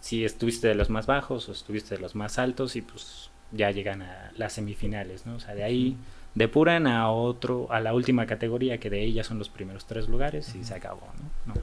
[0.00, 3.70] si estuviste de los más bajos o estuviste de los más altos y pues ya
[3.70, 5.36] llegan a las semifinales, ¿no?
[5.36, 5.96] O sea, de ahí
[6.34, 10.54] depuran a otro, a la última categoría que de ella son los primeros tres lugares
[10.54, 11.02] y se acabó,
[11.46, 11.54] ¿no?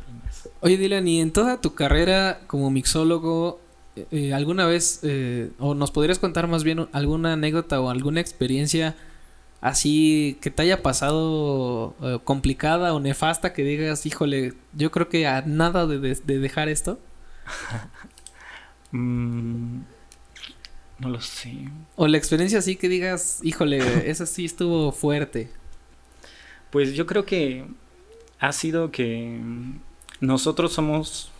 [0.61, 3.59] Oye Dylan, y en toda tu carrera como mixólogo,
[3.95, 8.19] eh, eh, ¿alguna vez, eh, o nos podrías contar más bien alguna anécdota o alguna
[8.19, 8.95] experiencia
[9.61, 15.41] así que te haya pasado complicada o nefasta que digas, híjole, yo creo que a
[15.41, 16.99] nada de, dejar esto?
[18.95, 19.81] Mm,
[20.99, 21.53] no lo sé.
[21.97, 25.49] O la experiencia así que digas, híjole, esa sí estuvo fuerte.
[26.69, 27.65] Pues yo creo que
[28.39, 29.39] ha sido que
[30.21, 31.31] nosotros somos...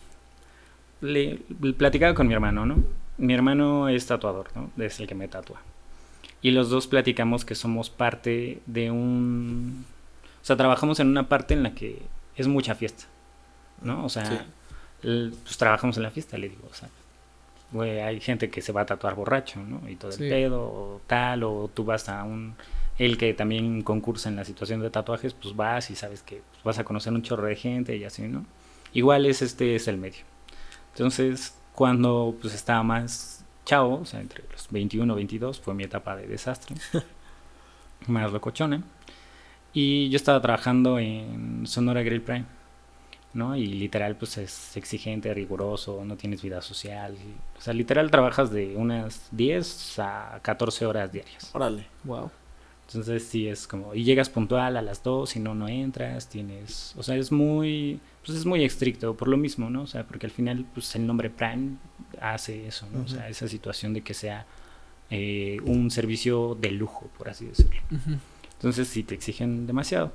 [1.02, 1.40] Le,
[1.78, 2.84] platicaba con mi hermano, ¿no?
[3.18, 4.72] Mi hermano es tatuador, ¿no?
[4.84, 5.62] Es el que me tatúa.
[6.42, 9.86] Y los dos platicamos que somos parte de un...
[10.42, 12.02] O sea, trabajamos en una parte en la que
[12.36, 13.06] es mucha fiesta,
[13.82, 14.06] ¿no?
[14.06, 14.46] O sea,
[15.02, 16.90] pues trabajamos en la fiesta, le digo, o sea,
[17.82, 19.88] hay gente que se va a tatuar borracho, ¿no?
[19.90, 22.56] Y todo el pedo, o tal, o tú vas a un...
[22.98, 26.64] El que también concursa en la situación de tatuajes, pues vas y sabes que pues,
[26.64, 28.46] vas a conocer un chorro de gente y así, ¿no?
[28.94, 30.24] Igual es este es el medio.
[30.94, 35.84] Entonces, cuando pues estaba más chavo, o sea, entre los 21 y 22, fue mi
[35.84, 36.76] etapa de desastre,
[38.08, 38.82] más locochona.
[39.74, 42.46] Y yo estaba trabajando en Sonora Grill Prime
[43.36, 43.56] ¿no?
[43.56, 47.16] Y literal, pues es exigente, riguroso, no tienes vida social.
[47.58, 51.52] o sea, literal trabajas de unas 10 a 14 horas diarias.
[51.54, 51.86] Órale.
[52.06, 52.32] Wow.
[52.88, 56.94] Entonces sí es como, y llegas puntual a las 2, y no, no entras, tienes,
[56.96, 59.82] o sea, es muy, pues es muy estricto por lo mismo, ¿no?
[59.82, 61.78] O sea, porque al final, pues el nombre Prime
[62.22, 63.04] hace eso, ¿no?
[63.04, 64.46] O sea, esa situación de que sea
[65.10, 67.82] eh, un servicio de lujo, por así decirlo.
[68.54, 70.14] Entonces sí te exigen demasiado.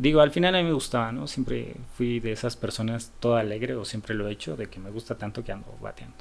[0.00, 1.26] Digo, al final a mí me gustaba, ¿no?
[1.26, 4.88] Siempre fui de esas personas todo alegre, o siempre lo he hecho, de que me
[4.88, 6.16] gusta tanto que ando bateando.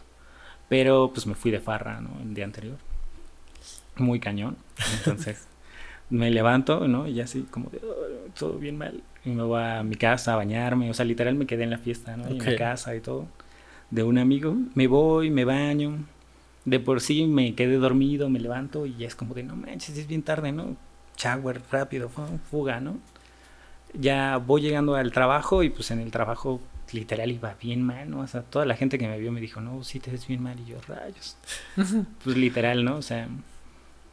[0.68, 2.10] Pero pues me fui de farra, ¿no?
[2.22, 2.76] El día anterior.
[3.96, 4.58] Muy cañón.
[4.98, 5.48] Entonces
[6.10, 7.08] me levanto, ¿no?
[7.08, 7.80] Y así como de,
[8.38, 9.02] todo bien mal.
[9.24, 10.90] Y me voy a mi casa a bañarme.
[10.90, 12.28] O sea, literal me quedé en la fiesta, ¿no?
[12.28, 13.28] En la casa y todo.
[13.92, 14.58] De un amigo.
[14.76, 16.04] Me voy, me baño.
[16.66, 19.98] De por sí me quedé dormido, me levanto y ya es como de, no manches,
[19.98, 20.76] es bien tarde, ¿no?
[21.16, 22.10] Shower rápido,
[22.52, 22.98] fuga, ¿no?
[23.94, 26.62] Ya voy llegando al trabajo y pues en el trabajo
[26.94, 28.22] literal iba bien mal, ¿no?
[28.22, 30.42] O sea, toda la gente que me vio me dijo, no, sí te ves bien
[30.42, 31.38] mal y yo, rayos.
[32.24, 32.98] pues literal, ¿no?
[32.98, 33.28] O sea,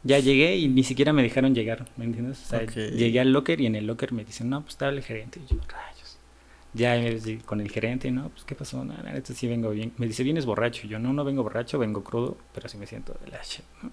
[0.03, 2.43] ya llegué y ni siquiera me dejaron llegar, ¿me entiendes?
[2.45, 5.01] O sea, llegué al locker y en el locker me dicen, no, pues está el
[5.01, 6.17] gerente y yo, rayos.
[6.73, 6.95] Ya
[7.45, 8.29] con el gerente, ¿no?
[8.29, 9.93] Pues qué pasó, no, la neta sí vengo bien.
[9.97, 10.85] Me dice, vienes borracho.
[10.85, 13.39] Y yo, no, no vengo borracho, vengo crudo, pero sí me siento de la
[13.81, 13.91] ¿no?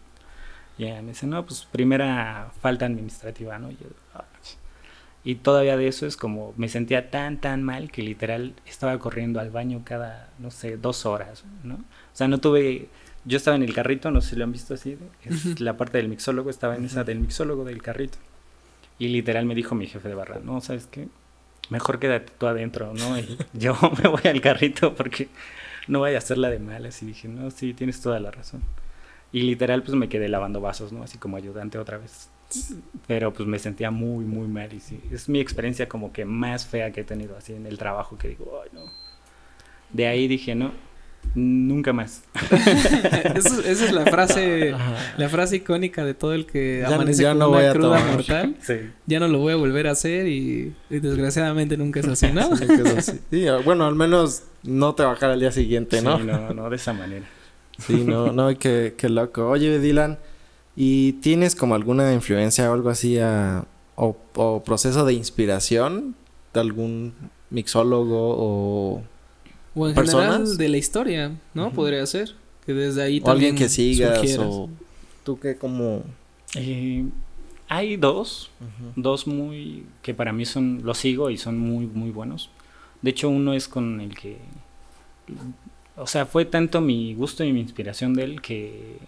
[0.76, 3.70] Ya me dice, no, pues primera falta administrativa, ¿no?
[3.70, 3.86] Y yo,
[5.24, 9.40] y todavía de eso es como me sentía tan, tan mal que literal estaba corriendo
[9.40, 11.76] al baño cada, no sé, dos horas, ¿no?
[11.76, 12.88] O sea, no tuve,
[13.24, 15.98] yo estaba en el carrito, no sé si lo han visto así, es la parte
[15.98, 18.18] del mixólogo, estaba en esa del mixólogo del carrito.
[18.98, 21.08] Y literal me dijo mi jefe de barra, no, ¿sabes qué?
[21.70, 23.18] Mejor quédate tú adentro, ¿no?
[23.18, 25.28] Y yo me voy al carrito porque
[25.88, 27.02] no vaya a hacerla de malas.
[27.02, 28.62] Y dije, no, sí, tienes toda la razón.
[29.32, 31.02] Y literal, pues me quedé lavando vasos, ¿no?
[31.02, 32.28] Así como ayudante otra vez.
[33.06, 34.72] Pero pues me sentía muy, muy mal.
[34.72, 37.78] Y sí, es mi experiencia como que más fea que he tenido así en el
[37.78, 38.90] trabajo que digo, ay, no.
[39.92, 40.72] De ahí dije, no,
[41.34, 42.22] nunca más.
[42.50, 44.74] esa es la frase,
[45.16, 48.56] la frase icónica de todo el que amanece con una cruda mortal.
[49.06, 52.50] Ya no lo voy a volver a hacer y, desgraciadamente nunca es así, ¿no?
[52.56, 56.18] sí, bueno, al menos no trabajar al día siguiente, ¿no?
[56.18, 57.26] Sí, no, no de esa manera.
[57.78, 59.48] Sí, no, no, qué, qué loco.
[59.48, 60.18] Oye, Dylan,
[60.76, 63.18] ¿Y tienes como alguna influencia o algo así
[63.96, 66.16] o, proceso de inspiración
[66.52, 67.14] de algún
[67.50, 69.02] mixólogo o...
[69.76, 71.72] O en general de la historia, ¿no?
[71.72, 72.34] Podría ser.
[72.64, 74.68] Que desde ahí o alguien que sigas o...
[75.24, 76.02] ¿Tú qué como...?
[76.56, 77.04] Eh,
[77.68, 78.50] hay dos.
[78.96, 79.86] Dos muy...
[80.02, 80.80] Que para mí son...
[80.84, 82.50] Los sigo y son muy, muy buenos.
[83.02, 84.38] De hecho, uno es con el que...
[85.96, 88.98] O sea, fue tanto mi gusto y mi inspiración de él que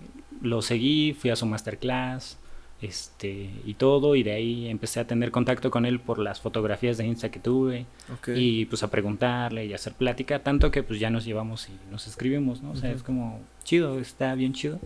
[0.42, 2.38] lo seguí, fui a su masterclass
[2.82, 6.98] este, y todo, y de ahí empecé a tener contacto con él por las fotografías
[6.98, 7.86] de Insta que tuve,
[8.34, 11.90] y pues a preguntarle y a hacer plática, tanto que pues ya nos llevamos y
[11.90, 12.72] nos escribimos, ¿no?
[12.72, 14.78] O sea, es como chido, está bien chido.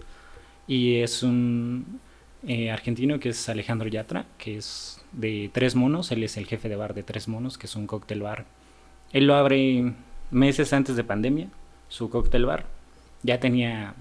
[0.68, 2.00] Y es un
[2.46, 6.68] eh, argentino que es Alejandro Yatra, que es de Tres Monos, él es el jefe
[6.68, 8.46] de bar de Tres Monos, que es un cóctel bar.
[9.12, 9.94] Él lo abre
[10.30, 11.48] meses antes de pandemia,
[11.88, 12.66] su cóctel bar.
[13.24, 13.94] Ya tenía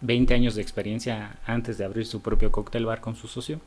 [0.00, 3.60] 20 años de experiencia antes de abrir su propio cóctel bar con su socio.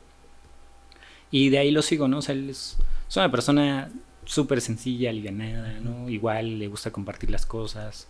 [1.30, 2.18] Y de ahí lo sigo, ¿no?
[2.18, 2.78] O sea, él es,
[3.08, 3.90] es una persona
[4.24, 6.08] súper sencilla, alivianada, ¿no?
[6.08, 8.08] Igual le gusta compartir las cosas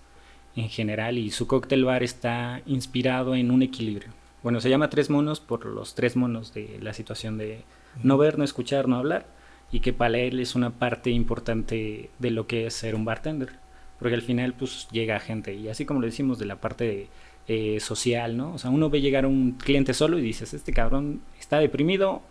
[0.56, 4.10] en general y su cóctel bar está inspirado en un equilibrio.
[4.42, 7.62] Bueno, se llama Tres Monos por los tres monos de la situación de
[8.02, 9.26] no ver, no escuchar, no hablar
[9.72, 13.51] y que para él es una parte importante de lo que es ser un bartender.
[13.98, 17.09] Porque al final pues llega gente y así como lo decimos de la parte
[17.48, 18.54] eh, social, ¿no?
[18.54, 22.22] O sea, uno ve llegar a un cliente solo y dices, este cabrón está deprimido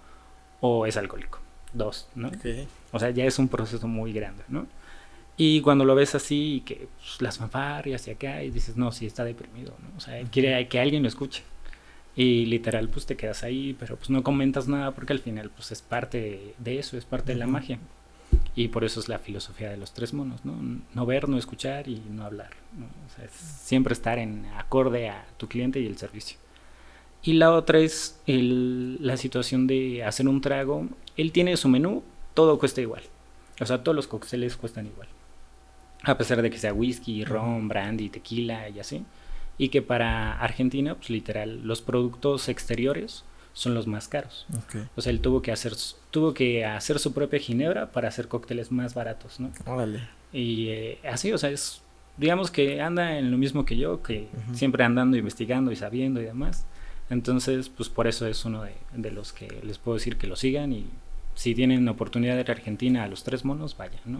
[0.61, 1.39] o es alcohólico.
[1.73, 2.31] Dos, ¿no?
[2.91, 4.65] O sea, ya es un proceso muy grande, ¿no?
[5.37, 9.05] Y cuando lo ves así, que pues, las fanfarrias y acá, y dices, no, sí
[9.05, 9.97] está deprimido, ¿no?
[9.97, 11.43] O sea, quiere que alguien lo escuche.
[12.15, 15.71] Y literal, pues te quedas ahí, pero pues no comentas nada porque al final, pues
[15.71, 17.79] es parte de eso, es parte de la magia.
[18.55, 20.55] Y por eso es la filosofía de los tres monos, ¿no?
[20.93, 22.51] No ver, no escuchar y no hablar.
[22.77, 22.85] ¿no?
[22.85, 26.37] O sea, siempre estar en acorde a tu cliente y el servicio.
[27.21, 30.87] Y la otra es el, la situación de hacer un trago.
[31.17, 32.03] Él tiene su menú,
[32.33, 33.03] todo cuesta igual.
[33.59, 35.07] O sea, todos los cócteles cuestan igual.
[36.03, 39.05] A pesar de que sea whisky, ron, brandy, tequila y así
[39.59, 43.25] y que para Argentina, pues literal, los productos exteriores
[43.59, 44.47] son los más caros.
[44.95, 45.73] O sea, él tuvo que hacer
[46.11, 49.51] tuvo que hacer su propia ginebra para hacer cócteles más baratos, ¿no?
[49.65, 50.07] Órale.
[50.31, 51.81] Y eh, así, o sea, es
[52.15, 56.25] digamos que anda en lo mismo que yo, que siempre andando investigando y sabiendo y
[56.25, 56.65] demás.
[57.09, 60.35] Entonces, pues por eso es uno de, de, los que les puedo decir que lo
[60.35, 60.85] sigan y
[61.35, 64.19] si tienen oportunidad de ir a Argentina a los tres monos, vayan, ¿no?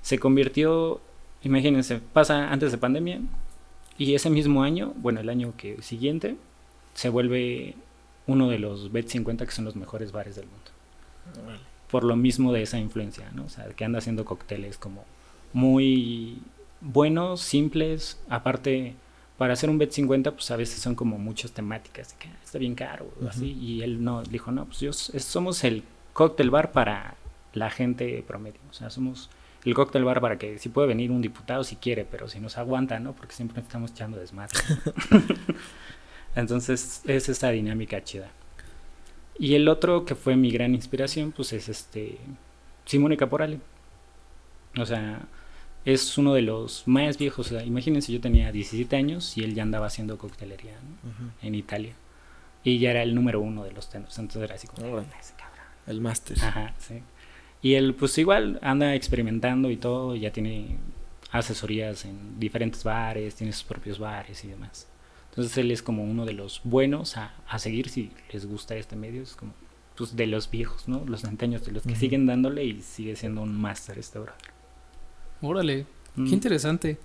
[0.00, 1.00] Se convirtió,
[1.42, 3.20] imagínense, pasa antes de pandemia,
[3.98, 6.36] y ese mismo año, bueno, el año que siguiente,
[6.94, 7.74] se vuelve
[8.32, 10.70] uno de los Bet 50 que son los mejores bares del mundo.
[11.90, 13.44] Por lo mismo de esa influencia, ¿no?
[13.44, 15.04] O sea, que anda haciendo cócteles como
[15.52, 16.38] muy
[16.80, 18.18] buenos, simples.
[18.28, 18.94] Aparte,
[19.38, 22.58] para hacer un Bet 50, pues a veces son como muchas temáticas, que ah, está
[22.58, 23.52] bien caro, o así.
[23.52, 25.82] Y él no, dijo, no, pues yo, somos el
[26.12, 27.16] cóctel bar para
[27.54, 28.60] la gente promedio.
[28.70, 29.30] O sea, somos
[29.64, 32.58] el cóctel bar para que si puede venir un diputado si quiere, pero si nos
[32.58, 33.12] aguanta, ¿no?
[33.12, 34.58] Porque siempre estamos echando desmadre.
[36.34, 38.30] Entonces es esta dinámica chida.
[39.38, 42.18] Y el otro que fue mi gran inspiración, pues es este
[42.84, 43.60] Simone Caporale.
[44.76, 45.22] O sea,
[45.84, 47.52] es uno de los más viejos.
[47.52, 50.76] imagínense, yo tenía 17 años y él ya andaba haciendo coctelería
[51.42, 51.94] en Italia.
[52.62, 54.18] Y ya era el número uno de los tenores.
[54.18, 55.02] Entonces era así como,
[55.86, 56.36] el máster.
[56.42, 57.02] Ajá, sí.
[57.62, 60.76] Y él pues igual anda experimentando y todo, ya tiene
[61.30, 64.86] asesorías en diferentes bares, tiene sus propios bares y demás.
[65.40, 68.94] Entonces él es como uno de los buenos a, a seguir si les gusta este
[68.94, 69.54] medio, es como
[69.96, 71.02] pues de los viejos, ¿no?
[71.06, 74.34] Los antaños, de los que siguen dándole y sigue siendo un máster este brother.
[75.40, 76.98] Órale, qué interesante.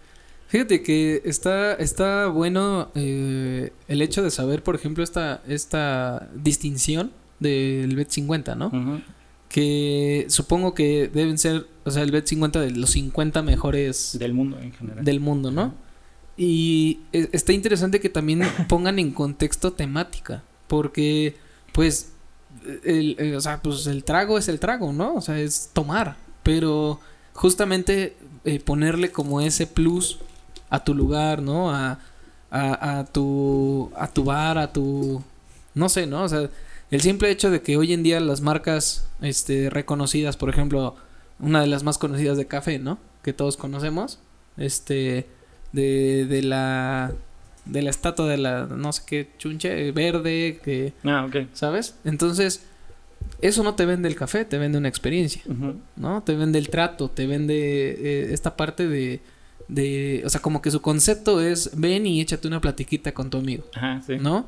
[0.47, 7.13] Fíjate que está, está bueno eh, el hecho de saber, por ejemplo, esta, esta distinción
[7.39, 9.01] del BET 50, ¿no?
[9.47, 14.33] que supongo que deben ser, o sea, el BET 50 de los 50 mejores del
[14.33, 15.05] mundo en general.
[15.05, 15.84] Del mundo, ¿no?
[16.37, 21.35] Y e, está interesante que también pongan en contexto temática, porque
[21.73, 22.11] pues
[22.83, 25.15] el, o sea, pues el trago es el trago, ¿no?
[25.15, 26.99] O sea, es tomar, pero
[27.33, 30.19] justamente eh, ponerle como ese plus
[30.69, 31.71] a tu lugar, ¿no?
[31.71, 31.99] A,
[32.49, 35.21] a, a, tu a tu bar, a tu
[35.73, 36.23] no sé, ¿no?
[36.23, 36.49] O sea,
[36.89, 40.95] el simple hecho de que hoy en día las marcas este, reconocidas, por ejemplo,
[41.39, 42.97] una de las más conocidas de café, ¿no?
[43.23, 44.19] Que todos conocemos,
[44.57, 45.27] este,
[45.75, 47.13] de, de la
[47.65, 51.47] de la estatua de la no sé qué chunche verde que ah, ok.
[51.53, 52.63] sabes entonces
[53.41, 55.41] eso no te vende el café te vende una experiencia
[55.95, 59.19] no te vende el trato te vende eh, esta parte de
[59.67, 63.39] de o sea como que su concepto es ven y échate una platiquita con tu
[63.39, 64.17] amigo Ajá, sí.
[64.17, 64.45] no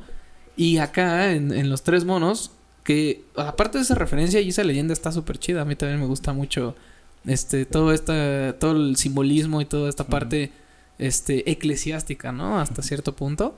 [0.58, 2.52] y acá en, Los Tres Monos,
[2.84, 5.62] que aparte de esa referencia y esa leyenda está súper chida.
[5.62, 6.76] A mí también me gusta mucho
[7.26, 10.52] este todo esta todo el simbolismo y toda esta parte
[10.98, 12.60] este eclesiástica, ¿no?
[12.60, 13.56] Hasta cierto punto.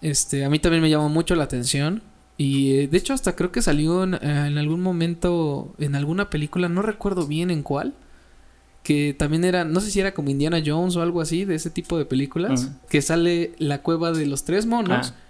[0.00, 2.02] Este, a mí también me llamó mucho la atención
[2.36, 6.68] y eh, de hecho hasta creo que salió en, en, algún momento en alguna película,
[6.68, 7.94] no recuerdo bien en cuál,
[8.82, 11.70] que también era, no sé si era como Indiana Jones o algo así, de ese
[11.70, 15.14] tipo de películas, que sale la cueva de los tres monos.
[15.14, 15.20] Ah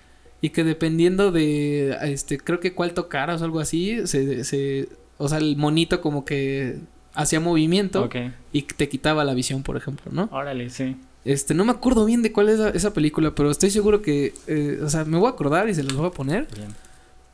[0.45, 5.27] y que dependiendo de, este, creo que cuál tocaras o algo así, se, se, o
[5.27, 6.81] sea, el monito como que
[7.15, 8.11] hacía movimiento
[8.53, 10.29] y te quitaba la visión, por ejemplo, ¿no?
[10.31, 10.99] Órale, sí.
[11.25, 14.81] Este, no me acuerdo bien de cuál es esa película, pero estoy seguro que, eh,
[14.85, 16.47] o sea, me voy a acordar y se los voy a poner.
[16.55, 16.69] Bien.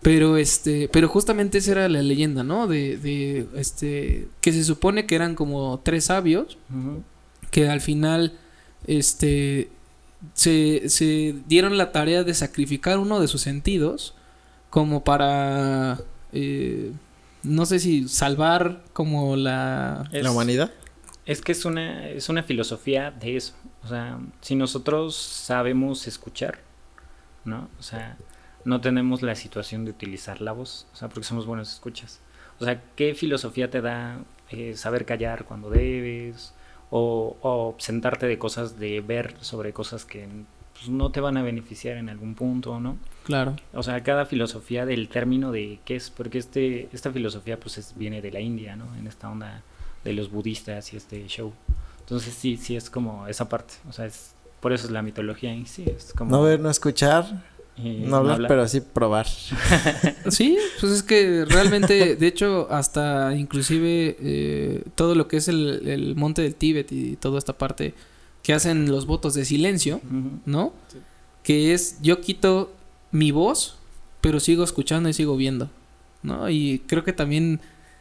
[0.03, 2.67] Pero este, pero justamente esa era la leyenda, ¿no?
[2.67, 6.57] De, de este, que se supone que eran como tres sabios,
[7.51, 8.39] que al final,
[8.87, 9.69] este,
[10.35, 14.15] se, se dieron la tarea de sacrificar uno de sus sentidos
[14.71, 15.99] como para,
[16.33, 16.93] eh,
[17.43, 20.09] no sé si salvar como la...
[20.13, 20.71] Es- ¿La humanidad?
[21.27, 23.53] Es que es una, es una filosofía de eso.
[23.85, 26.59] O sea, si nosotros sabemos escuchar,
[27.45, 27.69] ¿no?
[27.79, 28.17] O sea,
[28.65, 32.21] no tenemos la situación de utilizar la voz, o sea, porque somos buenos escuchas.
[32.59, 34.19] O sea, ¿qué filosofía te da
[34.51, 36.53] eh, saber callar cuando debes?
[36.91, 40.29] O, o sentarte de cosas, de ver sobre cosas que
[40.75, 42.99] pues, no te van a beneficiar en algún punto, ¿no?
[43.25, 43.55] Claro.
[43.73, 47.97] O sea, cada filosofía del término de qué es, porque este, esta filosofía pues es-
[47.97, 48.95] viene de la India, ¿no?
[48.97, 49.63] En esta onda
[50.05, 51.53] de los budistas y este show.
[52.11, 53.75] Entonces sí, sí es como esa parte.
[53.89, 55.85] O sea, es, por eso es la mitología en sí.
[55.87, 56.29] Es como...
[56.29, 57.45] No ver, no escuchar,
[57.77, 59.29] y no hablar, pero sí probar.
[60.29, 65.87] Sí, pues es que realmente, de hecho, hasta inclusive eh, todo lo que es el,
[65.89, 67.95] el monte del Tíbet y toda esta parte
[68.43, 70.01] que hacen los votos de silencio.
[70.47, 70.73] ¿no?
[71.45, 72.73] Que es yo quito
[73.13, 73.77] mi voz,
[74.21, 75.71] pero sigo escuchando y sigo viendo,
[76.25, 76.51] ¿no?
[76.51, 77.61] Y creo que también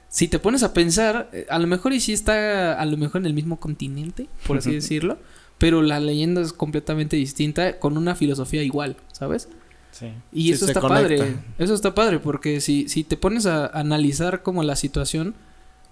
[0.09, 3.21] si te pones a pensar, eh, a lo mejor y sí está a lo mejor
[3.21, 5.17] en el mismo continente, por así decirlo,
[5.57, 9.47] pero la leyenda es completamente distinta con una filosofía igual, ¿sabes?
[9.91, 10.07] Sí.
[10.31, 11.01] Y Sí, eso está conecta.
[11.01, 11.35] padre.
[11.57, 15.35] Eso está padre porque si, si te pones a analizar como la situación,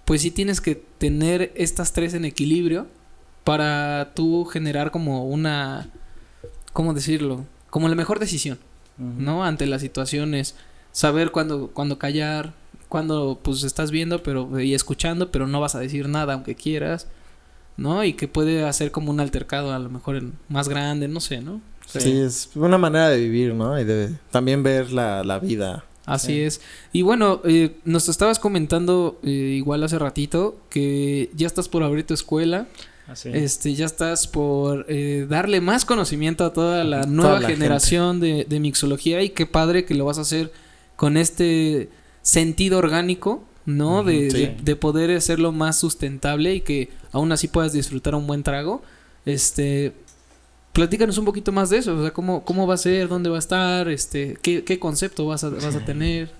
[0.04, 2.86] pues sí tienes que tener estas tres en equilibrio
[3.44, 5.90] para tú generar como una,
[6.72, 7.44] ¿cómo decirlo?
[7.70, 8.58] Como la mejor decisión.
[8.98, 9.44] ¿no?
[9.44, 10.56] Ante las situaciones,
[10.90, 12.52] saber cuándo, cuándo callar,
[12.88, 17.06] cuándo pues estás viendo pero y escuchando, pero no vas a decir nada aunque quieras,
[17.76, 18.02] ¿no?
[18.04, 21.40] Y que puede hacer como un altercado a lo mejor en- más grande, no sé,
[21.40, 21.60] ¿no?
[21.86, 22.18] Sí.
[22.20, 23.80] es una manera de vivir, ¿no?
[23.80, 25.84] Y de también ver la, la vida.
[26.04, 26.40] Así Sí.
[26.40, 26.60] es.
[26.92, 32.06] Y bueno, eh, nos estabas comentando eh, igual hace ratito que ya estás por abrir
[32.06, 32.66] tu escuela,
[33.06, 33.30] Así.
[33.32, 38.44] este, ya estás por eh, darle más conocimiento a toda la nueva la generación de,
[38.46, 40.52] de mixología y qué padre que lo vas a hacer
[40.96, 41.88] con este
[42.28, 44.04] sentido orgánico, ¿no?
[44.04, 44.38] De, sí.
[44.38, 48.82] de- de poder hacerlo más sustentable y que aún así puedas disfrutar un buen trago.
[49.24, 49.92] Este,
[50.72, 53.36] platícanos un poquito más de eso, o sea, cómo, cómo va a ser, dónde va
[53.36, 56.30] a estar, este, qué, qué concepto vas a, vas a tener.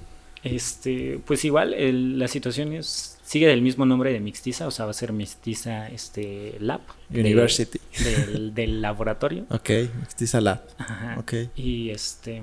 [0.45, 4.87] Este, pues igual el- la situación es sigue del mismo nombre de Mixtiza, o sea,
[4.87, 6.81] va a ser Mixtiza este lab
[7.11, 7.79] de- University.
[8.03, 9.45] del, del laboratorio.
[9.51, 9.69] Ok,
[10.01, 10.63] Mixtiza Lab.
[10.79, 11.17] Ajá.
[11.19, 11.35] Ok.
[11.57, 12.43] Y este,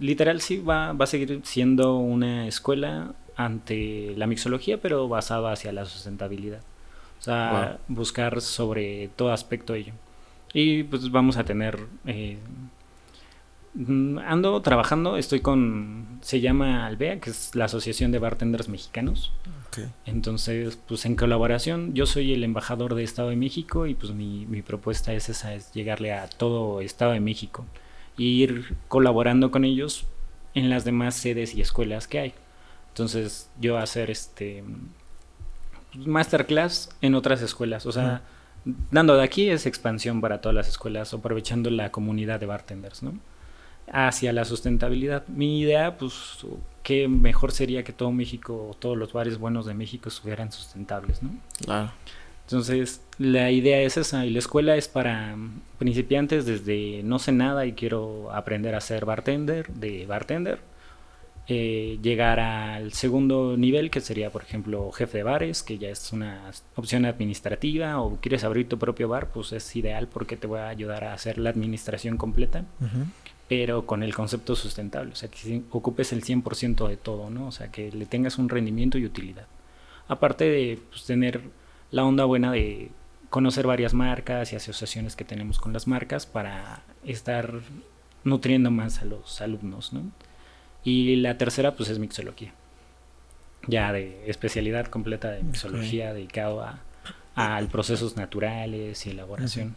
[0.00, 5.72] literal sí va, va a seguir siendo una escuela ante la mixología, pero basada hacia
[5.72, 6.60] la sustentabilidad.
[7.20, 9.92] O sea, buscar sobre todo aspecto ello.
[10.52, 11.78] Y pues vamos a tener...
[12.06, 12.38] eh,
[13.76, 16.18] ando trabajando, estoy con...
[16.22, 19.32] Se llama Albea, que es la Asociación de Bartenders Mexicanos.
[19.68, 19.88] Ok.
[20.06, 24.46] Entonces, pues en colaboración, yo soy el embajador de Estado de México y pues mi,
[24.46, 27.66] mi propuesta es esa, es llegarle a todo Estado de México
[28.18, 30.06] e ir colaborando con ellos
[30.54, 32.34] en las demás sedes y escuelas que hay.
[32.88, 34.62] Entonces, yo hacer este
[35.92, 38.22] pues, masterclass en otras escuelas, o sea,
[38.92, 43.18] dando de aquí es expansión para todas las escuelas, aprovechando la comunidad de bartenders, ¿no?
[43.92, 45.26] Hacia la sustentabilidad.
[45.28, 46.44] Mi idea, pues,
[46.82, 51.22] que mejor sería que todo México, o todos los bares buenos de México estuvieran sustentables,
[51.22, 51.30] ¿no?
[51.64, 51.92] Claro.
[52.46, 55.34] Entonces, la idea es esa, y la escuela es para
[55.78, 60.60] principiantes desde no sé nada y quiero aprender a ser bartender, de bartender,
[61.46, 66.12] eh, llegar al segundo nivel, que sería, por ejemplo, jefe de bares, que ya es
[66.12, 70.60] una opción administrativa, o quieres abrir tu propio bar, pues es ideal porque te voy
[70.60, 73.06] a ayudar a hacer la administración completa, Ujú.
[73.48, 77.46] Pero con el concepto sustentable, o sea, que ocupes el 100% de todo, ¿no?
[77.48, 79.46] O sea, que le tengas un rendimiento y utilidad.
[80.08, 81.42] Aparte de pues, tener
[81.90, 82.90] la onda buena de
[83.30, 87.60] conocer varias marcas y asociaciones que tenemos con las marcas para estar
[88.22, 90.10] nutriendo más a los alumnos, ¿no?
[90.82, 92.52] Y la tercera, pues es mixología.
[93.66, 96.80] Ya de especialidad completa de mixología, dedicado a,
[97.34, 99.76] a procesos naturales y elaboración.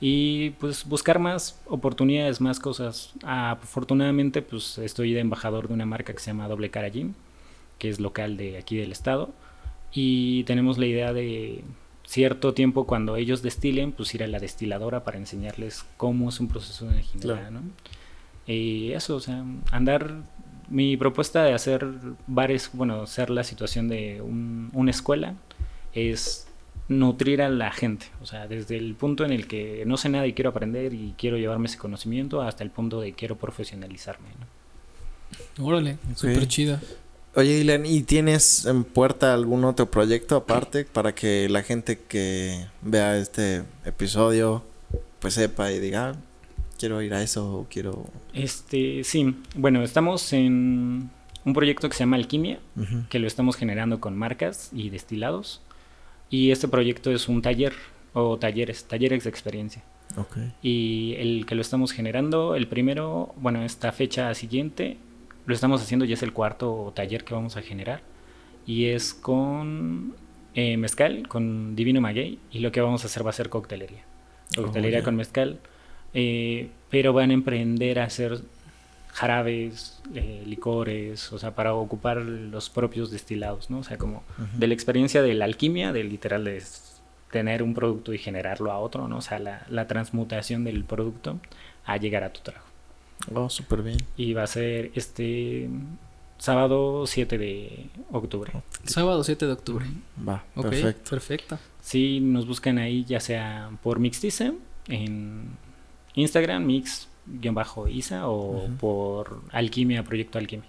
[0.00, 3.12] Y pues buscar más oportunidades, más cosas.
[3.22, 7.14] Afortunadamente, pues estoy de embajador de una marca que se llama Doble Cara Gym,
[7.78, 9.30] que es local de aquí del estado.
[9.92, 11.64] Y tenemos la idea de
[12.04, 16.48] cierto tiempo cuando ellos destilen, pues ir a la destiladora para enseñarles cómo es un
[16.48, 17.50] proceso de ginebra, Claro.
[17.52, 17.60] ¿no?
[18.46, 20.14] Y eso, o sea, andar.
[20.68, 21.86] Mi propuesta de hacer
[22.26, 25.34] bares, bueno, ser la situación de un- una escuela
[25.94, 26.45] es
[26.88, 30.26] nutrir a la gente, o sea, desde el punto en el que no sé nada
[30.26, 34.28] y quiero aprender y quiero llevarme ese conocimiento hasta el punto de quiero profesionalizarme,
[35.58, 35.66] ¿no?
[35.66, 36.80] Órale, súper chida.
[37.34, 42.66] Oye, Ilan, ¿y tienes en puerta algún otro proyecto aparte para que la gente que
[42.82, 44.64] vea este episodio
[45.18, 46.16] pues sepa y diga, "Ah,
[46.78, 48.06] quiero ir a eso o quiero...
[48.32, 49.34] Este, sí.
[49.54, 51.10] Bueno, estamos en
[51.44, 52.58] un proyecto que se llama Alquimia,
[53.08, 55.62] que lo estamos generando con marcas y destilados.
[56.30, 57.72] Y este proyecto es un taller
[58.12, 59.82] o talleres, talleres de experiencia.
[60.16, 60.38] Ok.
[60.62, 64.96] Y el que lo estamos generando, el primero, bueno, esta fecha siguiente,
[65.44, 68.00] lo estamos haciendo, ya es el cuarto taller que vamos a generar.
[68.66, 70.16] Y es con
[70.54, 72.38] eh, mezcal, con Divino Maguey.
[72.50, 74.02] Y lo que vamos a hacer va a ser coctelería.
[74.56, 75.04] Coctelería ya.
[75.04, 75.60] con mezcal.
[76.14, 78.40] eh, pero van a emprender a hacer
[79.16, 83.78] jarabes, eh, licores, o sea, para ocupar los propios destilados, ¿no?
[83.78, 84.22] O sea, como
[84.58, 86.62] de la experiencia de la alquimia, de literal de
[87.32, 89.16] tener un producto y generarlo a otro, ¿no?
[89.16, 91.38] O sea, la, la transmutación del producto
[91.86, 92.64] a llegar a tu trago.
[93.34, 93.96] Oh, súper bien.
[94.18, 95.70] Y va a ser este
[96.36, 98.52] sábado 7 de octubre.
[98.84, 99.86] Sábado 7 de octubre.
[100.28, 101.10] Va, Ok, perfecto.
[101.10, 101.58] perfecto.
[101.80, 104.52] Si nos buscan ahí, ya sea por Mixtice
[104.88, 105.56] en
[106.14, 106.66] Instagram,
[107.26, 108.76] mix-isa o Ujú.
[108.76, 110.68] por Alquimia, Proyecto Alquimia.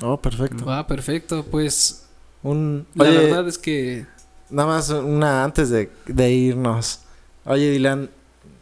[0.00, 0.64] Oh, perfecto.
[0.64, 1.44] Va, perfecto.
[1.44, 2.08] Pues
[2.42, 2.86] Un...
[2.94, 4.06] la Oye, verdad es que
[4.50, 7.00] Nada más una antes de, de irnos.
[7.46, 8.10] Oye, Dylan,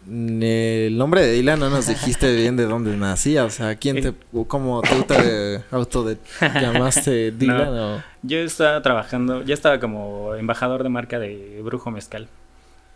[0.09, 3.45] el nombre de Dylan no nos dijiste bien de dónde nacía.
[3.45, 4.15] O sea, ¿quién te,
[4.47, 7.69] cómo tú te auto de, llamaste Dylan?
[7.79, 12.29] o- Yo estaba trabajando, ya estaba como embajador de marca de Brujo Mezcal.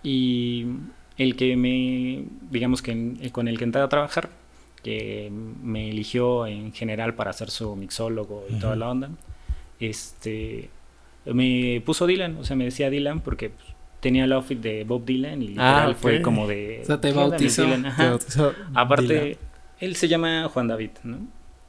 [0.04, 0.66] Y
[1.18, 4.28] el que me, digamos que en- con el que entré a trabajar,
[4.82, 5.30] que
[5.62, 9.10] me eligió en general para ser su mixólogo y toda la onda,
[9.80, 10.70] este,
[11.26, 13.66] me puso Dylan, o sea, me decía Dylan porque pues,
[14.00, 16.22] tenía el outfit de Bob Dylan y literal Ah, fue ok.
[16.22, 16.80] como de...
[16.82, 17.64] O sea, te "¿Qué onda, mi bautizó.
[17.64, 17.82] Dylan?".
[17.82, 18.10] te Ajá.
[18.10, 19.36] bautizó Aparte, Dylan.
[19.80, 21.18] él se llama Juan David, ¿no?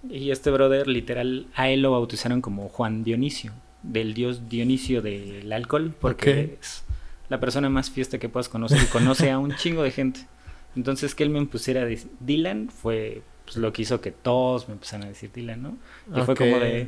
[0.10, 5.52] Y este brother, literal, a él lo bautizaron como Juan Dionisio, del dios Dionisio del
[5.52, 6.84] alcohol, porque es
[7.30, 10.22] la persona más fiesta que puedas conocer y conoce a un chingo de gente.
[10.76, 14.68] Entonces, que él me pusiera a decir Dylan fue pues, lo que hizo que todos
[14.68, 15.78] me empezaran a decir Dylan, ¿no?
[16.16, 16.82] Y fue como de.
[16.82, 16.88] "Eh,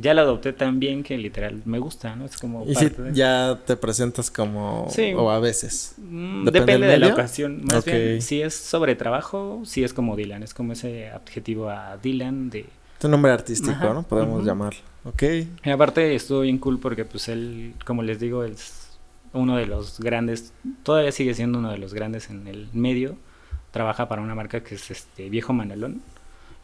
[0.00, 2.24] ya lo adopté tan bien que literal me gusta, ¿no?
[2.24, 2.64] Es como.
[2.64, 4.86] Y si parte de- ya te presentas como...
[4.90, 5.12] Sí.
[5.16, 5.94] O a veces.
[5.98, 7.62] Mm, ¿Depende de la ocasión.
[7.64, 7.86] Más Ok.
[7.86, 10.44] bien, si es sobre trabajo, si es como Dylan.
[10.44, 12.66] Es como ese adjetivo a Dylan de...
[13.00, 14.02] Tu nombre artístico, Ajá, ¿no?
[14.04, 14.78] Podemos llamarlo.
[15.04, 15.22] Ok.
[15.64, 18.87] Y aparte estuvo bien cool porque pues él, como les digo, es
[19.32, 20.52] uno de los grandes,
[20.82, 23.16] todavía sigue siendo uno de los grandes en el medio.
[23.70, 26.02] Trabaja para una marca que es este Viejo Manolón.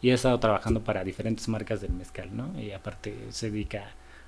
[0.01, 2.59] Y ha estado trabajando para diferentes marcas del mezcal, ¿no?
[2.61, 3.85] Y aparte se dedica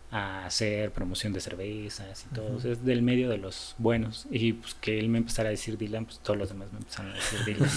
[0.09, 2.57] a hacer promoción de cervezas y todo.
[2.71, 4.25] Es del medio de los buenos.
[4.31, 7.11] Y pues que él me empezara a decir Dylan, pues todos los demás me empezaron
[7.11, 7.69] a decir Dylan.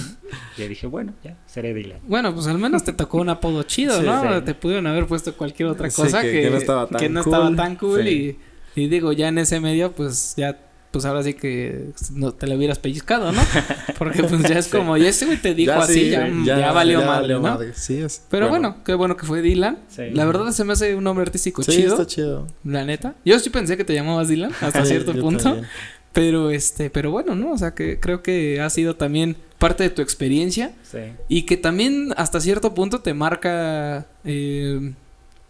[0.56, 1.98] y yo dije, bueno, ya, seré Dylan.
[2.06, 4.22] Bueno, pues al menos te tocó un apodo chido, Sí, ¿no?
[4.38, 4.44] sí.
[4.44, 7.08] Te pudieron haber puesto cualquier otra Sí, cosa que- que, que no estaba tan que
[7.08, 7.32] no cool.
[7.34, 8.08] estaba tan cool Sí.
[8.08, 8.38] y,
[8.76, 10.58] y digo, ya en ese medio, pues ya,
[10.90, 13.40] pues ahora sí que no te lo hubieras pellizcado, ¿no?
[13.98, 14.72] Porque pues ya es Sí.
[14.72, 17.40] como, ya ese güey te dijo así, sí, ya, ya, valió madre, ¿no?
[17.40, 17.72] madre.
[17.74, 18.22] Sí, es.
[18.28, 19.78] Pero bueno, qué bueno que fue Dylan.
[19.88, 20.10] Sí.
[20.12, 22.46] La verdad se me hace un nombre artístico Sí, chido, está chido.
[22.64, 23.14] la neta.
[23.24, 25.42] Yo sí pensé que te llamabas Dylan hasta Sí, cierto punto.
[25.44, 25.66] también.
[26.12, 27.52] Pero este, pero bueno, ¿no?
[27.52, 30.72] O sea que creo que ha sido también parte de tu experiencia.
[30.82, 30.98] Sí.
[31.28, 34.92] Y que también hasta cierto punto te marca eh,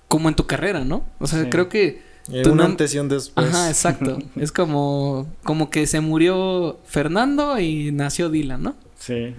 [0.06, 1.02] como en tu carrera, ¿no?
[1.18, 1.48] O sea, Sí.
[1.48, 2.09] creo que...
[2.32, 3.48] Eh, un antes y un después.
[3.48, 4.18] Ajá, exacto.
[4.36, 8.74] es como, como que se murió Fernando y nació Dylan, ¿no?
[8.98, 9.34] Sí.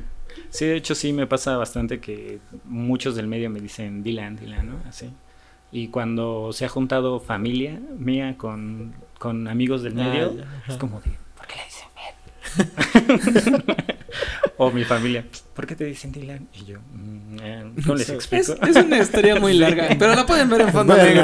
[0.49, 4.69] Sí, de hecho sí me pasa bastante que muchos del medio me dicen Dylan, Dylan,
[4.69, 4.76] ¿no?
[4.88, 5.09] Así.
[5.72, 10.34] Y cuando se ha juntado familia mía con, con amigos del Ah, medio,
[10.68, 12.15] es como de, ¿por qué le dicen Ben?
[14.57, 15.26] o mi familia,
[15.56, 16.48] ¿por qué te dicen Dylan?
[16.53, 18.14] Y yo, "Mm, eh, ¿cómo les Sí.
[18.14, 18.53] explico?
[18.61, 21.23] Es, es una historia muy larga, pero la pueden ver en fondo negro.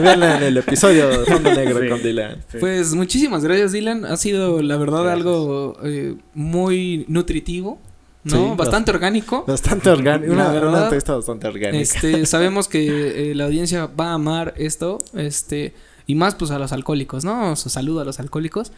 [0.00, 1.88] véanla en el episodio de Fondo Negro Sí.
[1.88, 2.36] con Dylan.
[2.50, 2.58] Sí.
[2.60, 4.04] Pues muchísimas gracias, Dylan.
[4.04, 5.16] Ha sido, la verdad, Gracias.
[5.18, 7.80] algo eh, muy nutritivo,
[8.24, 8.50] ¿no?
[8.50, 9.44] Sí, Bastante orgánico.
[9.46, 10.32] Bastante orgánico.
[10.32, 11.78] Una, verdad, una entrevista bastante orgánica.
[11.78, 15.74] Este, sabemos que eh, la audiencia va a amar esto, este,
[16.06, 17.52] y más pues a los alcohólicos, ¿no?
[17.52, 18.72] O sea, saludo a los alcohólicos.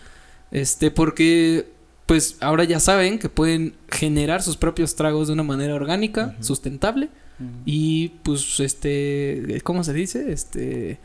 [0.50, 1.68] Este, porque
[2.06, 7.10] pues ahora ya saben que pueden generar sus propios tragos de una manera orgánica, sustentable
[7.66, 10.32] y pues este, ¿cómo se dice?
[10.32, 10.98] Este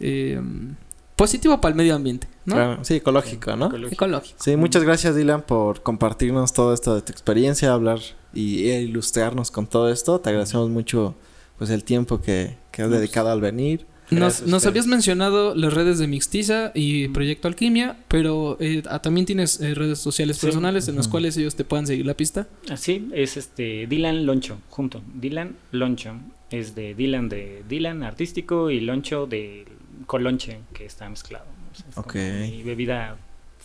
[0.00, 0.74] em,
[1.16, 2.56] positivo para el medio ambiente, ¿no?
[2.56, 3.66] Claro, sí, ecológico, ¿no?
[3.66, 3.94] Ecológico.
[3.94, 4.38] Ecológico.
[4.42, 8.00] Sí, muchas gracias Dylan por compartirnos todo esto de tu experiencia, hablar
[8.34, 10.20] y e ilustrarnos con todo esto.
[10.20, 11.14] Te agradecemos mucho
[11.58, 13.86] pues el tiempo que, que has pues, dedicado al venir.
[14.10, 19.26] Nos, nos habías mencionado las redes de Mixtiza y Proyecto Alquimia, pero eh, ah, también
[19.26, 20.46] tienes eh, redes sociales Sí.
[20.46, 22.46] personales en las cuales ellos te puedan seguir la pista.
[22.70, 25.02] Así es este Dylan Loncho, junto.
[25.14, 26.14] Dylan Loncho.
[26.50, 29.64] Es de Dylan de Dylan artístico y Loncho de
[30.06, 31.44] colonche que está mezclado.
[31.44, 32.02] ¿no?
[32.02, 33.16] O sea, es mi bebida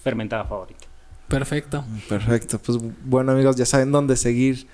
[0.03, 0.85] fermentada favorita.
[1.27, 1.83] Perfecto.
[2.07, 2.59] Perfecto.
[2.59, 4.67] Pues bueno, amigos, ya saben dónde seguirle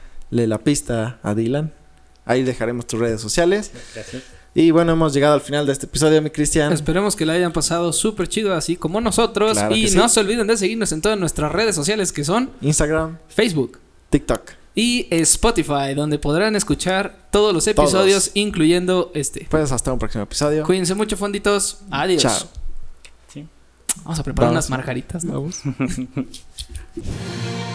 [0.48, 1.72] la pista a Dylan.
[2.26, 3.72] Ahí dejaremos tus redes sociales.
[3.96, 4.24] Gracias.
[4.54, 6.74] Y bueno, hemos llegado al final de este episodio, mi Cristian.
[6.74, 9.54] Esperemos que la hayan pasado súper chido, así como nosotros.
[9.54, 9.96] Claro y sí.
[9.96, 13.80] no se olviden de seguirnos en todas nuestras redes sociales que son Instagram, Facebook
[14.10, 14.52] TikTok.
[14.76, 18.36] y Spotify, donde podrán escuchar todos los episodios, Todos.
[18.36, 19.48] incluyendo este.
[19.50, 20.66] Pues hasta un próximo episodio.
[20.66, 21.80] Cuídense mucho, fonditos.
[21.90, 22.22] Adiós.
[22.22, 22.40] Chao.
[23.30, 23.48] Sí.
[24.04, 24.66] Vamos a preparar Vamos.
[24.66, 25.34] unas margaritas, ¿no?
[25.34, 25.62] Vamos.